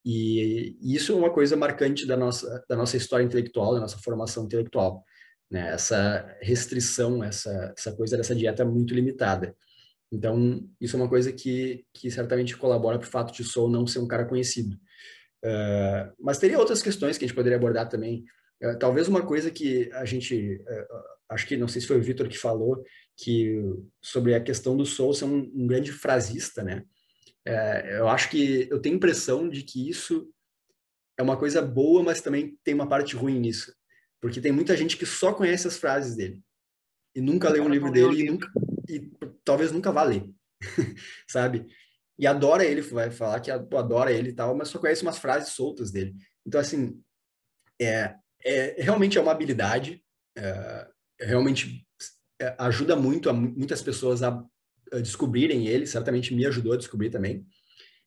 E, 0.04 0.76
isso 0.82 1.12
é 1.12 1.14
uma 1.14 1.30
coisa 1.30 1.56
marcante 1.56 2.06
da 2.06 2.16
nossa, 2.16 2.64
da 2.68 2.76
nossa 2.76 2.96
história 2.96 3.24
intelectual, 3.24 3.74
da 3.74 3.80
nossa 3.80 3.98
formação 3.98 4.44
intelectual. 4.44 5.04
Né? 5.50 5.72
Essa 5.72 6.36
restrição, 6.40 7.22
essa, 7.22 7.74
essa 7.76 7.92
coisa 7.92 8.16
dessa 8.16 8.34
dieta 8.34 8.64
muito 8.64 8.94
limitada. 8.94 9.54
Então, 10.10 10.68
isso 10.80 10.94
é 10.94 11.00
uma 11.00 11.08
coisa 11.08 11.32
que, 11.32 11.84
que 11.94 12.10
certamente 12.10 12.56
colabora 12.56 12.98
para 12.98 13.08
o 13.08 13.10
fato 13.10 13.32
de 13.32 13.42
Soul 13.42 13.70
não 13.70 13.86
ser 13.86 13.98
um 13.98 14.06
cara 14.06 14.26
conhecido. 14.26 14.76
Uh, 15.44 16.12
mas 16.20 16.38
teria 16.38 16.58
outras 16.58 16.82
questões 16.82 17.16
que 17.16 17.24
a 17.24 17.28
gente 17.28 17.34
poderia 17.34 17.56
abordar 17.56 17.88
também. 17.88 18.24
Uh, 18.62 18.78
talvez 18.78 19.08
uma 19.08 19.22
coisa 19.22 19.50
que 19.50 19.90
a 19.92 20.04
gente, 20.04 20.56
uh, 20.56 20.98
acho 21.30 21.46
que 21.46 21.56
não 21.56 21.66
sei 21.66 21.80
se 21.80 21.86
foi 21.86 21.98
o 21.98 22.02
Vitor 22.02 22.28
que 22.28 22.36
falou, 22.36 22.84
que 23.16 23.58
sobre 24.02 24.34
a 24.34 24.40
questão 24.40 24.76
do 24.76 24.84
Soul 24.84 25.14
ser 25.14 25.24
um, 25.24 25.50
um 25.54 25.66
grande 25.66 25.90
frasista, 25.92 26.62
né? 26.62 26.84
Eu 27.44 28.08
acho 28.08 28.30
que 28.30 28.68
eu 28.70 28.80
tenho 28.80 28.96
impressão 28.96 29.48
de 29.48 29.62
que 29.62 29.88
isso 29.88 30.32
é 31.18 31.22
uma 31.22 31.36
coisa 31.36 31.60
boa, 31.60 32.02
mas 32.02 32.20
também 32.20 32.56
tem 32.64 32.74
uma 32.74 32.88
parte 32.88 33.16
ruim 33.16 33.38
nisso, 33.38 33.74
porque 34.20 34.40
tem 34.40 34.52
muita 34.52 34.76
gente 34.76 34.96
que 34.96 35.06
só 35.06 35.32
conhece 35.32 35.66
as 35.66 35.76
frases 35.76 36.16
dele 36.16 36.42
e 37.14 37.20
nunca 37.20 37.50
leu 37.50 37.64
um 37.64 37.68
livro 37.68 37.90
dele 37.90 38.22
e, 38.22 38.30
nunca, 38.30 38.48
e 38.88 39.10
talvez 39.44 39.70
nunca 39.70 39.92
vá 39.92 40.02
ler, 40.02 40.28
sabe? 41.28 41.66
E 42.18 42.26
adora 42.26 42.64
ele, 42.64 42.80
vai 42.80 43.10
falar 43.10 43.40
que 43.40 43.50
adora 43.50 44.12
ele 44.12 44.30
e 44.30 44.32
tal, 44.32 44.54
mas 44.54 44.68
só 44.68 44.78
conhece 44.78 45.02
umas 45.02 45.18
frases 45.18 45.50
soltas 45.50 45.90
dele. 45.90 46.14
Então, 46.46 46.60
assim, 46.60 47.02
é, 47.80 48.14
é 48.44 48.82
realmente 48.82 49.18
é 49.18 49.20
uma 49.20 49.32
habilidade, 49.32 50.02
é, 50.36 50.88
realmente 51.20 51.86
é, 52.40 52.54
ajuda 52.58 52.96
muito 52.96 53.28
a 53.28 53.32
muitas 53.32 53.82
pessoas 53.82 54.22
a 54.22 54.44
descobrirem 55.00 55.66
ele, 55.66 55.86
certamente 55.86 56.34
me 56.34 56.44
ajudou 56.46 56.72
a 56.72 56.76
descobrir 56.76 57.10
também, 57.10 57.46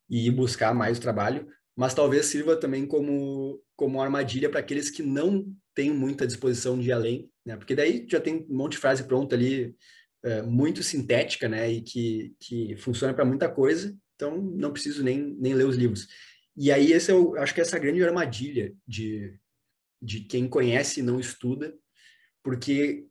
e 0.10 0.30
buscar 0.30 0.74
mais 0.74 0.98
o 0.98 1.02
trabalho, 1.02 1.48
mas 1.76 1.94
talvez 1.94 2.28
sirva 2.28 2.56
também 2.56 2.86
como, 2.86 3.62
como 3.76 4.02
armadilha 4.02 4.50
para 4.50 4.60
aqueles 4.60 4.90
que 4.90 5.04
não 5.04 5.46
têm 5.74 5.92
muita 5.92 6.26
disposição 6.26 6.80
de 6.80 6.90
ir 6.90 6.92
além, 6.94 7.30
né? 7.46 7.58
Porque 7.58 7.76
daí 7.76 8.06
já 8.10 8.20
tem 8.20 8.46
um 8.50 8.56
monte 8.56 8.74
de 8.74 8.78
frase 8.78 9.04
pronta 9.04 9.36
ali, 9.36 9.76
é, 10.24 10.42
muito 10.42 10.82
sintética, 10.82 11.50
né? 11.50 11.70
E 11.70 11.82
que, 11.82 12.34
que 12.40 12.76
funciona 12.78 13.14
para 13.14 13.26
muita 13.26 13.50
coisa, 13.50 13.96
então 14.16 14.42
não 14.42 14.72
preciso 14.72 15.04
nem, 15.04 15.36
nem 15.38 15.54
ler 15.54 15.66
os 15.66 15.76
livros. 15.76 16.08
E 16.56 16.72
aí, 16.72 16.94
esse 16.94 17.12
é 17.12 17.14
o, 17.14 17.36
acho 17.36 17.54
que 17.54 17.60
essa 17.60 17.78
grande 17.78 18.02
armadilha 18.02 18.74
de, 18.88 19.38
de 20.02 20.22
quem 20.22 20.48
conhece 20.48 21.02
e 21.02 21.04
não 21.04 21.20
estuda, 21.20 21.78
porque 22.42 23.06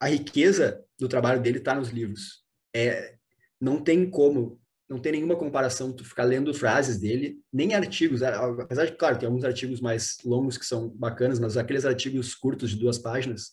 a 0.00 0.06
riqueza 0.06 0.84
do 0.98 1.08
trabalho 1.08 1.42
dele 1.42 1.58
está 1.58 1.74
nos 1.74 1.88
livros. 1.88 2.44
É, 2.74 3.16
não 3.60 3.82
tem 3.82 4.08
como, 4.08 4.60
não 4.88 4.98
tem 4.98 5.12
nenhuma 5.12 5.36
comparação 5.36 5.92
tu 5.92 6.04
ficar 6.04 6.24
lendo 6.24 6.54
frases 6.54 6.98
dele, 6.98 7.38
nem 7.52 7.74
artigos, 7.74 8.22
apesar 8.22 8.86
de, 8.86 8.92
claro, 8.92 9.18
tem 9.18 9.26
alguns 9.26 9.44
artigos 9.44 9.80
mais 9.80 10.16
longos 10.24 10.56
que 10.56 10.64
são 10.64 10.88
bacanas, 10.90 11.38
mas 11.38 11.56
aqueles 11.56 11.84
artigos 11.84 12.34
curtos 12.34 12.70
de 12.70 12.76
duas 12.76 12.98
páginas, 12.98 13.52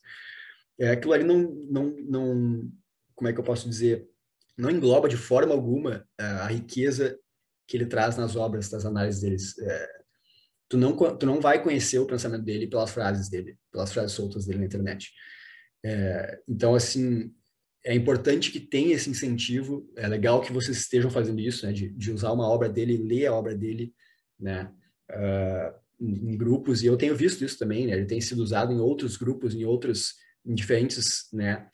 é, 0.79 0.91
aquilo 0.91 1.13
ali 1.13 1.23
não, 1.23 1.41
não, 1.69 1.95
não, 2.07 2.71
como 3.15 3.27
é 3.27 3.33
que 3.33 3.39
eu 3.39 3.43
posso 3.43 3.69
dizer, 3.69 4.07
não 4.57 4.71
engloba 4.71 5.09
de 5.09 5.17
forma 5.17 5.53
alguma 5.53 6.07
é, 6.17 6.23
a 6.23 6.47
riqueza 6.47 7.17
que 7.67 7.75
ele 7.75 7.85
traz 7.85 8.15
nas 8.15 8.35
obras, 8.35 8.69
das 8.69 8.85
análises 8.85 9.21
deles. 9.21 9.57
É, 9.59 9.87
tu, 10.69 10.77
não, 10.77 10.95
tu 10.95 11.25
não 11.25 11.41
vai 11.41 11.61
conhecer 11.61 11.99
o 11.99 12.05
pensamento 12.05 12.43
dele 12.43 12.67
pelas 12.67 12.91
frases 12.91 13.29
dele, 13.29 13.57
pelas 13.71 13.91
frases 13.91 14.11
soltas 14.13 14.45
dele 14.45 14.59
na 14.59 14.65
internet. 14.65 15.11
É, 15.83 16.39
então, 16.47 16.75
assim, 16.75 17.33
é 17.85 17.93
importante 17.93 18.51
que 18.51 18.59
tenha 18.59 18.95
esse 18.95 19.09
incentivo. 19.09 19.87
É 19.95 20.07
legal 20.07 20.41
que 20.41 20.51
vocês 20.51 20.75
estejam 20.75 21.11
fazendo 21.11 21.39
isso, 21.39 21.67
né, 21.67 21.71
de, 21.71 21.89
de 21.89 22.11
usar 22.11 22.31
uma 22.31 22.47
obra 22.49 22.67
dele, 22.67 22.97
ler 22.97 23.27
a 23.27 23.33
obra 23.33 23.55
dele, 23.55 23.93
né, 24.39 24.71
uh, 25.11 26.03
em, 26.03 26.35
grupos. 26.35 26.81
E 26.81 26.87
eu 26.87 26.97
tenho 26.97 27.15
visto 27.15 27.45
isso 27.45 27.59
também, 27.59 27.85
né, 27.85 27.93
ele 27.93 28.07
tem 28.07 28.19
sido 28.19 28.39
usado 28.39 28.73
em 28.73 28.79
outros 28.79 29.15
grupos, 29.15 29.53
em 29.53 29.63
outros 29.65 30.15
em 30.43 30.55
diferentes 30.55 31.27
né, 31.31 31.67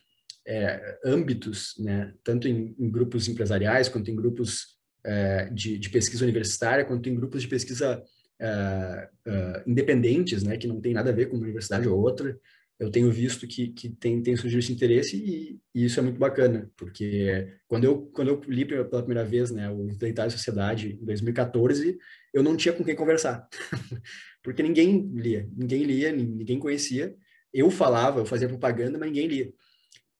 é, 0.45 0.99
âmbitos, 1.05 1.75
né, 1.79 2.13
tanto 2.23 2.47
em, 2.47 2.75
em, 2.77 2.91
grupos 2.91 3.29
empresariais, 3.29 3.87
quanto 3.87 4.11
em 4.11 4.15
grupos 4.15 4.77
é, 5.05 5.49
de, 5.49 5.77
de, 5.77 5.89
pesquisa 5.89 6.25
universitária, 6.25 6.85
quanto 6.85 7.07
em 7.07 7.15
grupos 7.15 7.41
de 7.41 7.47
pesquisa 7.47 8.03
é, 8.39 9.09
é 9.27 9.63
independentes, 9.65 10.43
né, 10.43 10.57
que 10.57 10.67
não 10.67 10.81
tem 10.81 10.93
nada 10.93 11.09
a 11.09 11.13
ver 11.13 11.27
com 11.27 11.37
uma 11.37 11.43
universidade 11.43 11.87
ou 11.87 11.99
outra. 11.99 12.37
Eu 12.81 12.89
tenho 12.89 13.11
visto 13.11 13.47
que, 13.47 13.67
que 13.67 13.89
tem, 13.89 14.23
tem 14.23 14.35
surgido 14.35 14.57
esse 14.57 14.73
interesse 14.73 15.15
e, 15.15 15.61
e, 15.73 15.85
isso 15.85 15.99
é 15.99 16.03
muito 16.03 16.17
bacana, 16.17 16.67
porque 16.75 17.47
quando 17.67 17.83
eu, 17.83 18.07
quando 18.07 18.29
eu 18.29 18.41
li 18.47 18.65
pela 18.65 19.03
primeira 19.03 19.23
vez 19.23 19.51
né, 19.51 19.69
o 19.69 19.87
e 19.87 20.31
Sociedade, 20.31 20.97
em 20.99 21.05
2014, 21.05 21.95
eu 22.33 22.41
não 22.41 22.57
tinha 22.57 22.73
com 22.73 22.83
quem 22.83 22.95
conversar, 22.95 23.47
porque 24.41 24.63
ninguém 24.63 25.11
lia, 25.13 25.47
ninguém 25.55 25.83
lia, 25.83 26.11
ninguém 26.11 26.57
conhecia, 26.57 27.15
eu 27.53 27.69
falava, 27.69 28.21
eu 28.21 28.25
fazia 28.25 28.49
propaganda, 28.49 28.97
mas 28.97 29.09
ninguém 29.09 29.27
lia. 29.27 29.53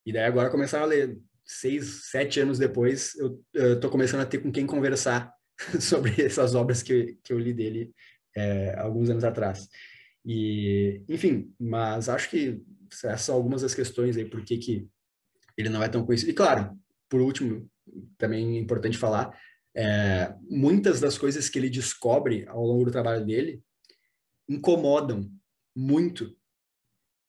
E 0.05 0.13
daí 0.13 0.25
agora 0.25 0.51
começaram 0.51 0.83
a 0.83 0.87
ler. 0.87 1.17
Seis, 1.43 2.09
sete 2.11 2.39
anos 2.39 2.59
depois, 2.59 3.13
eu 3.15 3.73
estou 3.73 3.89
começando 3.89 4.21
a 4.21 4.25
ter 4.25 4.37
com 4.37 4.51
quem 4.51 4.67
conversar 4.67 5.33
sobre 5.81 6.13
essas 6.23 6.53
obras 6.53 6.83
que, 6.83 7.17
que 7.23 7.33
eu 7.33 7.39
li 7.39 7.53
dele 7.53 7.91
é, 8.35 8.75
alguns 8.77 9.09
anos 9.09 9.23
atrás. 9.23 9.67
E, 10.25 11.03
enfim, 11.09 11.53
mas 11.59 12.09
acho 12.09 12.29
que 12.29 12.61
essas 12.91 13.21
são 13.21 13.35
algumas 13.35 13.61
das 13.61 13.73
questões 13.73 14.17
aí 14.17 14.25
por 14.25 14.43
que, 14.43 14.57
que 14.57 14.87
ele 15.57 15.69
não 15.69 15.81
é 15.81 15.89
tão 15.89 16.05
conhecido. 16.05 16.31
E 16.31 16.33
claro, 16.33 16.77
por 17.09 17.21
último, 17.21 17.69
também 18.17 18.57
é 18.57 18.59
importante 18.59 18.97
falar, 18.97 19.37
é, 19.75 20.33
muitas 20.49 20.99
das 20.99 21.17
coisas 21.17 21.49
que 21.49 21.57
ele 21.57 21.69
descobre 21.69 22.45
ao 22.47 22.63
longo 22.65 22.85
do 22.85 22.91
trabalho 22.91 23.25
dele 23.25 23.61
incomodam 24.47 25.31
muito 25.75 26.35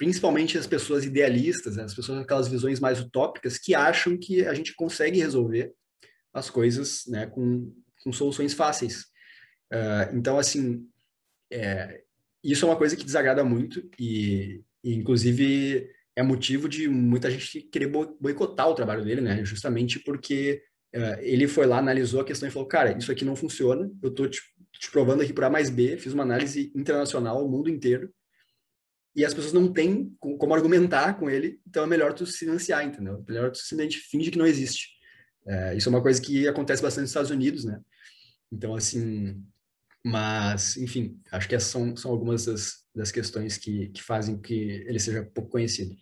principalmente 0.02 0.58
as 0.58 0.66
pessoas 0.66 1.04
idealistas, 1.04 1.76
né? 1.76 1.84
as 1.84 1.94
pessoas 1.94 2.18
com 2.18 2.24
aquelas 2.24 2.48
visões 2.48 2.80
mais 2.80 2.98
utópicas 2.98 3.56
que 3.56 3.72
acham 3.72 4.18
que 4.18 4.44
a 4.44 4.52
gente 4.52 4.74
consegue 4.74 5.20
resolver 5.20 5.72
as 6.34 6.50
coisas 6.50 7.04
né, 7.06 7.26
com, 7.26 7.72
com 8.02 8.12
soluções 8.12 8.52
fáceis. 8.52 9.02
Uh, 9.72 10.16
então, 10.16 10.40
assim, 10.40 10.88
é, 11.52 12.02
isso 12.42 12.64
é 12.64 12.68
uma 12.68 12.76
coisa 12.76 12.96
que 12.96 13.04
desagrada 13.04 13.44
muito 13.44 13.88
e, 13.98 14.62
e, 14.82 14.94
inclusive, 14.94 15.88
é 16.16 16.22
motivo 16.22 16.68
de 16.68 16.88
muita 16.88 17.30
gente 17.30 17.62
querer 17.62 17.86
boicotar 17.86 18.68
o 18.68 18.74
trabalho 18.74 19.04
dele, 19.04 19.20
né? 19.20 19.44
Justamente 19.44 19.98
porque 20.00 20.62
uh, 20.94 21.20
ele 21.20 21.46
foi 21.46 21.66
lá, 21.66 21.78
analisou 21.78 22.20
a 22.20 22.24
questão 22.24 22.48
e 22.48 22.52
falou, 22.52 22.68
cara, 22.68 22.96
isso 22.96 23.12
aqui 23.12 23.24
não 23.24 23.36
funciona, 23.36 23.90
eu 24.02 24.10
estou 24.10 24.28
te, 24.28 24.40
te 24.72 24.90
provando 24.90 25.22
aqui 25.22 25.32
por 25.32 25.44
A 25.44 25.50
mais 25.50 25.70
B, 25.70 25.96
fiz 25.96 26.12
uma 26.12 26.24
análise 26.24 26.72
internacional, 26.74 27.44
o 27.44 27.50
mundo 27.50 27.70
inteiro, 27.70 28.12
e 29.14 29.24
as 29.24 29.34
pessoas 29.34 29.52
não 29.52 29.70
têm 29.70 30.14
como 30.18 30.54
argumentar 30.54 31.14
com 31.18 31.28
ele, 31.28 31.60
então 31.66 31.84
é 31.84 31.86
melhor 31.86 32.14
tu 32.14 32.24
silenciar, 32.24 32.84
entendeu? 32.84 33.22
É 33.26 33.32
melhor 33.32 33.50
tu 33.50 33.58
simplesmente 33.58 33.98
finge 33.98 34.30
que 34.30 34.38
não 34.38 34.46
existe. 34.46 34.88
É, 35.46 35.76
isso 35.76 35.88
é 35.88 35.90
uma 35.90 36.02
coisa 36.02 36.20
que 36.20 36.48
acontece 36.48 36.82
bastante 36.82 37.02
nos 37.02 37.10
Estados 37.10 37.30
Unidos, 37.30 37.64
né? 37.64 37.78
Então, 38.50 38.74
assim, 38.74 39.42
mas, 40.04 40.76
enfim, 40.76 41.20
acho 41.30 41.48
que 41.48 41.54
essas 41.54 41.70
são, 41.70 41.96
são 41.96 42.10
algumas 42.10 42.46
das, 42.46 42.84
das 42.94 43.10
questões 43.10 43.56
que, 43.56 43.88
que 43.88 44.02
fazem 44.02 44.40
que 44.40 44.54
ele 44.54 44.98
seja 44.98 45.24
pouco 45.34 45.50
conhecido. 45.50 45.94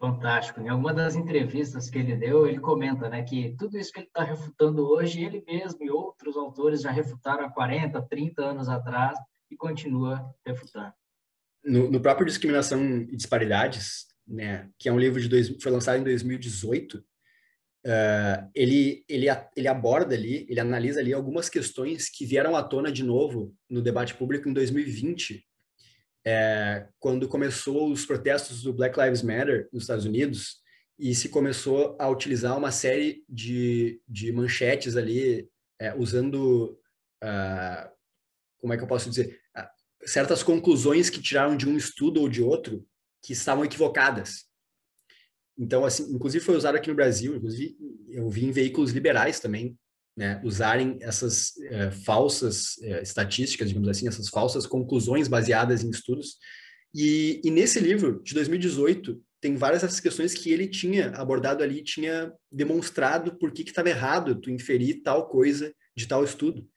Fantástico. 0.00 0.60
Em 0.60 0.68
alguma 0.68 0.92
das 0.92 1.14
entrevistas 1.14 1.88
que 1.88 1.98
ele 1.98 2.16
deu, 2.16 2.46
ele 2.46 2.58
comenta 2.58 3.08
né, 3.08 3.22
que 3.22 3.54
tudo 3.56 3.78
isso 3.78 3.92
que 3.92 4.00
ele 4.00 4.08
está 4.08 4.24
refutando 4.24 4.84
hoje, 4.84 5.22
ele 5.22 5.44
mesmo 5.46 5.84
e 5.84 5.90
outros 5.90 6.36
autores 6.36 6.82
já 6.82 6.90
refutaram 6.90 7.44
há 7.44 7.50
40, 7.50 8.02
30 8.08 8.42
anos 8.42 8.68
atrás 8.68 9.16
e 9.48 9.56
continua 9.56 10.34
refutando 10.44 10.92
no, 11.64 11.90
no 11.90 12.00
próprio 12.00 12.26
Discriminação 12.26 12.82
e 12.84 13.16
Disparidades, 13.16 14.06
né, 14.26 14.68
que 14.78 14.88
é 14.88 14.92
um 14.92 14.98
livro 14.98 15.20
de 15.20 15.28
dois, 15.28 15.48
foi 15.62 15.72
lançado 15.72 15.98
em 15.98 16.04
2018, 16.04 17.02
uh, 17.84 17.88
eh, 17.88 18.48
ele, 18.54 19.04
ele, 19.08 19.26
ele 19.56 19.68
aborda 19.68 20.14
ali, 20.14 20.46
ele 20.48 20.60
analisa 20.60 21.00
ali 21.00 21.12
algumas 21.12 21.48
questões 21.48 22.08
que 22.08 22.24
vieram 22.24 22.56
à 22.56 22.62
tona 22.62 22.90
de 22.90 23.02
novo 23.02 23.54
no 23.68 23.82
debate 23.82 24.14
público 24.14 24.48
em 24.48 24.52
2020, 24.52 25.44
é, 26.24 26.86
quando 27.00 27.28
começou 27.28 27.90
os 27.90 28.06
protestos 28.06 28.62
do 28.62 28.72
Black 28.72 28.98
Lives 28.98 29.22
Matter 29.22 29.68
nos 29.72 29.84
Estados 29.84 30.04
Unidos 30.04 30.60
e 30.98 31.14
se 31.14 31.28
começou 31.28 31.96
a 31.98 32.08
utilizar 32.08 32.56
uma 32.56 32.70
série 32.70 33.24
de, 33.28 34.00
de 34.06 34.30
manchetes 34.30 34.96
ali, 34.96 35.48
é, 35.80 35.94
usando, 35.94 36.78
uh, 37.24 37.90
como 38.58 38.72
é 38.72 38.76
que 38.76 38.84
eu 38.84 38.88
posso 38.88 39.10
dizer, 39.10 39.40
uh, 39.56 39.66
certas 40.06 40.44
conclusões 40.44 41.10
que 41.10 41.20
tiraram 41.20 41.56
de 41.56 41.68
um 41.68 41.76
estudo 41.76 42.20
ou 42.20 42.28
de 42.28 42.40
outro 42.40 42.86
que 43.20 43.32
estavam 43.32 43.64
equivocadas. 43.64 44.44
Então, 45.58 45.84
assim, 45.84 46.12
inclusive 46.12 46.44
foi 46.44 46.56
usado 46.56 46.76
aqui 46.76 46.88
no 46.88 46.96
Brasil, 46.96 47.36
inclusive 47.36 47.76
eu 48.10 48.28
vi 48.28 48.44
em 48.44 48.50
veículos 48.50 48.92
liberais 48.92 49.40
também, 49.40 49.76
né, 50.16 50.40
usarem 50.44 50.98
essas 51.00 51.52
é, 51.62 51.90
falsas 51.90 52.78
é, 52.82 53.02
estatísticas, 53.02 53.68
digamos 53.68 53.88
assim, 53.88 54.06
essas 54.06 54.28
falsas 54.28 54.66
conclusões 54.66 55.28
baseadas 55.28 55.82
em 55.82 55.90
estudos. 55.90 56.36
E, 56.94 57.40
e, 57.42 57.50
nesse 57.50 57.80
livro, 57.80 58.22
de 58.22 58.34
2018, 58.34 59.18
tem 59.40 59.56
várias 59.56 59.82
dessas 59.82 60.00
questões 60.00 60.34
que 60.34 60.52
ele 60.52 60.68
tinha 60.68 61.08
abordado 61.10 61.62
ali, 61.62 61.82
tinha 61.82 62.32
demonstrado 62.50 63.36
por 63.38 63.50
que 63.50 63.62
estava 63.62 63.88
errado 63.88 64.40
tu 64.40 64.50
inferir 64.50 65.02
tal 65.02 65.28
coisa 65.28 65.74
de 65.96 66.06
tal 66.06 66.22
estudo. 66.22 66.68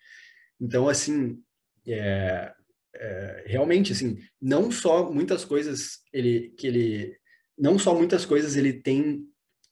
Então, 0.60 0.88
assim, 0.88 1.38
é, 1.86 2.52
é, 2.96 3.44
realmente, 3.46 3.92
assim, 3.92 4.18
não 4.42 4.72
só 4.72 5.12
muitas 5.12 5.44
coisas 5.46 6.00
ele, 6.14 6.54
que 6.58 6.68
ele... 6.68 7.18
Não 7.58 7.80
só 7.80 7.96
muitas 7.96 8.26
coisas 8.26 8.56
ele 8.56 8.74
tem 8.74 9.28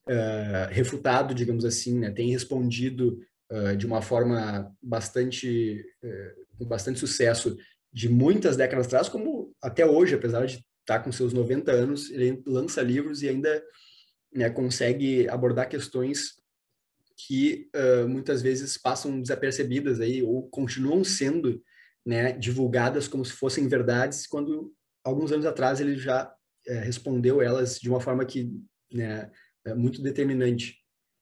Uh, 0.05 0.67
refutado, 0.69 1.33
digamos 1.33 1.63
assim, 1.63 1.97
né? 1.97 2.11
tem 2.11 2.29
respondido 2.29 3.21
uh, 3.49 3.73
de 3.77 3.85
uma 3.85 4.01
forma 4.01 4.69
bastante, 4.81 5.81
uh, 6.03 6.57
com 6.57 6.65
bastante 6.65 6.99
sucesso 6.99 7.57
de 7.89 8.09
muitas 8.09 8.57
décadas 8.57 8.87
atrás, 8.87 9.07
como 9.07 9.55
até 9.61 9.85
hoje, 9.85 10.15
apesar 10.15 10.45
de 10.45 10.61
estar 10.81 10.99
com 10.99 11.09
seus 11.09 11.31
90 11.31 11.71
anos, 11.71 12.11
ele 12.11 12.43
lança 12.45 12.81
livros 12.81 13.23
e 13.23 13.29
ainda 13.29 13.63
né, 14.33 14.49
consegue 14.49 15.29
abordar 15.29 15.69
questões 15.69 16.33
que 17.15 17.69
muitas 18.09 18.41
vezes 18.41 18.75
passam 18.77 19.21
desapercebidas 19.21 20.01
aí 20.01 20.23
ou 20.23 20.49
continuam 20.49 21.03
sendo 21.03 21.61
né, 22.05 22.33
divulgadas 22.33 23.07
como 23.07 23.23
se 23.23 23.31
fossem 23.31 23.67
verdades, 23.67 24.25
quando 24.25 24.73
alguns 25.03 25.31
anos 25.31 25.45
atrás 25.45 25.79
ele 25.79 25.95
já 25.95 26.33
é, 26.67 26.79
respondeu 26.79 27.41
elas 27.41 27.79
de 27.79 27.89
uma 27.89 27.99
forma 27.99 28.25
que 28.25 28.51
né, 28.91 29.29
é 29.65 29.73
muito 29.73 30.01
determinante. 30.01 30.77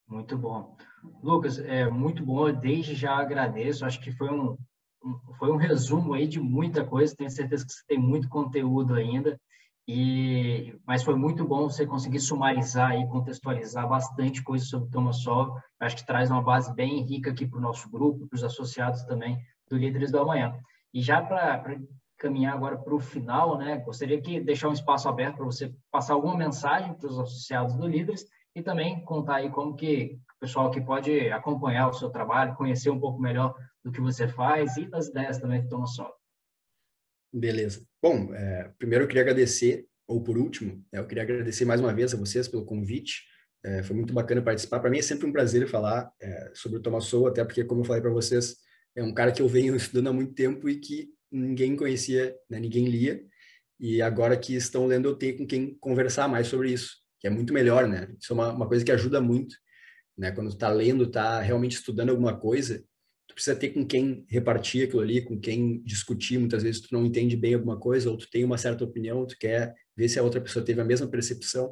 Muito 0.07 0.37
bom. 0.37 0.75
Lucas, 1.23 1.57
é 1.59 1.89
muito 1.89 2.23
bom, 2.23 2.51
desde 2.51 2.93
já 2.93 3.15
agradeço, 3.15 3.85
acho 3.85 3.99
que 4.01 4.11
foi 4.11 4.29
um, 4.29 4.57
um, 5.03 5.33
foi 5.39 5.51
um 5.51 5.55
resumo 5.55 6.13
aí 6.13 6.27
de 6.27 6.39
muita 6.39 6.85
coisa, 6.85 7.15
tenho 7.15 7.29
certeza 7.29 7.65
que 7.65 7.71
você 7.71 7.83
tem 7.87 7.97
muito 7.97 8.29
conteúdo 8.29 8.93
ainda, 8.93 9.39
e, 9.87 10.75
mas 10.85 11.01
foi 11.03 11.15
muito 11.15 11.43
bom 11.43 11.69
você 11.69 11.85
conseguir 11.85 12.19
sumarizar 12.19 12.99
e 12.99 13.07
contextualizar 13.07 13.87
bastante 13.89 14.43
coisa 14.43 14.63
sobre 14.63 14.87
o 14.87 14.91
Thomas 14.91 15.21
Sowell, 15.23 15.55
acho 15.79 15.95
que 15.97 16.05
traz 16.05 16.29
uma 16.29 16.41
base 16.41 16.73
bem 16.73 17.03
rica 17.03 17.31
aqui 17.31 17.47
para 17.47 17.57
o 17.57 17.61
nosso 17.61 17.89
grupo, 17.89 18.27
para 18.27 18.37
os 18.37 18.43
associados 18.43 19.03
também 19.03 19.39
do 19.69 19.77
Líderes 19.77 20.11
do 20.11 20.19
Amanhã. 20.19 20.53
E 20.93 21.01
já 21.01 21.21
para 21.21 21.79
caminhar 22.21 22.53
agora 22.53 22.77
para 22.77 22.93
o 22.93 22.99
final, 22.99 23.57
né, 23.57 23.77
gostaria 23.83 24.21
que 24.21 24.39
deixar 24.39 24.69
um 24.69 24.73
espaço 24.73 25.09
aberto 25.09 25.37
para 25.37 25.45
você 25.45 25.73
passar 25.89 26.13
alguma 26.13 26.37
mensagem 26.37 26.93
para 26.93 27.07
os 27.07 27.17
associados 27.17 27.75
do 27.75 27.87
Líderes 27.87 28.27
e 28.55 28.61
também 28.61 29.03
contar 29.03 29.37
aí 29.37 29.49
como 29.49 29.75
que 29.75 30.19
o 30.37 30.39
pessoal 30.39 30.69
que 30.69 30.79
pode 30.79 31.31
acompanhar 31.31 31.89
o 31.89 31.93
seu 31.93 32.11
trabalho, 32.11 32.55
conhecer 32.55 32.91
um 32.91 32.99
pouco 32.99 33.19
melhor 33.19 33.55
do 33.83 33.91
que 33.91 33.99
você 33.99 34.27
faz 34.27 34.77
e 34.77 34.85
das 34.85 35.07
ideias 35.07 35.39
também 35.39 35.59
que 35.59 35.65
estão 35.65 35.85
solo. 35.87 36.13
Beleza. 37.33 37.83
Bom, 38.01 38.33
é, 38.35 38.71
primeiro 38.77 39.05
eu 39.05 39.07
queria 39.07 39.23
agradecer, 39.23 39.87
ou 40.07 40.21
por 40.21 40.37
último, 40.37 40.83
é, 40.91 40.99
eu 40.99 41.07
queria 41.07 41.23
agradecer 41.23 41.65
mais 41.65 41.81
uma 41.81 41.93
vez 41.93 42.13
a 42.13 42.17
vocês 42.17 42.47
pelo 42.47 42.65
convite. 42.65 43.23
É, 43.63 43.81
foi 43.81 43.95
muito 43.95 44.13
bacana 44.13 44.41
participar. 44.43 44.79
Para 44.79 44.89
mim 44.91 44.99
é 44.99 45.03
sempre 45.03 45.25
um 45.25 45.31
prazer 45.31 45.67
falar 45.67 46.11
é, 46.21 46.51
sobre 46.53 46.77
o 46.77 46.81
Thomas 46.81 47.11
até 47.27 47.43
porque, 47.43 47.63
como 47.63 47.81
eu 47.81 47.85
falei 47.85 48.01
para 48.01 48.11
vocês, 48.11 48.57
é 48.95 49.03
um 49.03 49.13
cara 49.13 49.31
que 49.31 49.41
eu 49.41 49.47
venho 49.47 49.73
estudando 49.77 50.09
há 50.09 50.13
muito 50.13 50.33
tempo 50.33 50.69
e 50.69 50.79
que 50.79 51.09
ninguém 51.31 51.75
conhecia, 51.75 52.35
né, 52.49 52.59
ninguém 52.59 52.85
lia. 52.85 53.23
E 53.79 54.01
agora 54.01 54.37
que 54.37 54.53
estão 54.55 54.85
lendo, 54.85 55.09
eu 55.09 55.15
tenho 55.15 55.37
com 55.37 55.47
quem 55.47 55.75
conversar 55.79 56.27
mais 56.27 56.47
sobre 56.47 56.71
isso 56.71 57.01
que 57.21 57.27
é 57.27 57.29
muito 57.29 57.53
melhor, 57.53 57.87
né? 57.87 58.11
Isso 58.19 58.33
é 58.33 58.35
uma, 58.35 58.51
uma 58.51 58.67
coisa 58.67 58.83
que 58.83 58.91
ajuda 58.91 59.21
muito, 59.21 59.55
né? 60.17 60.31
Quando 60.31 60.49
tu 60.49 60.57
tá 60.57 60.69
lendo, 60.69 61.09
tá 61.09 61.39
realmente 61.39 61.73
estudando 61.73 62.09
alguma 62.09 62.35
coisa, 62.35 62.83
tu 63.27 63.35
precisa 63.35 63.55
ter 63.55 63.69
com 63.69 63.85
quem 63.85 64.25
repartir 64.27 64.87
aquilo 64.87 65.03
ali, 65.03 65.21
com 65.21 65.39
quem 65.39 65.83
discutir. 65.83 66.39
Muitas 66.39 66.63
vezes 66.63 66.81
tu 66.81 66.87
não 66.91 67.05
entende 67.05 67.37
bem 67.37 67.53
alguma 67.53 67.79
coisa 67.79 68.09
ou 68.09 68.17
tu 68.17 68.27
tem 68.29 68.43
uma 68.43 68.57
certa 68.57 68.83
opinião, 68.83 69.27
tu 69.27 69.37
quer 69.37 69.71
ver 69.95 70.09
se 70.09 70.17
a 70.17 70.23
outra 70.23 70.41
pessoa 70.41 70.65
teve 70.65 70.81
a 70.81 70.85
mesma 70.85 71.07
percepção. 71.07 71.71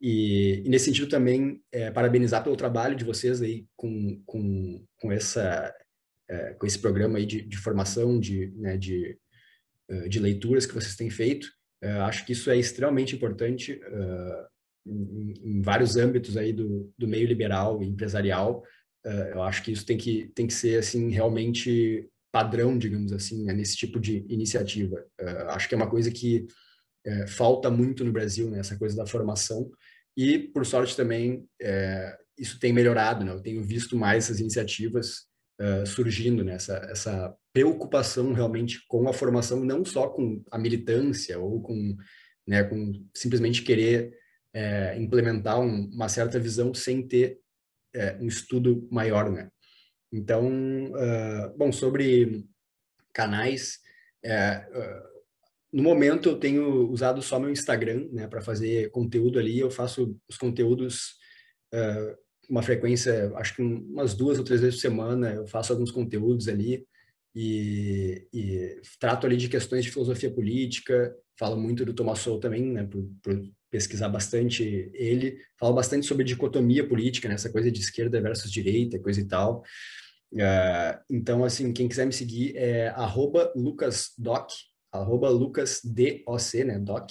E, 0.00 0.62
e 0.64 0.68
nesse 0.70 0.86
sentido 0.86 1.10
também, 1.10 1.62
é, 1.70 1.90
parabenizar 1.90 2.42
pelo 2.42 2.56
trabalho 2.56 2.96
de 2.96 3.04
vocês 3.04 3.42
aí 3.42 3.66
com, 3.76 4.22
com, 4.24 4.82
com 4.98 5.12
essa 5.12 5.70
é, 6.30 6.54
com 6.54 6.64
esse 6.64 6.78
programa 6.78 7.18
aí 7.18 7.26
de, 7.26 7.42
de 7.42 7.56
formação, 7.58 8.18
de, 8.18 8.52
né, 8.56 8.76
de, 8.76 9.18
é, 9.90 10.08
de 10.08 10.20
leituras 10.20 10.64
que 10.64 10.74
vocês 10.74 10.94
têm 10.94 11.10
feito. 11.10 11.48
Uh, 11.82 12.02
acho 12.02 12.24
que 12.24 12.32
isso 12.32 12.50
é 12.50 12.56
extremamente 12.56 13.16
importante 13.16 13.72
uh, 13.72 14.46
em, 14.86 15.34
em, 15.42 15.62
vários 15.62 15.96
âmbitos 15.96 16.36
aí 16.36 16.52
do, 16.52 16.92
do 16.96 17.08
meio 17.08 17.26
liberal 17.26 17.82
e 17.82 17.88
empresarial. 17.88 18.62
Uh, 19.04 19.32
eu 19.32 19.42
acho 19.42 19.62
que 19.64 19.72
isso 19.72 19.84
tem 19.84 19.96
que, 19.96 20.30
tem 20.34 20.46
que 20.46 20.52
ser 20.52 20.78
assim 20.78 21.10
realmente 21.10 22.08
padrão, 22.30 22.78
digamos 22.78 23.12
assim, 23.12 23.44
né, 23.44 23.52
nesse 23.52 23.76
tipo 23.76 23.98
de 23.98 24.24
iniciativa. 24.28 25.04
acho 25.48 25.68
que 25.68 25.74
é 25.74 25.76
uma 25.76 25.90
coisa 25.90 26.12
que 26.12 26.46
falta 27.26 27.68
muito 27.68 28.04
no 28.04 28.12
Brasil, 28.12 28.48
né, 28.48 28.60
essa 28.60 28.78
coisa 28.78 28.94
da 28.94 29.04
formação. 29.04 29.68
E, 30.16 30.38
por 30.38 30.64
sorte, 30.64 30.94
também 30.94 31.44
isso 32.38 32.60
tem 32.60 32.72
melhorado. 32.72 33.24
Né? 33.24 33.32
Eu 33.32 33.42
tenho 33.42 33.64
visto 33.64 33.96
mais 33.96 34.24
essas 34.26 34.38
iniciativas 34.38 35.29
surgindo, 35.86 36.42
né? 36.42 36.54
essa, 36.54 36.76
essa 36.90 37.36
preocupação 37.52 38.32
realmente 38.32 38.86
com 38.88 39.08
a 39.08 39.12
formação, 39.12 39.64
não 39.64 39.84
só 39.84 40.08
com 40.08 40.42
a 40.50 40.58
militância 40.58 41.38
ou 41.38 41.60
com, 41.60 41.96
né, 42.46 42.64
com 42.64 42.92
simplesmente 43.14 43.62
querer 43.62 44.16
é, 44.54 44.96
implementar 44.98 45.60
um, 45.60 45.90
uma 45.92 46.08
certa 46.08 46.38
visão 46.38 46.72
sem 46.72 47.06
ter 47.06 47.38
é, 47.94 48.16
um 48.20 48.26
estudo 48.26 48.88
maior, 48.90 49.30
né? 49.30 49.50
Então, 50.12 50.48
uh, 50.90 51.56
bom, 51.56 51.70
sobre 51.70 52.44
canais, 53.12 53.78
é, 54.24 54.66
uh, 54.72 55.10
no 55.72 55.82
momento 55.82 56.28
eu 56.28 56.38
tenho 56.38 56.88
usado 56.90 57.22
só 57.22 57.38
meu 57.38 57.50
Instagram, 57.50 58.08
né, 58.12 58.26
para 58.26 58.42
fazer 58.42 58.90
conteúdo 58.90 59.38
ali. 59.38 59.58
Eu 59.58 59.70
faço 59.70 60.18
os 60.28 60.36
conteúdos 60.36 61.14
uh, 61.72 62.16
uma 62.50 62.62
frequência, 62.62 63.32
acho 63.36 63.54
que 63.54 63.62
umas 63.62 64.12
duas 64.14 64.36
ou 64.36 64.44
três 64.44 64.60
vezes 64.60 64.76
por 64.76 64.82
semana. 64.82 65.30
Eu 65.30 65.46
faço 65.46 65.72
alguns 65.72 65.92
conteúdos 65.92 66.48
ali 66.48 66.84
e, 67.34 68.26
e, 68.34 68.80
trato 68.98 69.24
ali 69.26 69.36
de 69.36 69.48
questões 69.48 69.84
de 69.84 69.90
filosofia 69.90 70.30
política, 70.30 71.14
falo 71.38 71.56
muito 71.56 71.84
do 71.84 71.94
Thomas 71.94 72.18
Sowell 72.18 72.40
também, 72.40 72.64
né, 72.64 72.84
por, 72.84 73.08
por, 73.22 73.40
pesquisar 73.70 74.08
bastante 74.08 74.90
ele, 74.92 75.38
falo 75.56 75.74
bastante 75.74 76.04
sobre 76.04 76.24
dicotomia 76.24 76.84
política, 76.84 77.28
né, 77.28 77.36
essa 77.36 77.52
coisa 77.52 77.70
de 77.70 77.78
esquerda 77.78 78.20
versus 78.20 78.50
direita, 78.50 78.98
coisa 78.98 79.20
e 79.20 79.24
tal. 79.28 79.62
Uh, 80.32 80.98
então, 81.08 81.44
assim, 81.44 81.72
quem 81.72 81.88
quiser 81.88 82.04
me 82.04 82.12
seguir 82.12 82.56
é 82.56 82.88
arroba 82.88 83.52
lucasdoc, 83.54 84.50
arroba 84.90 85.28
lucasdoc, 85.30 86.64
né, 86.66 86.80
doc, 86.80 87.10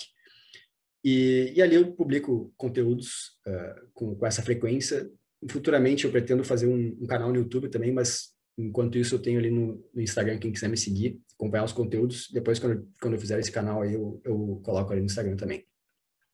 e, 1.03 1.53
e 1.55 1.61
ali 1.61 1.75
eu 1.75 1.93
publico 1.93 2.53
conteúdos 2.57 3.37
uh, 3.47 3.87
com, 3.93 4.15
com 4.15 4.25
essa 4.25 4.41
frequência. 4.41 5.09
Futuramente 5.47 6.05
eu 6.05 6.11
pretendo 6.11 6.43
fazer 6.43 6.67
um, 6.67 6.97
um 7.01 7.07
canal 7.07 7.29
no 7.29 7.37
YouTube 7.37 7.69
também, 7.69 7.93
mas 7.93 8.33
Enquanto 8.59 8.97
isso, 8.97 9.15
eu 9.15 9.21
tenho 9.21 9.39
ali 9.39 9.49
no, 9.49 9.81
no, 9.93 10.01
Instagram, 10.01 10.37
quem 10.37 10.51
quiser 10.51 10.67
me 10.67 10.75
seguir, 10.75 11.17
acompanhar 11.33 11.63
os 11.63 11.71
conteúdos. 11.71 12.29
Depois, 12.29 12.59
quando, 12.59 12.85
quando 13.01 13.13
eu 13.13 13.19
fizer 13.19 13.39
esse 13.39 13.49
canal 13.49 13.81
aí, 13.81 13.93
eu, 13.93 14.21
eu 14.25 14.61
coloco 14.65 14.91
ali 14.91 14.99
no 14.99 15.05
Instagram 15.05 15.37
também. 15.37 15.65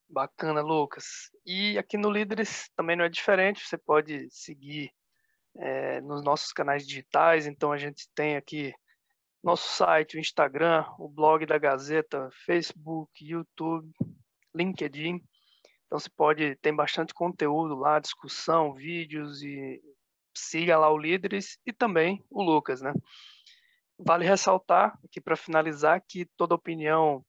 Bacana, 0.09 0.61
Lucas. 0.61 1.29
E 1.45 1.77
aqui 1.77 1.97
no 1.97 2.09
Líderes 2.09 2.67
também 2.75 2.95
não 2.95 3.05
é 3.05 3.09
diferente. 3.09 3.63
Você 3.63 3.77
pode 3.77 4.27
seguir 4.31 4.89
é, 5.55 6.01
nos 6.01 6.23
nossos 6.23 6.51
canais 6.51 6.87
digitais. 6.87 7.45
Então, 7.45 7.71
a 7.71 7.77
gente 7.77 8.09
tem 8.15 8.35
aqui 8.35 8.73
nosso 9.43 9.77
site, 9.77 10.17
o 10.17 10.19
Instagram, 10.19 10.83
o 10.97 11.07
blog 11.07 11.45
da 11.45 11.59
Gazeta, 11.59 12.27
Facebook, 12.43 13.23
YouTube, 13.23 13.87
LinkedIn. 14.55 15.21
Então, 15.85 15.99
você 15.99 16.09
pode, 16.09 16.55
tem 16.57 16.75
bastante 16.75 17.13
conteúdo 17.13 17.75
lá, 17.75 17.99
discussão, 17.99 18.73
vídeos 18.73 19.41
e 19.43 19.81
siga 20.35 20.77
lá 20.77 20.91
o 20.91 20.97
Líderes 20.97 21.57
e 21.65 21.71
também 21.71 22.23
o 22.29 22.43
Lucas, 22.43 22.81
né? 22.81 22.93
Vale 23.97 24.25
ressaltar 24.25 24.97
aqui 25.05 25.21
para 25.21 25.37
finalizar 25.37 26.03
que 26.05 26.25
toda 26.35 26.55
opinião 26.55 27.23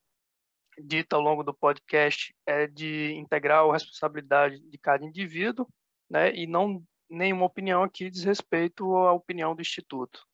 dita 0.78 1.16
ao 1.16 1.22
longo 1.22 1.42
do 1.42 1.54
podcast 1.54 2.34
é 2.44 2.66
de 2.66 3.14
integral 3.14 3.70
responsabilidade 3.70 4.58
de 4.60 4.78
cada 4.78 5.04
indivíduo, 5.04 5.66
né? 6.10 6.34
E 6.34 6.46
não 6.46 6.82
nenhuma 7.08 7.46
opinião 7.46 7.82
aqui 7.82 8.10
diz 8.10 8.24
respeito 8.24 8.96
à 8.96 9.12
opinião 9.12 9.54
do 9.54 9.62
Instituto. 9.62 10.26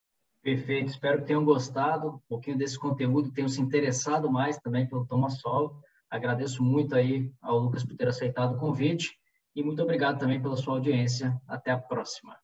Perfeito, 0.42 0.88
espero 0.88 1.20
que 1.20 1.26
tenham 1.26 1.44
gostado 1.44 2.08
um 2.08 2.18
pouquinho 2.28 2.58
desse 2.58 2.78
conteúdo, 2.78 3.32
tenham 3.32 3.48
se 3.48 3.60
interessado 3.60 4.30
mais 4.30 4.58
também 4.58 4.88
pelo 4.88 5.06
Toma 5.06 5.30
Sol. 5.30 5.80
Agradeço 6.12 6.62
muito 6.62 6.94
aí 6.94 7.32
ao 7.40 7.58
Lucas 7.58 7.82
por 7.82 7.96
ter 7.96 8.06
aceitado 8.06 8.54
o 8.54 8.58
convite 8.58 9.18
e 9.56 9.62
muito 9.62 9.82
obrigado 9.82 10.18
também 10.18 10.42
pela 10.42 10.58
sua 10.58 10.74
audiência. 10.74 11.40
Até 11.48 11.70
a 11.70 11.78
próxima. 11.78 12.36